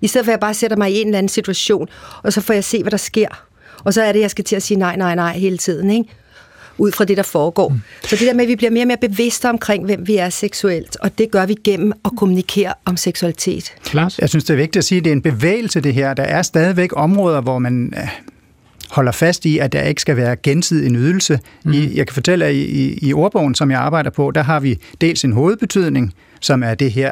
I 0.00 0.06
stedet 0.06 0.24
for 0.24 0.30
at 0.30 0.34
jeg 0.34 0.40
bare 0.40 0.54
sætter 0.54 0.76
mig 0.76 0.92
i 0.92 1.00
en 1.00 1.06
eller 1.06 1.18
anden 1.18 1.28
situation, 1.28 1.88
og 2.22 2.32
så 2.32 2.40
får 2.40 2.54
jeg 2.54 2.64
se, 2.64 2.82
hvad 2.82 2.90
der 2.90 2.96
sker. 2.96 3.28
Og 3.84 3.94
så 3.94 4.02
er 4.02 4.12
det, 4.12 4.20
jeg 4.20 4.30
skal 4.30 4.44
til 4.44 4.56
at 4.56 4.62
sige 4.62 4.78
nej, 4.78 4.96
nej, 4.96 5.14
nej 5.14 5.38
hele 5.38 5.58
tiden, 5.58 5.90
ikke? 5.90 6.10
Ud 6.78 6.92
fra 6.92 7.04
det, 7.04 7.16
der 7.16 7.22
foregår. 7.22 7.68
Mm. 7.68 7.80
Så 8.04 8.16
det 8.16 8.26
der 8.26 8.34
med, 8.34 8.44
at 8.44 8.48
vi 8.48 8.56
bliver 8.56 8.70
mere 8.70 8.82
og 8.82 8.86
mere 8.86 8.96
bevidste 9.00 9.48
omkring, 9.48 9.84
hvem 9.84 10.06
vi 10.06 10.16
er 10.16 10.28
seksuelt, 10.28 10.96
og 11.00 11.18
det 11.18 11.30
gør 11.30 11.46
vi 11.46 11.56
gennem 11.64 11.92
at 12.04 12.10
kommunikere 12.16 12.74
om 12.84 12.96
seksualitet. 12.96 13.74
Lars? 13.92 14.18
Jeg 14.18 14.28
synes, 14.28 14.44
det 14.44 14.54
er 14.54 14.56
vigtigt 14.56 14.76
at 14.76 14.84
sige, 14.84 14.98
at 14.98 15.04
det 15.04 15.10
er 15.10 15.14
en 15.14 15.22
bevægelse, 15.22 15.80
det 15.80 15.94
her. 15.94 16.14
Der 16.14 16.22
er 16.22 16.42
stadigvæk 16.42 16.90
områder, 16.96 17.40
hvor 17.40 17.58
man 17.58 17.92
øh, 17.96 18.08
holder 18.90 19.12
fast 19.12 19.46
i, 19.46 19.58
at 19.58 19.72
der 19.72 19.82
ikke 19.82 20.00
skal 20.00 20.16
være 20.16 20.36
gensidig 20.36 20.90
nydelse. 20.90 21.40
Mm. 21.64 21.72
I, 21.72 21.96
jeg 21.96 22.06
kan 22.06 22.14
fortælle, 22.14 22.44
at 22.44 22.54
i, 22.54 22.64
i, 22.64 22.98
i 23.02 23.12
ordbogen, 23.12 23.54
som 23.54 23.70
jeg 23.70 23.80
arbejder 23.80 24.10
på, 24.10 24.30
der 24.30 24.42
har 24.42 24.60
vi 24.60 24.78
dels 25.00 25.24
en 25.24 25.32
hovedbetydning, 25.32 26.14
som 26.40 26.62
er 26.62 26.74
det 26.74 26.92
her 26.92 27.10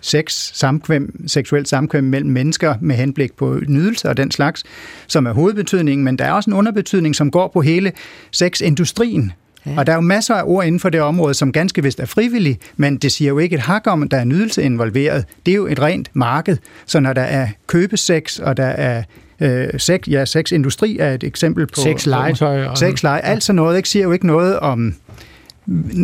sex, 0.00 0.50
samkvem, 0.54 1.28
seksuelt 1.28 1.68
samkvem 1.68 2.04
mellem 2.04 2.30
mennesker 2.30 2.74
med 2.80 2.96
henblik 2.96 3.32
på 3.32 3.60
nydelse 3.68 4.08
og 4.08 4.16
den 4.16 4.30
slags, 4.30 4.64
som 5.06 5.26
er 5.26 5.32
hovedbetydningen, 5.32 6.04
men 6.04 6.18
der 6.18 6.24
er 6.24 6.32
også 6.32 6.50
en 6.50 6.54
underbetydning, 6.54 7.16
som 7.16 7.30
går 7.30 7.50
på 7.52 7.60
hele 7.60 7.92
sexindustrien. 8.32 9.32
Ja. 9.66 9.74
Og 9.76 9.86
der 9.86 9.92
er 9.92 9.96
jo 9.96 10.00
masser 10.00 10.34
af 10.34 10.42
ord 10.46 10.64
inden 10.66 10.80
for 10.80 10.88
det 10.88 11.00
område, 11.00 11.34
som 11.34 11.52
ganske 11.52 11.82
vist 11.82 12.00
er 12.00 12.06
frivillige, 12.06 12.58
men 12.76 12.96
det 12.96 13.12
siger 13.12 13.28
jo 13.28 13.38
ikke 13.38 13.54
et 13.54 13.60
hak 13.62 13.82
om, 13.86 14.02
at 14.02 14.10
der 14.10 14.16
er 14.16 14.24
nydelse 14.24 14.62
involveret. 14.62 15.24
Det 15.46 15.52
er 15.52 15.56
jo 15.56 15.66
et 15.66 15.80
rent 15.80 16.10
marked, 16.12 16.56
så 16.86 17.00
når 17.00 17.12
der 17.12 17.22
er 17.22 17.48
købesex, 17.66 18.38
og 18.38 18.56
der 18.56 18.64
er 18.66 19.02
øh, 19.40 19.68
sex, 19.80 20.00
ja, 20.08 20.24
sexindustri 20.24 20.98
er 21.00 21.14
et 21.14 21.24
eksempel 21.24 21.66
på... 21.66 21.80
Sexlegetøj 21.80 22.64
og- 22.64 22.78
Sexleje, 22.78 23.20
alt 23.20 23.42
sådan 23.42 23.56
noget, 23.56 23.76
ikke, 23.76 23.88
siger 23.88 24.02
jo 24.02 24.12
ikke 24.12 24.26
noget 24.26 24.58
om, 24.58 24.94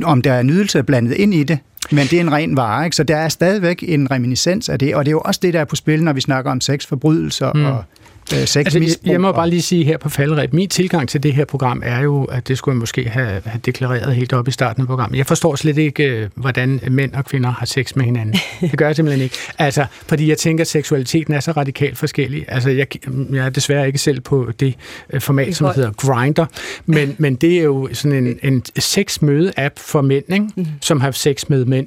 om 0.03 0.23
der 0.23 0.33
er 0.33 0.43
nydelse 0.43 0.83
blandet 0.83 1.13
ind 1.15 1.35
i 1.35 1.43
det, 1.45 1.59
men 1.93 2.07
det 2.07 2.13
er 2.13 2.21
en 2.21 2.33
ren 2.33 2.57
vare, 2.57 2.85
ikke? 2.85 2.97
så 2.97 3.03
der 3.05 3.17
er 3.17 3.29
stadigvæk 3.29 3.85
en 3.89 4.11
reminiscens 4.11 4.69
af 4.69 4.79
det, 4.79 4.95
og 4.95 5.05
det 5.05 5.09
er 5.11 5.13
jo 5.13 5.21
også 5.25 5.41
det, 5.43 5.55
der 5.55 5.61
er 5.61 5.65
på 5.65 5.77
spil, 5.77 6.05
når 6.05 6.13
vi 6.13 6.21
snakker 6.21 6.51
om 6.51 6.61
sexforbrydelser 6.61 7.53
Mm. 7.53 7.65
og, 7.65 7.85
øh, 8.33 8.47
sexmisbrug. 8.47 8.83
Altså, 8.83 9.01
jeg, 9.05 9.13
jeg 9.13 9.21
må 9.21 9.33
bare 9.33 9.51
lige 9.51 9.63
sige 9.63 9.85
her 9.85 9.97
på 9.97 10.09
falderet, 10.09 10.53
min 10.53 10.69
tilgang 10.69 11.09
til 11.09 11.23
det 11.23 11.33
her 11.35 11.45
program 11.45 11.83
er 11.85 12.01
jo, 12.01 12.25
at 12.25 12.49
det 12.49 12.59
skulle 12.59 12.73
jeg 12.75 12.81
måske 12.81 13.09
have, 13.09 13.43
have 13.45 13.61
deklareret 13.67 14.15
helt 14.15 14.33
op 14.33 14.49
i 14.49 14.51
starten 14.51 14.81
af 14.81 14.87
programmet. 14.87 15.19
Jeg 15.19 15.27
forstår 15.27 15.57
slet 15.57 15.79
ikke, 15.79 16.05
øh, 16.05 16.29
hvordan 16.35 16.81
mænd 16.91 17.13
og 17.13 17.25
kvinder 17.25 17.51
har 17.51 17.67
sex 17.67 17.97
med 17.97 18.05
hinanden. 18.05 18.35
Det 18.61 18.79
gør 18.79 18.87
jeg 18.87 18.97
simpelthen 18.97 19.25
ikke. 19.25 19.37
Altså, 19.59 19.87
fordi 20.07 20.29
jeg 20.29 20.39
tænker, 20.39 20.65
at 20.65 20.69
seksualiteten 20.69 21.35
er 21.35 21.41
så 21.41 21.53
radikalt 21.53 21.99
forskellig. 21.99 22.45
Altså, 22.49 22.71
jeg, 22.71 22.87
jeg 23.33 23.47
er 23.47 23.51
desværre 23.51 23.87
ikke 23.87 23.99
selv 23.99 24.21
på 24.21 24.51
det 24.61 24.75
øh, 25.11 25.21
format, 25.21 25.57
som 25.57 25.73
hedder 25.77 25.93
Grinder, 25.93 26.47
men, 26.87 27.17
men 27.19 27.35
det 27.35 27.59
er 27.59 27.63
jo 27.63 27.89
sådan 27.93 28.27
en, 28.27 28.39
en 28.43 28.63
sex-møde-app 28.79 29.79
for 29.79 30.01
mænd, 30.01 30.25
ikke? 30.33 30.47
Mm. 30.57 30.67
som 30.81 31.01
har 31.01 31.11
sex 31.11 31.49
med 31.49 31.65
mænd. 31.65 31.87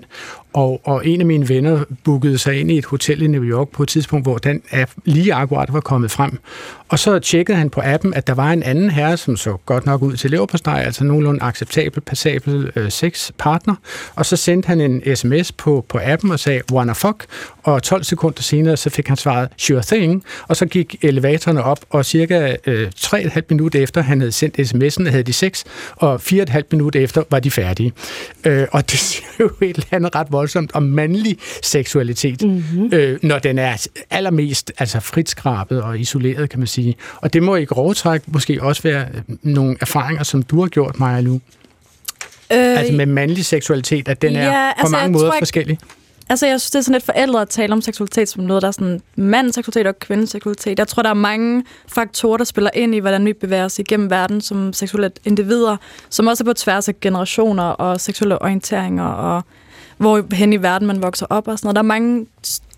Og, 0.54 0.82
og 0.84 1.08
en 1.08 1.20
af 1.20 1.26
mine 1.26 1.50
venner 1.50 1.84
bookede 2.04 2.38
sig 2.38 2.60
ind 2.60 2.72
i 2.72 2.78
et 2.78 2.86
hotel 2.86 3.22
i 3.22 3.28
New 3.28 3.44
York 3.44 3.70
på 3.70 3.84
et 3.84 3.90
tidspunkt, 3.90 4.26
hvor 4.26 4.38
den 4.38 4.62
app 4.72 4.92
lige 5.06 5.34
akkurat 5.34 5.74
var 5.74 5.80
kommet 5.80 6.12
frem. 6.12 6.40
Og 6.90 7.00
så 7.00 7.20
tjekkede 7.20 7.58
han 7.58 7.70
på 7.70 7.82
appen, 7.84 8.14
at 8.14 8.28
der 8.28 8.34
var 8.34 8.52
en 8.52 8.64
anden 8.64 8.90
herre, 8.90 9.18
som 9.18 9.38
så 9.38 9.58
godt 9.66 9.86
nok 9.86 10.02
ud 10.02 10.16
til 10.16 10.32
leverpostej, 10.32 10.84
altså 10.86 11.04
nogenlunde 11.04 11.44
acceptabel, 11.44 12.02
passabel 12.02 12.72
øh, 12.76 12.92
sexpartner. 12.92 13.76
Og 14.16 14.26
så 14.26 14.36
sendte 14.36 14.68
han 14.68 14.82
en 14.82 15.16
sms 15.16 15.52
på, 15.52 15.86
på 15.90 16.00
appen 16.04 16.32
og 16.32 16.40
sagde, 16.40 16.62
wanna 16.72 16.94
fuck? 16.94 17.26
Og 17.64 17.84
12 17.84 18.04
sekunder 18.04 18.42
senere, 18.42 18.78
så 18.78 18.90
fik 18.90 19.08
han 19.08 19.18
svaret, 19.18 19.50
sure 19.58 19.82
thing. 19.82 20.24
Og 20.48 20.56
så 20.56 20.66
gik 20.66 20.96
elevatorerne 21.02 21.64
op, 21.64 21.80
og 21.90 22.06
cirka 22.06 22.56
øh, 22.66 22.92
3,5 22.98 23.42
minutter 23.50 23.84
efter, 23.84 24.02
han 24.02 24.20
havde 24.20 24.32
sendt 24.32 24.60
sms'en, 24.60 25.10
havde 25.10 25.24
de 25.24 25.34
sex, 25.34 25.64
og 25.96 26.16
4,5 26.16 26.62
minutter 26.72 27.00
efter 27.00 27.24
var 27.32 27.40
de 27.40 27.52
færdige. 27.52 27.94
Øh, 28.46 28.68
og 28.72 28.92
det 28.92 29.00
siger 29.08 29.28
jo 29.40 29.50
et 29.62 29.76
eller 29.76 29.88
andet 29.92 30.16
ret 30.16 30.28
voldsomt 30.32 30.72
om 30.74 30.84
mandlig 30.84 31.38
seksualitet, 31.64 32.44
mm-hmm. 32.44 32.90
øh, 32.94 33.20
når 33.24 33.40
den 33.40 33.60
er 33.60 33.88
allermest 34.10 34.72
altså 34.78 35.00
fritskrabet 35.00 35.82
og 35.82 36.00
isoleret, 36.00 36.50
kan 36.50 36.60
man 36.60 36.68
sige. 36.68 36.77
Og 37.16 37.34
det 37.34 37.44
må 37.44 37.56
i 37.56 37.66
grove 37.66 37.94
træk 37.94 38.22
måske 38.28 38.64
også 38.64 38.84
være 38.84 39.06
nogle 39.44 39.78
erfaringer, 39.82 40.24
som 40.24 40.44
du 40.44 40.62
har 40.62 40.68
gjort, 40.68 41.00
Maja 41.00 41.22
Lu. 41.22 41.34
Øh, 41.34 41.40
altså 42.52 42.94
med 42.94 43.06
mandlig 43.06 43.46
seksualitet, 43.46 44.08
at 44.08 44.22
den 44.22 44.34
ja, 44.34 44.40
er 44.40 44.74
på 44.74 44.80
altså, 44.80 44.92
mange 44.92 45.04
jeg 45.04 45.12
måder 45.12 45.26
ikke- 45.26 45.38
forskellig. 45.42 45.80
Altså, 46.30 46.48
jeg 46.48 46.62
synes, 46.62 46.72
det 46.72 46.80
er 46.80 46.82
sådan 46.84 46.94
lidt 46.94 47.06
forældre 47.06 47.42
at 47.42 47.50
tale 47.50 47.74
om 47.74 47.82
seksualitet 47.82 48.30
som 48.30 48.44
noget, 48.44 48.62
der 48.62 48.68
er 48.68 48.72
sådan 48.72 49.02
mandens 49.16 49.56
seksualitet 49.56 49.88
og 49.88 50.00
kvindens 50.00 50.30
seksualitet. 50.30 50.80
Jeg 50.80 50.88
tror, 50.88 51.04
der 51.04 51.10
er 51.10 51.14
mange 51.14 51.64
faktorer, 51.88 52.38
der 52.38 52.44
spiller 52.44 52.70
ind 52.74 52.96
i, 52.96 53.00
hvordan 53.00 53.26
vi 53.26 53.34
bevæger 53.34 53.66
os 53.66 53.80
igennem 53.80 54.10
verden 54.10 54.42
som 54.42 54.74
seksuelle 54.74 55.12
individer, 55.26 55.78
som 56.10 56.28
også 56.28 56.44
er 56.44 56.46
på 56.46 56.54
tværs 56.54 56.88
af 56.88 57.00
generationer 57.00 57.64
og 57.64 58.02
seksuelle 58.02 58.42
orienteringer 58.42 59.04
og 59.06 59.42
hvor 59.98 60.36
hen 60.36 60.54
i 60.54 60.58
verden 60.58 60.88
man 60.88 61.02
vokser 61.02 61.26
op 61.30 61.48
og 61.48 61.60
sådan 61.60 61.68
noget. 61.68 61.76
Der 61.76 61.82
er 61.82 62.00
mange 62.00 62.26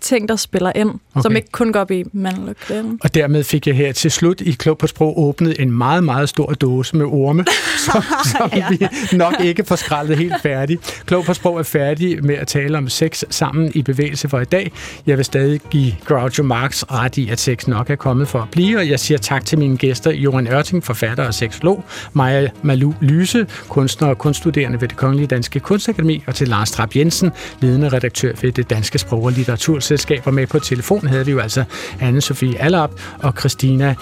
ting, 0.00 0.28
der 0.28 0.36
spiller 0.36 0.72
ind, 0.74 0.88
okay. 0.88 1.22
som 1.22 1.36
ikke 1.36 1.48
kun 1.52 1.72
går 1.72 1.80
op 1.80 1.90
i 1.90 2.04
mand 2.12 2.38
eller 2.38 2.52
kvinde. 2.52 2.98
Og 3.00 3.14
dermed 3.14 3.44
fik 3.44 3.66
jeg 3.66 3.76
her 3.76 3.92
til 3.92 4.10
slut 4.10 4.40
i 4.40 4.52
Klog 4.52 4.78
på 4.78 4.86
Sprog 4.86 5.18
åbnet 5.18 5.60
en 5.60 5.72
meget, 5.72 6.04
meget 6.04 6.28
stor 6.28 6.52
dåse 6.52 6.96
med 6.96 7.06
orme, 7.06 7.44
som, 7.86 8.02
som 8.32 8.50
ja. 8.56 8.66
vi 8.70 8.88
nok 9.12 9.34
ikke 9.40 9.64
får 9.64 9.76
skrællet 9.76 10.18
helt 10.18 10.34
færdig. 10.42 10.78
Klog 11.06 11.24
på 11.24 11.34
Sprog 11.34 11.58
er 11.58 11.62
færdig 11.62 12.24
med 12.24 12.34
at 12.34 12.48
tale 12.48 12.78
om 12.78 12.88
sex 12.88 13.24
sammen 13.30 13.72
i 13.74 13.82
bevægelse 13.82 14.28
for 14.28 14.40
i 14.40 14.44
dag. 14.44 14.72
Jeg 15.06 15.16
vil 15.16 15.24
stadig 15.24 15.60
give 15.70 15.92
Groucho 16.04 16.42
Marx 16.42 16.82
ret 16.82 17.16
i, 17.16 17.28
at 17.28 17.40
sex 17.40 17.66
nok 17.66 17.90
er 17.90 17.96
kommet 17.96 18.28
for 18.28 18.38
at 18.38 18.48
blive, 18.50 18.78
og 18.78 18.88
jeg 18.88 19.00
siger 19.00 19.18
tak 19.18 19.44
til 19.44 19.58
mine 19.58 19.76
gæster, 19.76 20.10
Johan 20.10 20.48
Ørting, 20.52 20.84
forfatter 20.84 21.26
og 21.26 21.34
seksolog, 21.34 21.84
Maja 22.12 22.48
Malu 22.62 22.92
Lyse, 23.00 23.46
kunstner 23.68 24.08
og 24.08 24.18
kunststuderende 24.18 24.80
ved 24.80 24.88
det 24.88 24.96
Kongelige 24.96 25.26
Danske 25.26 25.60
Kunstakademi, 25.60 26.22
og 26.26 26.34
til 26.34 26.48
Lars 26.48 26.70
Trapp 26.70 26.96
Jensen, 26.96 27.30
ledende 27.60 27.88
redaktør 27.88 28.32
ved 28.42 28.52
det 28.52 28.70
Danske 28.70 28.98
Sprog- 28.98 29.24
og 29.24 29.32
Litteraturselskab 29.32 29.89
selskaber 29.90 30.30
med 30.30 30.46
på 30.46 30.58
telefon 30.58 31.06
havde 31.06 31.26
vi 31.26 31.32
jo 31.32 31.38
altså 31.38 31.64
Anne-Sophie 32.00 32.62
Allap 32.62 32.90
og 33.22 33.34
Christina 33.38 33.94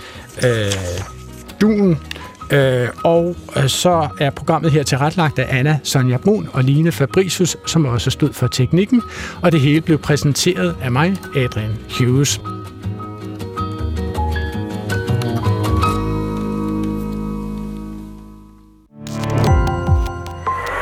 øh, 0.45 0.73
Duen. 1.61 1.99
Øh, 2.51 2.89
og 3.05 3.37
øh, 3.57 3.69
så 3.69 4.09
er 4.21 4.31
programmet 4.31 4.73
her 4.73 4.83
tilretlagt 4.83 5.39
af 5.39 5.59
Anna 5.59 5.79
Sonja 5.83 6.17
Brun 6.17 6.49
og 6.53 6.65
Line 6.65 6.93
Fabricius, 6.93 7.57
som 7.67 7.85
også 7.85 8.11
stod 8.11 8.33
for 8.33 8.47
teknikken. 8.47 9.03
Og 9.43 9.53
det 9.53 9.61
hele 9.61 9.81
blev 9.81 9.99
præsenteret 9.99 10.77
af 10.83 10.93
mig, 10.93 11.17
Adrian 11.37 11.77
Hughes. 11.99 12.41